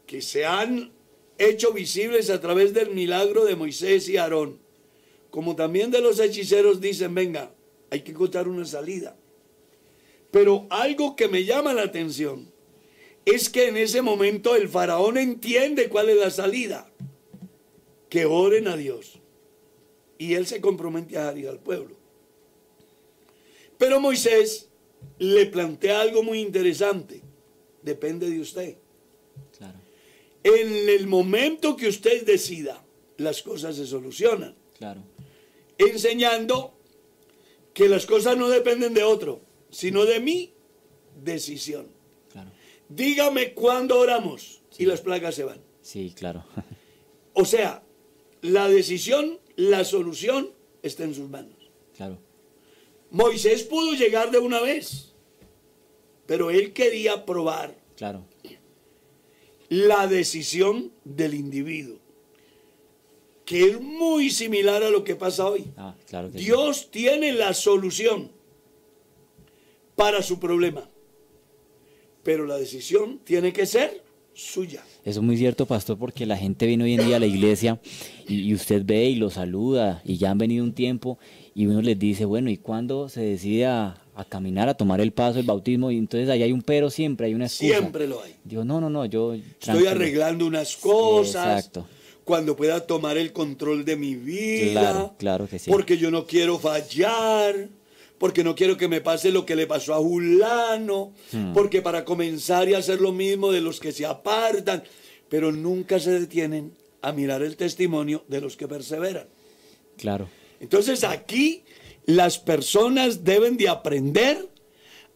que 0.06 0.22
se 0.22 0.46
han 0.46 0.92
hecho 1.38 1.72
visibles 1.72 2.30
a 2.30 2.40
través 2.40 2.72
del 2.72 2.90
milagro 2.90 3.44
de 3.44 3.56
Moisés 3.56 4.08
y 4.08 4.16
Aarón, 4.16 4.58
como 5.30 5.56
también 5.56 5.90
de 5.90 6.00
los 6.00 6.18
hechiceros 6.20 6.80
dicen, 6.80 7.14
venga, 7.14 7.51
hay 7.92 8.00
que 8.00 8.12
encontrar 8.12 8.48
una 8.48 8.64
salida. 8.64 9.14
Pero 10.30 10.66
algo 10.70 11.14
que 11.14 11.28
me 11.28 11.44
llama 11.44 11.74
la 11.74 11.82
atención 11.82 12.50
es 13.26 13.50
que 13.50 13.68
en 13.68 13.76
ese 13.76 14.00
momento 14.00 14.56
el 14.56 14.70
faraón 14.70 15.18
entiende 15.18 15.90
cuál 15.90 16.08
es 16.08 16.16
la 16.16 16.30
salida. 16.30 16.90
Que 18.08 18.24
oren 18.24 18.66
a 18.66 18.78
Dios. 18.78 19.20
Y 20.16 20.32
él 20.32 20.46
se 20.46 20.62
compromete 20.62 21.18
a 21.18 21.24
dar 21.24 21.36
al 21.36 21.58
pueblo. 21.58 21.94
Pero 23.76 24.00
Moisés 24.00 24.70
le 25.18 25.44
plantea 25.44 26.00
algo 26.00 26.22
muy 26.22 26.40
interesante. 26.40 27.20
Depende 27.82 28.30
de 28.30 28.40
usted. 28.40 28.76
Claro. 29.58 29.78
En 30.42 30.88
el 30.88 31.06
momento 31.06 31.76
que 31.76 31.88
usted 31.88 32.24
decida, 32.24 32.82
las 33.18 33.42
cosas 33.42 33.76
se 33.76 33.86
solucionan. 33.86 34.56
Claro. 34.78 35.02
Enseñando 35.76 36.78
que 37.74 37.88
las 37.88 38.06
cosas 38.06 38.36
no 38.36 38.48
dependen 38.48 38.94
de 38.94 39.02
otro, 39.02 39.40
sino 39.70 40.04
de 40.04 40.20
mi 40.20 40.52
decisión. 41.22 41.86
Claro. 42.30 42.50
Dígame 42.88 43.54
cuándo 43.54 43.98
oramos 43.98 44.62
y 44.78 44.86
las 44.86 45.00
plagas 45.00 45.34
se 45.34 45.44
van. 45.44 45.60
Sí, 45.82 46.12
claro. 46.16 46.44
O 47.34 47.46
sea, 47.46 47.82
la 48.42 48.68
decisión, 48.68 49.38
la 49.56 49.84
solución 49.86 50.50
está 50.82 51.04
en 51.04 51.14
sus 51.14 51.30
manos. 51.30 51.56
claro. 51.96 52.18
Moisés 53.10 53.62
pudo 53.62 53.94
llegar 53.94 54.30
de 54.30 54.38
una 54.38 54.60
vez, 54.60 55.14
pero 56.26 56.50
él 56.50 56.74
quería 56.74 57.24
probar 57.24 57.74
Claro. 57.96 58.26
la 59.70 60.06
decisión 60.06 60.92
del 61.04 61.32
individuo, 61.34 61.98
que 63.52 63.68
es 63.68 63.80
muy 63.82 64.30
similar 64.30 64.82
a 64.82 64.88
lo 64.88 65.04
que 65.04 65.14
pasa 65.14 65.46
hoy. 65.46 65.66
Ah, 65.76 65.94
claro 66.08 66.32
que 66.32 66.38
sí. 66.38 66.44
Dios 66.46 66.90
tiene 66.90 67.34
la 67.34 67.52
solución 67.52 68.30
para 69.94 70.22
su 70.22 70.40
problema, 70.40 70.88
pero 72.22 72.46
la 72.46 72.56
decisión 72.56 73.20
tiene 73.22 73.52
que 73.52 73.66
ser 73.66 74.02
suya. 74.32 74.82
Eso 75.04 75.20
es 75.20 75.26
muy 75.26 75.36
cierto, 75.36 75.66
pastor, 75.66 75.98
porque 75.98 76.24
la 76.24 76.38
gente 76.38 76.64
viene 76.64 76.84
hoy 76.84 76.94
en 76.94 77.04
día 77.06 77.16
a 77.16 77.20
la 77.20 77.26
iglesia 77.26 77.78
y, 78.26 78.36
y 78.40 78.54
usted 78.54 78.86
ve 78.86 79.10
y 79.10 79.16
lo 79.16 79.28
saluda 79.28 80.00
y 80.02 80.16
ya 80.16 80.30
han 80.30 80.38
venido 80.38 80.64
un 80.64 80.72
tiempo 80.72 81.18
y 81.54 81.66
uno 81.66 81.82
les 81.82 81.98
dice, 81.98 82.24
bueno, 82.24 82.48
¿y 82.48 82.56
cuándo 82.56 83.10
se 83.10 83.20
decide 83.20 83.66
a, 83.66 84.02
a 84.14 84.24
caminar, 84.24 84.70
a 84.70 84.74
tomar 84.78 85.02
el 85.02 85.12
paso, 85.12 85.38
el 85.38 85.44
bautismo? 85.44 85.90
Y 85.90 85.98
entonces 85.98 86.30
ahí 86.30 86.42
hay 86.42 86.52
un 86.52 86.62
pero 86.62 86.88
siempre, 86.88 87.26
hay 87.26 87.34
una 87.34 87.44
excusa. 87.44 87.76
Siempre 87.76 88.08
lo 88.08 88.22
hay. 88.22 88.34
Digo, 88.44 88.64
no, 88.64 88.80
no, 88.80 88.88
no, 88.88 89.04
yo... 89.04 89.34
Estoy 89.34 89.54
tranquilo". 89.58 89.90
arreglando 89.90 90.46
unas 90.46 90.74
cosas. 90.74 91.58
exacto. 91.58 91.86
Cuando 92.24 92.56
pueda 92.56 92.86
tomar 92.86 93.18
el 93.18 93.32
control 93.32 93.84
de 93.84 93.96
mi 93.96 94.14
vida. 94.14 94.80
Claro, 94.80 95.14
claro 95.18 95.48
que 95.48 95.58
sí. 95.58 95.70
Porque 95.70 95.98
yo 95.98 96.10
no 96.10 96.26
quiero 96.26 96.58
fallar. 96.58 97.68
Porque 98.18 98.44
no 98.44 98.54
quiero 98.54 98.76
que 98.76 98.86
me 98.86 99.00
pase 99.00 99.32
lo 99.32 99.44
que 99.44 99.56
le 99.56 99.66
pasó 99.66 99.94
a 99.94 99.98
Julano. 99.98 101.12
Hmm. 101.32 101.52
Porque 101.52 101.82
para 101.82 102.04
comenzar 102.04 102.68
y 102.68 102.74
hacer 102.74 103.00
lo 103.00 103.12
mismo 103.12 103.50
de 103.50 103.60
los 103.60 103.80
que 103.80 103.92
se 103.92 104.06
apartan. 104.06 104.84
Pero 105.28 105.50
nunca 105.50 105.98
se 105.98 106.12
detienen 106.20 106.72
a 107.02 107.12
mirar 107.12 107.42
el 107.42 107.56
testimonio 107.56 108.24
de 108.28 108.40
los 108.40 108.56
que 108.56 108.68
perseveran. 108.68 109.26
Claro, 109.98 110.28
Entonces 110.60 111.04
aquí 111.04 111.64
las 112.06 112.38
personas 112.38 113.24
deben 113.24 113.56
de 113.56 113.68
aprender 113.68 114.48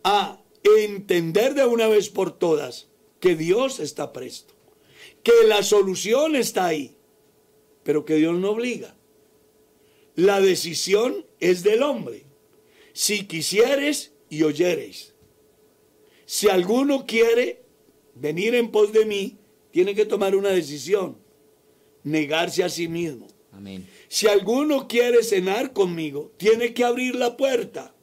a 0.05 0.39
entender 0.79 1.55
de 1.55 1.65
una 1.65 1.87
vez 1.87 2.09
por 2.09 2.37
todas 2.37 2.89
que 3.21 3.37
Dios 3.37 3.81
está 3.81 4.13
presto, 4.13 4.55
que 5.23 5.33
la 5.47 5.63
solución 5.63 6.37
está 6.37 6.67
ahí, 6.67 6.96
pero 7.87 8.05
que 8.05 8.17
Dios 8.17 8.37
no 8.37 8.51
obliga. 8.51 8.97
La 10.17 10.41
decisión 10.41 11.25
es 11.39 11.63
del 11.63 11.85
hombre. 11.85 12.25
Si 12.93 13.29
quisieres 13.29 14.13
y 14.29 14.43
oyeres. 14.43 15.15
Si 16.25 16.49
alguno 16.49 17.07
quiere 17.07 17.63
venir 18.17 18.57
en 18.57 18.73
pos 18.73 18.93
de 18.93 19.07
mí, 19.07 19.39
tiene 19.71 19.95
que 19.95 20.05
tomar 20.05 20.35
una 20.35 20.49
decisión, 20.49 21.17
negarse 22.03 22.65
a 22.65 22.69
sí 22.69 22.89
mismo. 22.89 23.29
amén. 23.53 23.87
Si 24.09 24.27
alguno 24.27 24.89
quiere 24.89 25.23
cenar 25.23 25.73
conmigo, 25.73 26.33
tiene 26.39 26.75
que 26.75 26.83
abrir 26.83 27.15
la 27.15 27.37
puerta. 27.37 27.95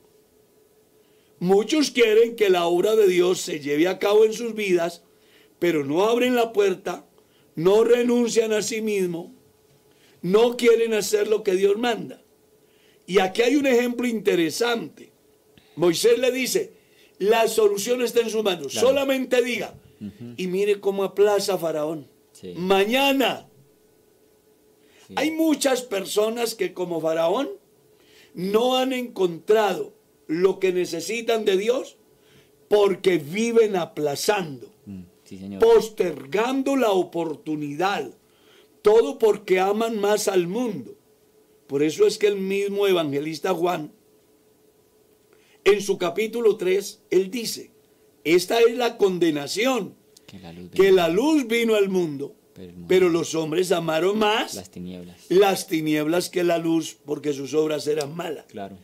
Muchos 1.40 1.92
quieren 1.92 2.38
que 2.38 2.50
la 2.50 2.68
obra 2.68 2.96
de 2.96 3.08
Dios 3.08 3.42
se 3.42 3.60
lleve 3.60 3.90
a 3.90 4.00
cabo 4.00 4.24
en 4.24 4.32
sus 4.32 4.56
vidas, 4.56 5.04
pero 5.60 5.84
no 5.84 6.06
abren 6.06 6.36
la 6.36 6.54
puerta, 6.54 7.06
no 7.56 7.84
renuncian 7.84 8.54
a 8.54 8.62
sí 8.62 8.82
mismos, 8.82 9.33
no 10.24 10.58
quieren 10.58 10.94
hacer 10.96 11.28
lo 11.28 11.44
que 11.44 11.54
Dios 11.54 11.78
manda. 11.78 12.22
Y 13.06 13.20
aquí 13.20 13.42
hay 13.44 13.56
un 13.56 13.68
ejemplo 13.68 14.08
interesante. 14.08 15.12
Moisés 15.76 16.18
le 16.18 16.32
dice, 16.32 16.74
la 17.20 17.48
solución 17.48 18.02
está 18.02 18.22
en 18.22 18.30
sus 18.32 18.44
manos, 18.44 18.72
Claro. 18.74 18.88
solamente 18.88 19.42
diga. 19.44 19.76
Y 20.36 20.48
mire 20.48 20.82
cómo 20.82 21.04
aplaza 21.06 21.54
a 21.54 21.58
Faraón. 21.58 22.08
Sí. 22.34 22.54
Mañana. 22.58 23.48
Hay 25.16 25.32
muchas 25.32 25.82
personas 25.82 26.56
que 26.56 26.74
como 26.74 27.00
Faraón 27.00 27.50
no 28.34 28.78
han 28.78 28.92
encontrado 28.94 29.94
lo 30.28 30.60
que 30.60 30.74
necesitan 30.74 31.46
de 31.46 31.58
Dios 31.58 31.98
porque 32.68 33.18
viven 33.18 33.76
aplazando, 33.76 34.68
Mm, 34.86 35.02
Sí, 35.24 35.38
señor. 35.38 35.62
postergando 35.62 36.76
la 36.76 36.92
oportunidad. 36.92 38.10
Todo 38.84 39.18
porque 39.18 39.60
aman 39.60 40.00
más 40.00 40.28
al 40.28 40.48
mundo. 40.48 40.96
Por 41.68 41.82
eso 41.82 42.06
es 42.06 42.18
que 42.20 42.28
el 42.28 42.36
mismo 42.36 42.86
evangelista 42.86 43.54
Juan, 43.56 43.92
en 45.64 45.82
su 45.82 45.98
capítulo 45.98 46.58
3, 46.58 47.02
él 47.10 47.32
dice, 47.32 47.72
esta 48.24 48.60
es 48.60 48.76
la 48.78 48.98
condenación, 48.98 49.96
Que 50.28 50.40
la 50.92 51.08
luz 51.08 51.44
la 51.44 51.48
vino 51.48 51.76
al 51.76 51.88
mundo, 51.90 52.36
Pero 52.54 52.68
el 52.70 52.74
mundo- 52.74 52.88
pero 52.90 53.10
los 53.10 53.34
hombres 53.36 53.72
amaron 53.72 54.20
más 54.20 54.56
las 54.56 54.70
tinieblas. 54.70 55.18
las 55.30 55.68
tinieblas 55.68 56.30
que 56.30 56.44
la 56.44 56.58
luz 56.58 56.98
porque 57.06 57.34
sus 57.34 57.54
obras 57.54 57.88
eran 57.88 58.14
malas. 58.16 58.46
Claro. 58.50 58.78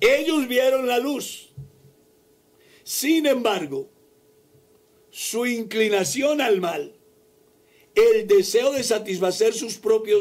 Ellos 0.00 0.48
vieron 0.48 0.86
la 0.88 0.98
luz. 0.98 1.50
Sin 2.82 3.26
embargo, 3.26 3.88
su 5.10 5.46
inclinación 5.46 6.40
al 6.40 6.60
mal, 6.60 6.94
el 7.94 8.26
deseo 8.26 8.72
de 8.72 8.82
satisfacer 8.82 9.54
sus 9.54 9.76
propias 9.76 10.20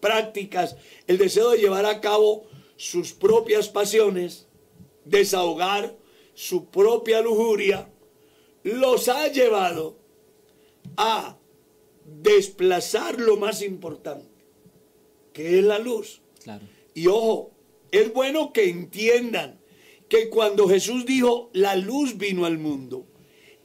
prácticas, 0.00 0.76
el 1.06 1.18
deseo 1.18 1.50
de 1.50 1.58
llevar 1.58 1.84
a 1.86 2.00
cabo 2.00 2.46
sus 2.76 3.12
propias 3.12 3.68
pasiones, 3.68 4.46
desahogar 5.04 5.96
su 6.34 6.66
propia 6.66 7.20
lujuria, 7.20 7.90
los 8.62 9.08
ha 9.08 9.28
llevado 9.28 9.98
a 10.96 11.38
desplazar 12.04 13.20
lo 13.20 13.36
más 13.36 13.62
importante, 13.62 14.28
que 15.32 15.58
es 15.58 15.64
la 15.64 15.78
luz. 15.78 16.22
Claro. 16.42 16.64
Y 16.94 17.06
ojo, 17.08 17.50
es 17.90 18.12
bueno 18.12 18.52
que 18.52 18.68
entiendan 18.68 19.60
que 20.08 20.30
cuando 20.30 20.68
Jesús 20.68 21.04
dijo 21.04 21.50
la 21.52 21.76
luz 21.76 22.16
vino 22.16 22.46
al 22.46 22.58
mundo, 22.58 23.06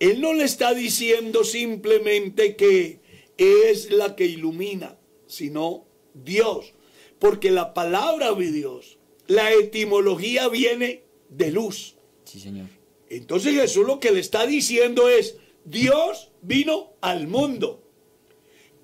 Él 0.04 0.20
no 0.20 0.34
le 0.34 0.44
está 0.44 0.74
diciendo 0.74 1.46
simplemente 1.46 2.58
que 2.58 3.00
es 3.38 3.90
la 3.90 4.18
que 4.18 4.26
ilumina, 4.26 5.00
sino 5.28 5.86
Dios. 6.14 6.74
Porque 7.20 7.52
la 7.52 7.74
palabra 7.74 8.34
de 8.34 8.52
Dios, 8.52 8.98
la 9.28 9.54
etimología 9.54 10.50
viene 10.50 11.06
de 11.30 11.52
luz. 11.52 11.96
Sí, 12.26 12.42
señor. 12.42 12.68
Entonces 13.08 13.54
Jesús 13.54 13.88
lo 13.88 14.02
que 14.02 14.12
le 14.12 14.20
está 14.20 14.46
diciendo 14.46 15.08
es, 15.08 15.38
Dios 15.64 16.34
vino 16.42 16.98
al 17.00 17.30
mundo, 17.30 17.82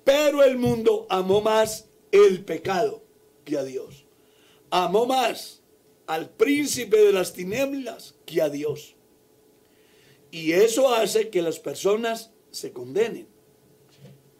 pero 0.04 0.42
el 0.42 0.56
mundo 0.56 1.06
amó 1.10 1.42
más 1.42 1.90
el 2.12 2.46
pecado 2.46 3.04
que 3.44 3.58
a 3.58 3.64
Dios. 3.64 4.06
Amó 4.70 5.04
más 5.04 5.62
al 6.06 6.30
príncipe 6.30 6.96
de 6.96 7.12
las 7.12 7.34
tinieblas 7.34 8.14
que 8.24 8.40
a 8.40 8.48
Dios. 8.48 8.96
Y 10.30 10.52
eso 10.52 10.94
hace 10.94 11.30
que 11.30 11.42
las 11.42 11.58
personas 11.58 12.32
se 12.50 12.72
condenen. 12.72 13.28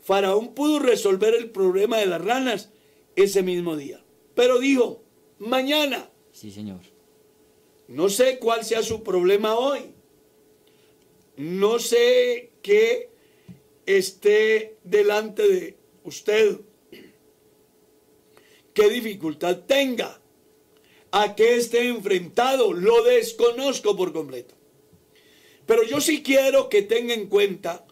Faraón 0.00 0.54
pudo 0.54 0.78
resolver 0.78 1.34
el 1.34 1.50
problema 1.50 1.98
de 1.98 2.06
las 2.06 2.24
ranas 2.24 2.70
ese 3.16 3.42
mismo 3.42 3.76
día, 3.76 4.02
pero 4.34 4.58
dijo, 4.58 5.02
mañana. 5.38 6.10
Sí, 6.32 6.50
señor. 6.50 6.80
No 7.88 8.08
sé 8.08 8.38
cuál 8.38 8.64
sea 8.64 8.82
su 8.82 9.02
problema 9.02 9.56
hoy. 9.56 9.92
No 11.36 11.78
sé 11.78 12.52
qué 12.62 13.10
esté 13.86 14.76
delante 14.84 15.48
de 15.48 15.76
usted. 16.04 16.60
Qué 18.74 18.88
dificultad 18.88 19.64
tenga. 19.66 20.20
A 21.10 21.34
qué 21.34 21.56
esté 21.56 21.88
enfrentado. 21.88 22.72
Lo 22.72 23.02
desconozco 23.02 23.96
por 23.96 24.12
completo. 24.12 24.54
Pero 25.70 25.84
yo 25.84 26.00
sí 26.00 26.20
quiero 26.24 26.68
que 26.68 26.82
tenga 26.82 27.14
en 27.14 27.28
cuenta 27.28 27.86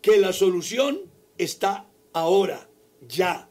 que 0.00 0.16
la 0.16 0.32
solución 0.32 1.02
está 1.36 1.86
ahora, 2.14 2.66
ya. 3.06 3.50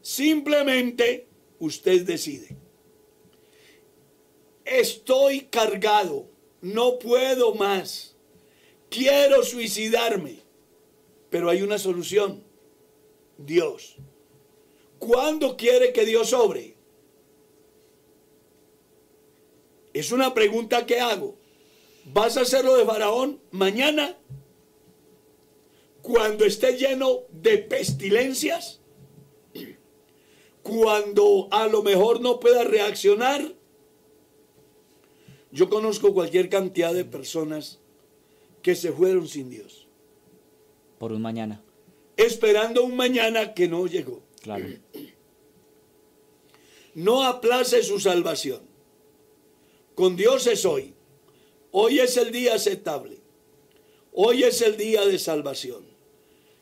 Simplemente 0.00 1.26
usted 1.58 2.06
decide 2.06 2.56
estoy 4.70 5.42
cargado, 5.42 6.28
no 6.60 6.98
puedo 6.98 7.54
más, 7.54 8.14
quiero 8.88 9.42
suicidarme, 9.42 10.38
pero 11.28 11.50
hay 11.50 11.62
una 11.62 11.78
solución, 11.78 12.42
Dios. 13.36 13.96
¿Cuándo 14.98 15.56
quiere 15.56 15.92
que 15.92 16.06
Dios 16.06 16.32
obre? 16.32 16.76
Es 19.92 20.12
una 20.12 20.32
pregunta 20.34 20.86
que 20.86 21.00
hago. 21.00 21.39
¿Vas 22.12 22.36
a 22.36 22.40
hacerlo 22.42 22.76
de 22.76 22.84
Faraón 22.84 23.40
mañana? 23.50 24.16
Cuando 26.02 26.44
esté 26.44 26.76
lleno 26.76 27.20
de 27.30 27.58
pestilencias? 27.58 28.80
Cuando 30.62 31.48
a 31.50 31.66
lo 31.68 31.82
mejor 31.82 32.20
no 32.20 32.40
pueda 32.40 32.64
reaccionar? 32.64 33.54
Yo 35.52 35.68
conozco 35.68 36.14
cualquier 36.14 36.48
cantidad 36.48 36.94
de 36.94 37.04
personas 37.04 37.80
que 38.62 38.74
se 38.74 38.92
fueron 38.92 39.26
sin 39.26 39.50
Dios, 39.50 39.88
Por 40.98 41.12
un 41.12 41.22
mañana. 41.22 41.62
esperando 42.16 42.84
un 42.84 42.94
mañana 42.94 43.54
que 43.54 43.66
no 43.68 43.86
llegó. 43.86 44.22
Claro. 44.42 44.66
No 46.94 47.22
aplace 47.24 47.82
su 47.82 47.98
salvación. 47.98 48.60
Con 49.94 50.16
Dios 50.16 50.46
es 50.46 50.64
hoy. 50.66 50.94
Hoy 51.72 52.00
es 52.00 52.16
el 52.16 52.32
día 52.32 52.54
aceptable. 52.54 53.18
Hoy 54.12 54.42
es 54.42 54.60
el 54.62 54.76
día 54.76 55.04
de 55.06 55.18
salvación. 55.18 55.84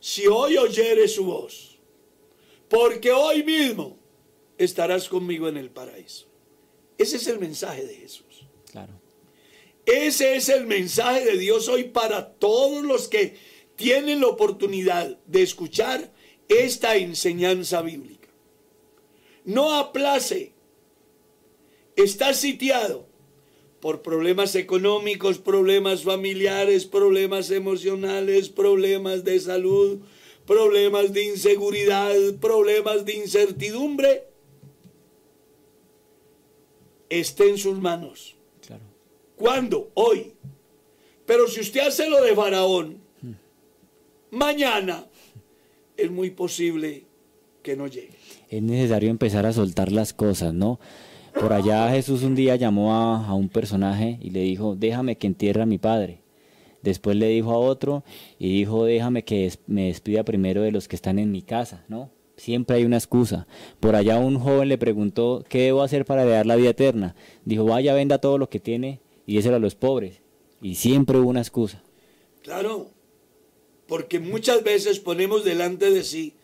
Si 0.00 0.26
hoy 0.26 0.56
oyeres 0.56 1.14
su 1.14 1.24
voz, 1.24 1.78
porque 2.68 3.10
hoy 3.10 3.42
mismo 3.42 3.98
estarás 4.58 5.08
conmigo 5.08 5.48
en 5.48 5.56
el 5.56 5.70
paraíso. 5.70 6.26
Ese 6.98 7.16
es 7.16 7.26
el 7.26 7.38
mensaje 7.38 7.84
de 7.86 7.94
Jesús. 7.94 8.46
Claro. 8.70 8.92
Ese 9.86 10.36
es 10.36 10.50
el 10.50 10.66
mensaje 10.66 11.24
de 11.24 11.38
Dios 11.38 11.68
hoy 11.68 11.84
para 11.84 12.34
todos 12.34 12.84
los 12.84 13.08
que 13.08 13.36
tienen 13.76 14.20
la 14.20 14.26
oportunidad 14.26 15.18
de 15.26 15.42
escuchar 15.42 16.12
esta 16.48 16.96
enseñanza 16.96 17.80
bíblica. 17.80 18.28
No 19.44 19.74
aplace. 19.74 20.52
Está 21.96 22.34
sitiado 22.34 23.07
por 23.80 24.02
problemas 24.02 24.54
económicos, 24.54 25.38
problemas 25.38 26.02
familiares, 26.02 26.84
problemas 26.84 27.50
emocionales, 27.50 28.48
problemas 28.48 29.24
de 29.24 29.38
salud, 29.38 29.98
problemas 30.46 31.12
de 31.12 31.24
inseguridad, 31.24 32.14
problemas 32.40 33.04
de 33.04 33.14
incertidumbre. 33.14 34.24
Esté 37.08 37.48
en 37.48 37.58
sus 37.58 37.78
manos. 37.78 38.36
Claro. 38.66 38.82
¿Cuándo? 39.36 39.90
Hoy. 39.94 40.32
Pero 41.24 41.46
si 41.46 41.60
usted 41.60 41.80
hace 41.80 42.08
lo 42.08 42.22
de 42.22 42.34
Faraón, 42.34 43.00
mañana 44.30 45.06
es 45.96 46.10
muy 46.10 46.30
posible 46.30 47.04
que 47.62 47.76
no 47.76 47.86
llegue. 47.86 48.16
Es 48.48 48.62
necesario 48.62 49.10
empezar 49.10 49.44
a 49.46 49.52
soltar 49.52 49.92
las 49.92 50.14
cosas, 50.14 50.54
¿no? 50.54 50.80
Por 51.34 51.52
allá 51.52 51.90
Jesús 51.90 52.22
un 52.22 52.34
día 52.34 52.56
llamó 52.56 52.94
a, 52.94 53.26
a 53.26 53.34
un 53.34 53.48
personaje 53.48 54.18
y 54.20 54.30
le 54.30 54.40
dijo, 54.40 54.76
déjame 54.76 55.16
que 55.16 55.26
entierre 55.26 55.62
a 55.62 55.66
mi 55.66 55.78
padre. 55.78 56.20
Después 56.82 57.16
le 57.16 57.28
dijo 57.28 57.52
a 57.52 57.58
otro 57.58 58.04
y 58.38 58.52
dijo, 58.52 58.84
déjame 58.84 59.24
que 59.24 59.52
me 59.66 59.86
despida 59.86 60.24
primero 60.24 60.62
de 60.62 60.72
los 60.72 60.88
que 60.88 60.96
están 60.96 61.18
en 61.18 61.30
mi 61.30 61.42
casa, 61.42 61.84
¿no? 61.88 62.10
Siempre 62.36 62.76
hay 62.76 62.84
una 62.84 62.96
excusa. 62.96 63.48
Por 63.80 63.96
allá 63.96 64.18
un 64.18 64.38
joven 64.38 64.68
le 64.68 64.78
preguntó, 64.78 65.44
¿qué 65.48 65.62
debo 65.62 65.82
hacer 65.82 66.04
para 66.04 66.22
heredar 66.22 66.46
la 66.46 66.54
vida 66.54 66.70
eterna? 66.70 67.16
Dijo, 67.44 67.64
vaya, 67.64 67.94
venda 67.94 68.18
todo 68.18 68.38
lo 68.38 68.48
que 68.48 68.60
tiene 68.60 69.00
y 69.26 69.36
déselo 69.36 69.56
a 69.56 69.60
los 69.60 69.74
pobres. 69.74 70.20
Y 70.62 70.76
siempre 70.76 71.18
hubo 71.18 71.30
una 71.30 71.40
excusa. 71.40 71.82
Claro, 72.42 72.90
porque 73.88 74.20
muchas 74.20 74.62
veces 74.62 75.00
ponemos 75.00 75.44
delante 75.44 75.90
de 75.90 76.04
sí 76.04 76.34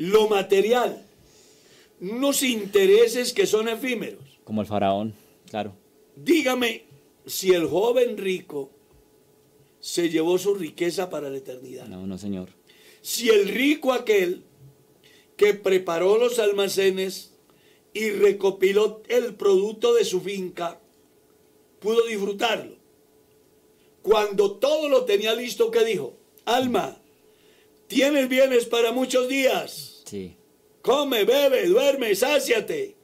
lo 0.00 0.28
material, 0.28 1.04
unos 2.00 2.42
intereses 2.42 3.32
que 3.32 3.46
son 3.46 3.68
efímeros. 3.68 4.40
Como 4.44 4.60
el 4.60 4.66
faraón, 4.66 5.14
claro. 5.48 5.74
Dígame 6.16 6.84
si 7.26 7.52
el 7.52 7.66
joven 7.66 8.16
rico 8.16 8.70
se 9.80 10.08
llevó 10.08 10.38
su 10.38 10.54
riqueza 10.54 11.10
para 11.10 11.30
la 11.30 11.38
eternidad. 11.38 11.86
No, 11.86 12.06
no, 12.06 12.18
señor. 12.18 12.50
Si 13.02 13.28
el 13.30 13.48
rico 13.48 13.92
aquel 13.92 14.44
que 15.36 15.54
preparó 15.54 16.18
los 16.18 16.38
almacenes 16.38 17.32
y 17.94 18.10
recopiló 18.10 19.02
el 19.08 19.34
producto 19.34 19.94
de 19.94 20.04
su 20.04 20.20
finca, 20.20 20.80
pudo 21.80 22.06
disfrutarlo. 22.06 22.76
Cuando 24.02 24.52
todo 24.52 24.88
lo 24.88 25.04
tenía 25.04 25.34
listo, 25.34 25.70
¿qué 25.70 25.84
dijo? 25.84 26.16
Alma, 26.44 27.00
tienes 27.86 28.28
bienes 28.28 28.66
para 28.66 28.92
muchos 28.92 29.28
días. 29.28 30.02
Sí. 30.06 30.36
Come, 30.82 31.24
bebe, 31.24 31.66
duerme, 31.66 32.14
sáciate. 32.14 32.96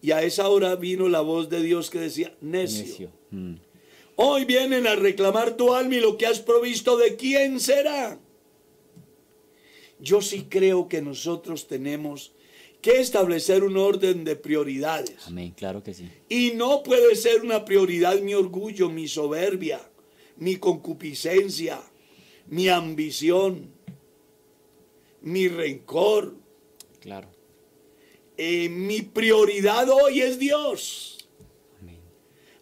Y 0.00 0.12
a 0.12 0.22
esa 0.22 0.48
hora 0.48 0.76
vino 0.76 1.08
la 1.08 1.20
voz 1.20 1.48
de 1.48 1.62
Dios 1.62 1.90
que 1.90 2.00
decía, 2.00 2.36
necio. 2.40 2.84
Necio. 2.84 3.12
Mm. 3.30 3.54
Hoy 4.16 4.44
vienen 4.44 4.86
a 4.86 4.94
reclamar 4.94 5.56
tu 5.56 5.74
alma 5.74 5.96
y 5.96 6.00
lo 6.00 6.16
que 6.16 6.26
has 6.26 6.40
provisto, 6.40 6.96
¿de 6.96 7.16
quién 7.16 7.60
será? 7.60 8.18
Yo 9.98 10.22
sí 10.22 10.46
creo 10.48 10.88
que 10.88 11.02
nosotros 11.02 11.66
tenemos 11.66 12.32
que 12.80 13.00
establecer 13.00 13.64
un 13.64 13.76
orden 13.76 14.24
de 14.24 14.36
prioridades. 14.36 15.26
Amén, 15.26 15.52
claro 15.56 15.82
que 15.82 15.92
sí. 15.92 16.08
Y 16.28 16.52
no 16.54 16.82
puede 16.82 17.14
ser 17.16 17.42
una 17.42 17.64
prioridad 17.64 18.20
mi 18.20 18.32
orgullo, 18.32 18.88
mi 18.88 19.08
soberbia, 19.08 19.80
mi 20.36 20.56
concupiscencia, 20.56 21.80
mi 22.46 22.68
ambición, 22.68 23.70
mi 25.20 25.48
rencor. 25.48 26.34
Claro. 27.06 27.28
Eh, 28.36 28.68
mi 28.68 29.00
prioridad 29.00 29.88
hoy 29.88 30.22
es 30.22 30.40
Dios. 30.40 31.28
Amén. 31.80 32.00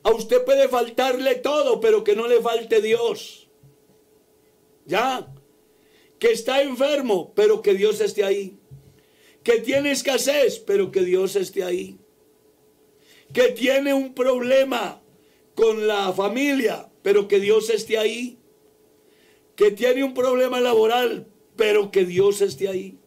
A 0.02 0.10
usted 0.10 0.44
puede 0.44 0.68
faltarle 0.68 1.36
todo, 1.36 1.80
pero 1.80 2.04
que 2.04 2.14
no 2.14 2.28
le 2.28 2.42
falte 2.42 2.82
Dios. 2.82 3.48
Ya. 4.84 5.32
Que 6.18 6.32
está 6.32 6.60
enfermo, 6.60 7.32
pero 7.34 7.62
que 7.62 7.72
Dios 7.72 8.02
esté 8.02 8.22
ahí. 8.22 8.58
Que 9.42 9.60
tiene 9.60 9.92
escasez, 9.92 10.58
pero 10.58 10.90
que 10.92 11.00
Dios 11.00 11.36
esté 11.36 11.64
ahí. 11.64 11.98
Que 13.32 13.52
tiene 13.52 13.94
un 13.94 14.12
problema 14.12 15.02
con 15.54 15.86
la 15.86 16.12
familia, 16.12 16.90
pero 17.00 17.28
que 17.28 17.40
Dios 17.40 17.70
esté 17.70 17.96
ahí. 17.96 18.38
Que 19.56 19.70
tiene 19.70 20.04
un 20.04 20.12
problema 20.12 20.60
laboral, 20.60 21.28
pero 21.56 21.90
que 21.90 22.04
Dios 22.04 22.42
esté 22.42 22.68
ahí. 22.68 22.98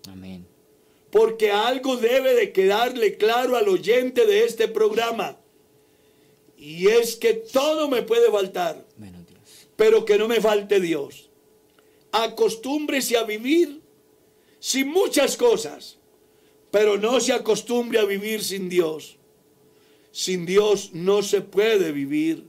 Porque 1.11 1.51
algo 1.51 1.97
debe 1.97 2.33
de 2.33 2.51
quedarle 2.51 3.17
claro 3.17 3.55
al 3.55 3.69
oyente 3.69 4.25
de 4.25 4.43
este 4.43 4.67
programa. 4.67 5.39
Y 6.57 6.87
es 6.87 7.15
que 7.15 7.33
todo 7.33 7.87
me 7.87 8.01
puede 8.01 8.31
faltar, 8.31 8.85
Menos 8.97 9.25
Dios. 9.27 9.67
pero 9.75 10.05
que 10.05 10.17
no 10.17 10.27
me 10.27 10.41
falte 10.41 10.79
Dios. 10.79 11.29
Acostúmbrese 12.11 13.17
a 13.17 13.23
vivir 13.23 13.81
sin 14.59 14.89
muchas 14.89 15.37
cosas, 15.37 15.97
pero 16.71 16.97
no 16.97 17.19
se 17.19 17.31
acostumbre 17.33 17.99
a 17.99 18.05
vivir 18.05 18.43
sin 18.43 18.69
Dios. 18.69 19.17
Sin 20.11 20.45
Dios 20.45 20.91
no 20.93 21.21
se 21.21 21.41
puede 21.41 21.91
vivir. 21.91 22.45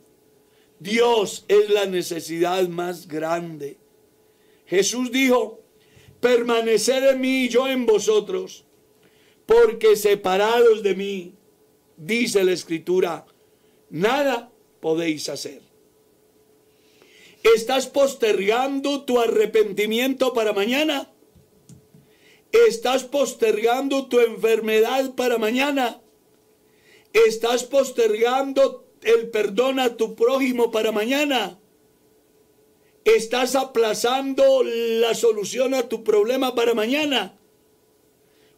Dios 0.80 1.44
es 1.48 1.68
la 1.68 1.84
necesidad 1.86 2.66
más 2.68 3.08
grande. 3.08 3.76
Jesús 4.66 5.12
dijo, 5.12 5.60
permaneced 6.20 7.10
en 7.10 7.20
mí 7.20 7.44
y 7.44 7.48
yo 7.48 7.68
en 7.68 7.86
vosotros, 7.86 8.64
porque 9.46 9.96
separados 9.96 10.82
de 10.82 10.94
mí, 10.94 11.34
dice 11.96 12.44
la 12.44 12.52
escritura, 12.52 13.26
nada 13.90 14.50
podéis 14.80 15.28
hacer. 15.28 15.62
¿Estás 17.42 17.86
postergando 17.86 19.04
tu 19.04 19.20
arrepentimiento 19.20 20.32
para 20.32 20.52
mañana? 20.52 21.12
¿Estás 22.52 23.04
postergando 23.04 24.08
tu 24.08 24.20
enfermedad 24.20 25.14
para 25.14 25.38
mañana? 25.38 26.00
¿Estás 27.12 27.64
postergando 27.64 28.86
el 29.02 29.30
perdón 29.30 29.78
a 29.78 29.96
tu 29.96 30.14
prójimo 30.14 30.70
para 30.70 30.92
mañana? 30.92 31.58
¿Estás 33.16 33.54
aplazando 33.54 34.62
la 34.62 35.14
solución 35.14 35.72
a 35.72 35.88
tu 35.88 36.04
problema 36.04 36.54
para 36.54 36.74
mañana? 36.74 37.38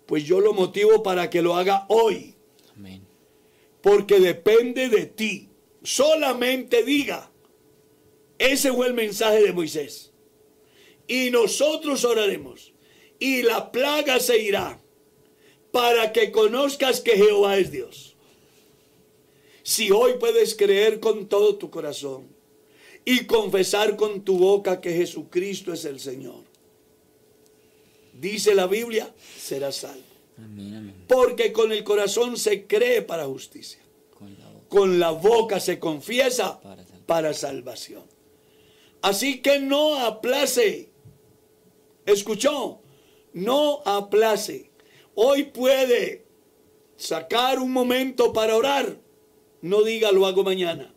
Pues 0.07 0.25
yo 0.25 0.41
lo 0.41 0.53
motivo 0.53 1.05
para 1.05 1.31
que 1.31 1.41
lo 1.41 1.55
haga 1.55 1.87
hoy, 1.89 2.35
Amén. 2.75 3.07
porque 3.81 4.19
depende 4.19 4.89
de 4.89 5.07
ti. 5.07 5.51
Solamente 5.85 6.83
diga, 6.83 7.31
ese 8.39 8.73
fue 8.73 8.89
el 8.89 8.95
mensaje 8.95 9.41
de 9.41 9.53
Moisés. 9.53 10.11
Y 11.07 11.31
nosotros 11.31 12.05
oraremos, 12.05 12.73
y 13.21 13.43
la 13.43 13.71
plaga 13.71 14.19
se 14.19 14.39
irá, 14.43 14.83
para 15.71 16.13
que 16.13 16.33
conozcas 16.33 17.01
que 17.01 17.13
Jehová 17.13 17.57
es 17.57 17.71
Dios. 17.71 18.17
Si 19.63 19.93
hoy 19.93 20.15
puedes 20.19 20.57
creer 20.57 20.99
con 20.99 21.29
todo 21.29 21.55
tu 21.55 21.71
corazón 21.71 22.40
y 23.05 23.25
confesar 23.25 23.97
con 23.97 24.23
tu 24.23 24.39
boca 24.39 24.81
que 24.81 24.93
Jesucristo 24.93 25.73
es 25.73 25.85
el 25.85 26.01
Señor, 26.01 26.45
dice 28.13 28.55
la 28.55 28.67
Biblia, 28.67 29.13
serás 29.39 29.77
salvo. 29.77 30.03
Amén, 30.37 30.75
amén. 30.75 31.05
Porque 31.09 31.53
con 31.53 31.73
el 31.73 31.85
corazón 31.85 32.37
se 32.37 32.67
cree 32.67 33.03
para 33.03 33.27
justicia, 33.27 33.81
Con 34.19 34.39
la 34.39 34.49
boca 34.49 34.67
con 34.69 34.99
la 34.99 35.11
boca 35.11 35.61
se 35.61 35.79
confiesa 35.79 36.61
para 36.61 36.85
para 37.11 37.35
salvación. 37.35 38.05
Así 39.03 39.41
que 39.41 39.59
no 39.59 39.97
aplace. 39.97 40.91
¿Escuchó? 42.07 42.81
No 43.33 43.83
aplace. 43.85 44.71
Hoy 45.17 45.43
puede 45.43 46.25
sacar 46.97 47.59
un 47.59 47.73
momento 47.73 48.33
para 48.33 48.57
orar. 48.57 48.97
No 49.61 49.83
diga 49.83 50.13
lo 50.13 50.25
hago 50.25 50.45
mañana. 50.45 50.95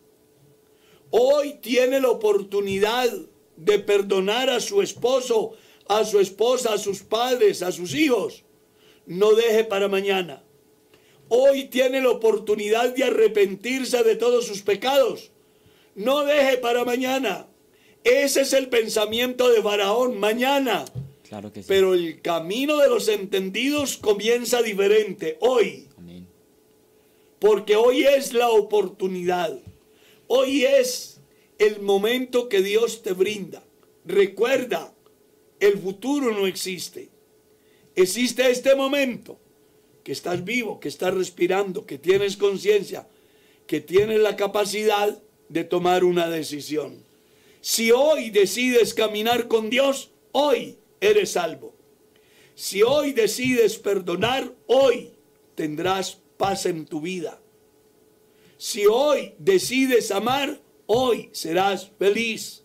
Hoy 1.16 1.60
tiene 1.62 2.02
la 2.02 2.10
oportunidad 2.10 3.08
de 3.56 3.78
perdonar 3.78 4.50
a 4.50 4.60
su 4.60 4.82
esposo, 4.82 5.52
a 5.88 6.06
su 6.06 6.20
esposa, 6.20 6.74
a 6.74 6.80
sus 6.80 7.04
padres, 7.04 7.62
a 7.62 7.72
sus 7.72 7.94
hijos. 7.94 8.44
No 9.06 9.36
deje 9.36 9.64
para 9.64 9.88
mañana. 9.88 10.42
Hoy 11.30 11.66
tiene 11.66 12.02
la 12.02 12.10
oportunidad 12.10 12.96
de 12.96 13.04
arrepentirse 13.04 14.02
de 14.02 14.16
todos 14.16 14.48
sus 14.48 14.64
pecados. 14.64 15.30
No 15.94 16.26
deje 16.26 16.58
para 16.58 16.84
mañana. 16.84 17.46
Ese 18.04 18.42
es 18.42 18.54
el 18.54 18.70
pensamiento 18.70 19.52
de 19.52 19.62
Faraón, 19.62 20.20
mañana. 20.20 20.84
Claro 21.30 21.54
que 21.54 21.62
sí. 21.62 21.68
Pero 21.68 21.94
el 21.94 22.24
camino 22.24 22.78
de 22.78 22.90
los 22.90 23.08
entendidos 23.08 23.98
comienza 23.98 24.64
diferente, 24.64 25.38
hoy. 25.42 25.90
Amén. 25.96 26.28
Porque 27.38 27.76
hoy 27.76 28.04
es 28.04 28.34
la 28.34 28.50
oportunidad. 28.50 29.60
Hoy 30.36 30.66
es 30.66 31.22
el 31.60 31.84
momento 31.84 32.50
que 32.50 32.64
Dios 32.64 33.04
te 33.04 33.14
brinda 33.14 33.64
Recuerda, 34.04 34.92
el 35.60 35.78
futuro 35.78 36.34
no 36.34 36.48
existe. 36.48 37.10
Existe 37.96 38.50
este 38.50 38.74
momento, 38.74 39.40
que 40.04 40.12
estás 40.12 40.44
vivo, 40.44 40.80
que 40.80 40.90
estás 40.90 41.14
respirando, 41.14 41.86
que 41.86 42.00
tienes 42.00 42.36
conciencia, 42.36 43.08
que 43.68 43.80
tienes 43.80 44.22
la 44.22 44.36
capacidad 44.36 45.22
de 45.50 45.64
tomar 45.66 46.04
una 46.04 46.28
decisión. 46.28 47.04
Si 47.62 47.92
hoy 47.92 48.32
decides 48.32 48.96
caminar 48.96 49.48
con 49.48 49.70
Dios, 49.70 50.10
hoy 50.32 50.80
eres 51.00 51.34
salvo. 51.34 51.76
Si 52.56 52.82
hoy 52.82 53.14
decides 53.14 53.78
perdonar, 53.78 54.52
hoy 54.66 55.12
tendrás 55.54 56.18
paz 56.38 56.66
en 56.66 56.88
tu 56.88 57.02
vida. 57.02 57.40
Si 58.64 58.86
hoy 58.86 59.34
decides 59.40 60.10
amar, 60.10 60.62
hoy 60.86 61.28
serás 61.34 61.92
feliz. 62.00 62.64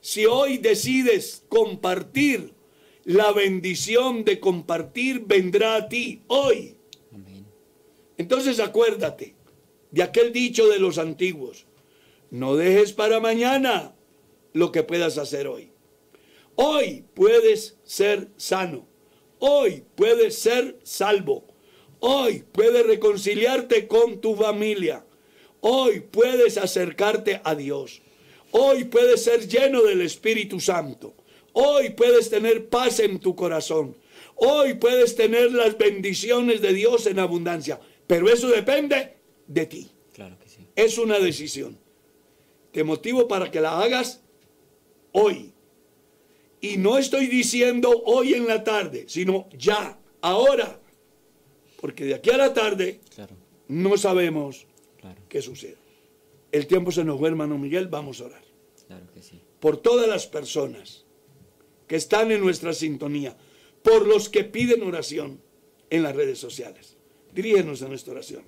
Si 0.00 0.24
hoy 0.24 0.58
decides 0.58 1.42
compartir, 1.48 2.54
la 3.02 3.32
bendición 3.32 4.24
de 4.24 4.38
compartir 4.38 5.24
vendrá 5.26 5.74
a 5.74 5.88
ti 5.88 6.22
hoy. 6.28 6.76
Entonces 8.18 8.60
acuérdate 8.60 9.34
de 9.90 10.04
aquel 10.04 10.32
dicho 10.32 10.68
de 10.68 10.78
los 10.78 10.96
antiguos. 10.96 11.66
No 12.30 12.54
dejes 12.54 12.92
para 12.92 13.18
mañana 13.18 13.96
lo 14.52 14.70
que 14.70 14.84
puedas 14.84 15.18
hacer 15.18 15.48
hoy. 15.48 15.72
Hoy 16.54 17.04
puedes 17.14 17.76
ser 17.82 18.28
sano. 18.36 18.86
Hoy 19.40 19.82
puedes 19.96 20.38
ser 20.38 20.78
salvo. 20.84 21.49
Hoy 22.00 22.44
puedes 22.50 22.86
reconciliarte 22.86 23.86
con 23.86 24.20
tu 24.20 24.34
familia. 24.34 25.04
Hoy 25.60 26.00
puedes 26.00 26.56
acercarte 26.56 27.40
a 27.44 27.54
Dios. 27.54 28.00
Hoy 28.52 28.84
puedes 28.84 29.22
ser 29.22 29.46
lleno 29.46 29.82
del 29.82 30.00
Espíritu 30.00 30.58
Santo. 30.60 31.14
Hoy 31.52 31.90
puedes 31.90 32.30
tener 32.30 32.68
paz 32.68 33.00
en 33.00 33.18
tu 33.18 33.36
corazón. 33.36 33.96
Hoy 34.34 34.74
puedes 34.74 35.14
tener 35.14 35.52
las 35.52 35.76
bendiciones 35.76 36.62
de 36.62 36.72
Dios 36.72 37.06
en 37.06 37.18
abundancia. 37.18 37.78
Pero 38.06 38.28
eso 38.28 38.48
depende 38.48 39.16
de 39.46 39.66
ti. 39.66 39.90
Claro 40.14 40.38
que 40.38 40.48
sí. 40.48 40.66
Es 40.74 40.96
una 40.96 41.18
decisión. 41.18 41.78
Te 42.72 42.82
motivo 42.82 43.28
para 43.28 43.50
que 43.50 43.60
la 43.60 43.80
hagas 43.80 44.22
hoy. 45.12 45.52
Y 46.62 46.76
no 46.78 46.98
estoy 46.98 47.26
diciendo 47.26 48.02
hoy 48.06 48.34
en 48.34 48.46
la 48.46 48.64
tarde, 48.64 49.04
sino 49.08 49.48
ya, 49.56 49.98
ahora. 50.22 50.79
Porque 51.80 52.04
de 52.04 52.14
aquí 52.14 52.30
a 52.30 52.36
la 52.36 52.52
tarde 52.52 53.00
Claro, 53.14 53.34
no 53.68 53.96
sabemos 53.96 54.66
claro, 55.00 55.20
qué 55.28 55.40
sucede. 55.42 55.76
El 56.52 56.66
tiempo 56.66 56.90
se 56.92 57.04
nos 57.04 57.18
fue, 57.18 57.28
hermano 57.28 57.56
Miguel, 57.58 57.88
vamos 57.88 58.20
a 58.20 58.24
orar. 58.26 58.42
claro 58.86 59.06
que 59.14 59.22
sí. 59.22 59.40
Por 59.60 59.76
todas 59.76 60.08
las 60.08 60.26
personas 60.26 61.04
que 61.86 61.96
están 61.96 62.30
en 62.32 62.40
nuestra 62.40 62.72
sintonía, 62.72 63.36
por 63.82 64.06
los 64.06 64.28
que 64.28 64.44
piden 64.44 64.82
oración 64.82 65.40
en 65.90 66.02
las 66.02 66.14
redes 66.14 66.38
sociales. 66.38 66.96
Dirígenos 67.34 67.82
a 67.82 67.88
nuestra 67.88 68.12
oración. 68.12 68.42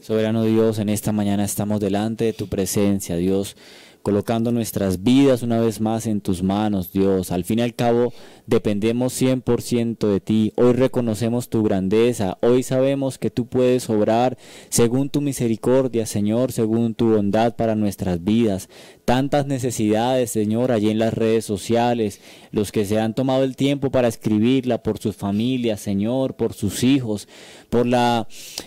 Soberano 0.00 0.44
Dios, 0.44 0.78
en 0.78 0.88
esta 0.88 1.12
mañana 1.12 1.44
estamos 1.44 1.80
delante 1.80 2.24
de 2.24 2.32
tu 2.32 2.48
presencia, 2.48 3.16
Dios, 3.16 3.56
colocando 4.02 4.52
nuestras 4.52 5.02
vidas 5.02 5.42
una 5.42 5.58
vez 5.60 5.80
más 5.80 6.06
en 6.06 6.20
tus 6.20 6.42
manos, 6.42 6.92
Dios. 6.92 7.32
Al 7.32 7.44
fin 7.44 7.58
y 7.60 7.62
al 7.62 7.74
cabo, 7.74 8.12
dependemos 8.46 9.20
100% 9.20 10.06
de 10.08 10.20
ti. 10.20 10.52
Hoy 10.56 10.72
reconocemos 10.72 11.48
tu 11.48 11.62
grandeza, 11.62 12.38
hoy 12.42 12.62
sabemos 12.62 13.18
que 13.18 13.30
tú 13.30 13.46
puedes 13.46 13.90
obrar 13.90 14.38
según 14.68 15.10
tu 15.10 15.20
misericordia, 15.20 16.06
Señor, 16.06 16.52
según 16.52 16.94
tu 16.94 17.14
bondad 17.14 17.56
para 17.56 17.74
nuestras 17.74 18.22
vidas. 18.22 18.68
Tantas 19.04 19.46
necesidades, 19.46 20.30
Señor, 20.30 20.72
allí 20.72 20.90
en 20.90 20.98
las 20.98 21.14
redes 21.14 21.44
sociales, 21.44 22.20
los 22.50 22.72
que 22.72 22.84
se 22.84 22.98
han 22.98 23.14
tomado 23.14 23.44
el 23.44 23.54
tiempo 23.54 23.90
para 23.90 24.08
escribirla 24.08 24.82
por 24.82 24.98
sus 24.98 25.14
familias, 25.14 25.80
Señor, 25.80 26.34
por 26.34 26.54
sus 26.54 26.82
hijos, 26.82 27.28
por 27.70 27.86
la 27.86 28.26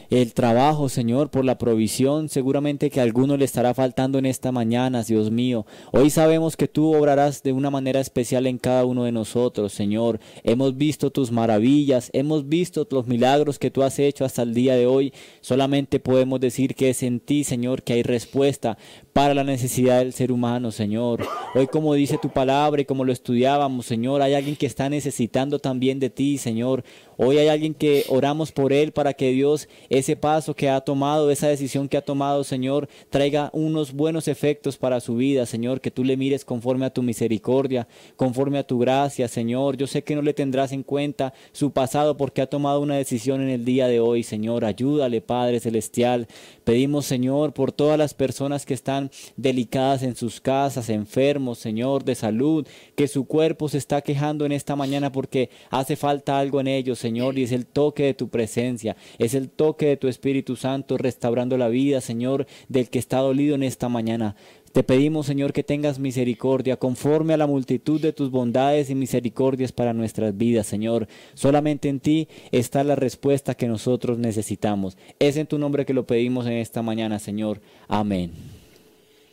el 0.10 0.34
trabajo, 0.34 0.90
Señor, 0.90 1.30
por 1.30 1.46
la 1.46 1.58
provisión, 1.58 2.30
seguramente 2.30 2.90
que 2.90 3.00
a 3.00 3.04
alguno 3.04 3.38
le 3.38 3.46
estará 3.46 3.74
faltando 3.74 4.18
en 4.18 4.26
esta 4.26 4.52
mañana, 4.52 5.04
Dios 5.04 5.30
mío. 5.30 5.66
Hoy 5.92 6.10
sabemos 6.10 6.58
que 6.58 6.68
tú 6.68 6.96
obrarás 6.96 7.44
de 7.44 7.52
una 7.52 7.70
manera 7.70 8.00
especial 8.00 8.48
en 8.48 8.58
cada 8.58 8.86
uno 8.86 9.04
de 9.04 9.12
nosotros, 9.12 9.69
Señor. 9.70 10.20
Hemos 10.44 10.78
visto 10.78 11.12
tus 11.12 11.32
maravillas, 11.32 12.10
hemos 12.14 12.48
visto 12.50 12.88
los 12.90 13.08
milagros 13.08 13.60
que 13.60 13.72
tú 13.72 13.84
has 13.84 14.00
hecho 14.00 14.26
hasta 14.26 14.42
el 14.42 14.54
día 14.54 14.76
de 14.76 14.88
hoy. 14.88 15.14
Solamente 15.42 16.00
podemos 16.00 16.40
decir 16.40 16.76
que 16.76 16.90
es 16.90 17.04
en 17.04 17.20
ti, 17.20 17.44
Señor, 17.44 17.84
que 17.84 17.94
hay 17.94 18.04
respuesta 18.04 18.78
para 19.14 19.34
la 19.34 19.44
necesidad 19.44 20.00
del 20.00 20.14
ser 20.14 20.32
humano, 20.32 20.72
Señor. 20.72 21.26
Hoy, 21.56 21.68
como 21.68 21.94
dice 21.94 22.18
tu 22.22 22.30
palabra 22.30 22.82
y 22.82 22.86
como 22.86 23.06
lo 23.06 23.12
estudiábamos, 23.12 23.86
Señor, 23.86 24.22
hay 24.22 24.34
alguien 24.34 24.56
que 24.56 24.66
está 24.66 24.90
necesitando 24.90 25.60
también 25.60 26.00
de 26.00 26.10
ti, 26.10 26.38
Señor. 26.38 26.84
Hoy 27.18 27.38
hay 27.38 27.50
alguien 27.50 27.74
que 27.74 28.06
oramos 28.08 28.54
por 28.54 28.72
él 28.72 28.94
para 28.94 29.14
que 29.14 29.32
Dios 29.32 29.68
ese 29.90 30.16
paso 30.16 30.56
que 30.56 30.70
ha 30.70 30.80
tomado, 30.80 31.32
esa 31.32 31.50
decisión 31.50 31.90
que 31.90 31.98
ha 31.98 32.02
tomado, 32.02 32.46
Señor, 32.46 32.88
traiga 33.10 33.50
unos 33.52 33.92
buenos 33.92 34.30
efectos 34.30 34.78
para 34.78 35.02
su 35.02 35.18
vida, 35.18 35.46
Señor, 35.46 35.82
que 35.82 35.92
tú 35.92 36.06
le 36.06 36.16
mires 36.16 36.46
conforme 36.46 36.86
a 36.86 36.94
tu 36.94 37.04
misericordia, 37.04 37.88
conforme 38.16 38.60
a 38.60 38.66
tu 38.66 38.80
gracia, 38.80 39.28
Señor. 39.28 39.59
Yo 39.76 39.88
sé 39.88 40.04
que 40.04 40.16
no 40.16 40.22
le 40.22 40.34
tendrás 40.34 40.72
en 40.72 40.84
cuenta 40.84 41.34
su 41.52 41.72
pasado 41.72 42.16
porque 42.18 42.42
ha 42.42 42.48
tomado 42.48 42.80
una 42.80 42.96
decisión 42.96 43.42
en 43.42 43.50
el 43.50 43.66
día 43.66 43.88
de 43.88 44.00
hoy, 44.00 44.24
Señor. 44.24 44.64
Ayúdale, 44.64 45.22
Padre 45.22 45.60
Celestial. 45.60 46.28
Pedimos, 46.64 47.06
Señor, 47.06 47.54
por 47.54 47.72
todas 47.72 47.98
las 47.98 48.14
personas 48.14 48.66
que 48.66 48.74
están 48.74 49.12
delicadas 49.36 50.04
en 50.04 50.16
sus 50.16 50.40
casas, 50.40 50.90
enfermos, 50.90 51.60
Señor, 51.60 52.04
de 52.04 52.16
salud, 52.16 52.68
que 52.96 53.08
su 53.08 53.26
cuerpo 53.26 53.70
se 53.70 53.78
está 53.78 54.02
quejando 54.02 54.46
en 54.46 54.52
esta 54.52 54.76
mañana 54.76 55.12
porque 55.12 55.50
hace 55.70 55.96
falta 55.96 56.40
algo 56.40 56.60
en 56.62 56.68
ellos, 56.68 57.00
Señor, 57.00 57.38
y 57.38 57.44
es 57.44 57.52
el 57.52 57.66
toque 57.66 58.04
de 58.04 58.14
tu 58.14 58.30
presencia, 58.30 58.96
es 59.18 59.34
el 59.34 59.50
toque 59.50 59.88
de 59.88 59.98
tu 59.98 60.08
Espíritu 60.08 60.56
Santo 60.56 60.98
restaurando 60.98 61.58
la 61.58 61.68
vida, 61.68 62.02
Señor, 62.02 62.48
del 62.68 62.90
que 62.90 63.00
está 63.00 63.18
dolido 63.20 63.56
en 63.56 63.64
esta 63.64 63.90
mañana. 63.90 64.36
Te 64.72 64.84
pedimos, 64.84 65.26
Señor, 65.26 65.52
que 65.52 65.64
tengas 65.64 66.00
misericordia 66.00 66.78
conforme 66.78 67.34
a 67.34 67.38
la 67.38 67.48
multitud 67.48 68.00
de 68.00 68.14
tus 68.14 68.30
bondades 68.30 68.90
y 68.90 68.96
misericordias 68.96 69.72
para 69.72 69.94
nuestras 69.94 70.38
vidas, 70.38 70.68
Señor. 70.68 71.08
Solamente 71.34 71.90
en 71.90 72.00
ti 72.00 72.28
está 72.52 72.84
la 72.84 72.96
respuesta 72.96 73.56
que 73.56 73.68
nosotros 73.68 74.20
necesitamos. 74.20 74.98
Es 75.18 75.38
en 75.38 75.48
tu 75.48 75.58
nombre 75.58 75.86
que 75.86 75.94
lo 75.94 76.06
pedimos 76.06 76.46
en 76.46 76.54
esta 76.54 76.82
mañana, 76.82 77.18
Señor. 77.20 77.62
Amén. 77.88 78.32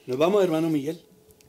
Nos 0.06 0.16
vamos, 0.16 0.42
hermano 0.42 0.70
Miguel. 0.70 1.00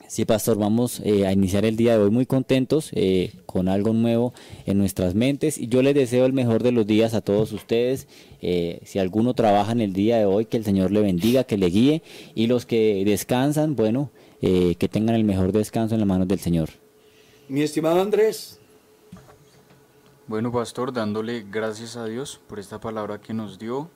Sí, 0.08 0.24
pastor, 0.24 0.58
vamos 0.58 1.02
eh, 1.04 1.28
a 1.28 1.34
iniciar 1.34 1.66
el 1.66 1.76
día 1.76 1.98
de 1.98 2.04
hoy 2.06 2.12
muy 2.12 2.26
contentos 2.26 2.92
eh, 2.94 3.34
con 3.46 3.68
algo 3.68 3.92
nuevo 3.92 4.34
en 4.66 4.78
nuestras 4.78 5.16
mentes 5.16 5.58
y 5.58 5.68
yo 5.68 5.82
les 5.82 5.96
deseo 5.96 6.26
el 6.26 6.32
mejor 6.32 6.64
de 6.64 6.72
los 6.72 6.88
días 6.88 7.14
a 7.14 7.20
todos 7.20 7.52
ustedes. 7.52 8.08
Eh, 8.42 8.80
si 8.86 9.00
alguno 9.00 9.34
trabaja 9.34 9.74
en 9.74 9.82
el 9.82 9.92
día 9.92 10.18
de 10.18 10.26
hoy, 10.26 10.46
que 10.46 10.56
el 10.56 10.64
Señor 10.64 10.92
le 10.92 11.02
bendiga, 11.02 11.44
que 11.44 11.58
le 11.58 11.68
guíe 11.68 12.04
y 12.36 12.48
los 12.48 12.66
que 12.66 13.04
descansan, 13.06 13.76
bueno, 13.76 14.10
eh, 14.42 14.76
que 14.76 14.88
tengan 14.88 15.14
el 15.14 15.26
mejor 15.26 15.52
descanso 15.52 15.96
en 15.96 16.00
las 16.00 16.08
manos 16.08 16.30
del 16.30 16.40
Señor. 16.40 16.70
Mi 17.50 17.62
estimado 17.62 18.02
Andrés, 18.02 18.62
Bueno, 20.28 20.54
pastor, 20.54 20.94
dándole 20.94 21.46
gracias 21.52 21.98
a 21.98 22.06
Dios 22.06 22.40
por 22.48 22.60
esta 22.60 22.80
palabra 22.80 23.20
que 23.20 23.34
nos 23.34 23.60
dio, 23.60 23.90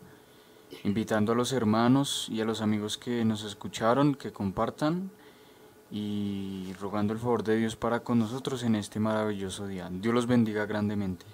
invitando 0.84 1.32
a 1.32 1.36
los 1.36 1.54
hermanos 1.54 2.28
y 2.30 2.42
a 2.42 2.46
los 2.46 2.62
amigos 2.62 2.98
que 2.98 3.24
nos 3.24 3.46
escucharon, 3.46 4.16
que 4.16 4.32
compartan 4.34 5.12
y 5.92 6.72
rogando 6.80 7.14
el 7.14 7.20
favor 7.20 7.44
de 7.44 7.58
Dios 7.58 7.76
para 7.76 8.04
con 8.04 8.20
nosotros 8.20 8.64
en 8.64 8.76
este 8.76 9.00
maravilloso 9.00 9.68
día. 9.68 9.90
Dios 9.92 10.14
los 10.14 10.28
bendiga 10.28 10.66
grandemente. 10.66 11.26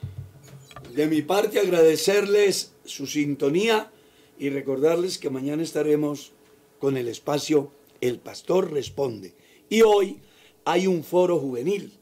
de 0.95 1.07
mi 1.07 1.21
parte 1.21 1.59
agradecerles 1.59 2.73
su 2.83 3.05
sintonía 3.05 3.91
y 4.39 4.49
recordarles 4.49 5.17
que 5.17 5.29
mañana 5.29 5.61
estaremos 5.61 6.31
con 6.79 6.97
el 6.97 7.07
espacio 7.07 7.71
El 8.01 8.19
Pastor 8.19 8.71
Responde. 8.71 9.35
Y 9.69 9.81
hoy 9.81 10.19
hay 10.65 10.87
un 10.87 11.03
foro 11.03 11.39
juvenil. 11.39 11.93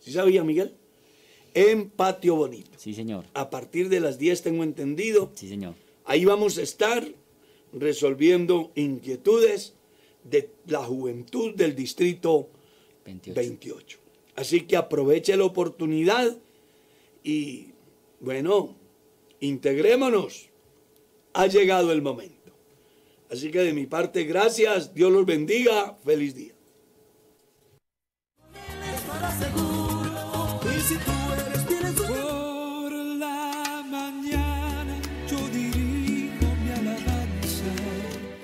¿Sí 0.00 0.12
sabía, 0.12 0.42
Miguel? 0.44 0.74
En 1.54 1.90
Patio 1.90 2.34
Bonito. 2.34 2.70
Sí, 2.76 2.94
señor. 2.94 3.26
A 3.34 3.50
partir 3.50 3.88
de 3.88 4.00
las 4.00 4.18
10 4.18 4.42
tengo 4.42 4.64
entendido. 4.64 5.30
Sí, 5.34 5.48
señor. 5.48 5.74
Ahí 6.04 6.24
vamos 6.24 6.58
a 6.58 6.62
estar 6.62 7.06
resolviendo 7.72 8.72
inquietudes 8.74 9.73
de 10.24 10.50
la 10.66 10.82
juventud 10.82 11.54
del 11.54 11.76
distrito 11.76 12.48
28. 13.04 13.40
28. 13.40 13.98
Así 14.36 14.62
que 14.62 14.76
aproveche 14.76 15.36
la 15.36 15.44
oportunidad 15.44 16.36
y, 17.22 17.68
bueno, 18.20 18.76
integrémonos. 19.40 20.50
Ha 21.34 21.46
llegado 21.46 21.92
el 21.92 22.02
momento. 22.02 22.52
Así 23.30 23.50
que 23.50 23.60
de 23.60 23.72
mi 23.72 23.86
parte, 23.86 24.24
gracias. 24.24 24.94
Dios 24.94 25.12
los 25.12 25.26
bendiga. 25.26 25.96
Feliz 26.04 26.34
día. 26.34 26.53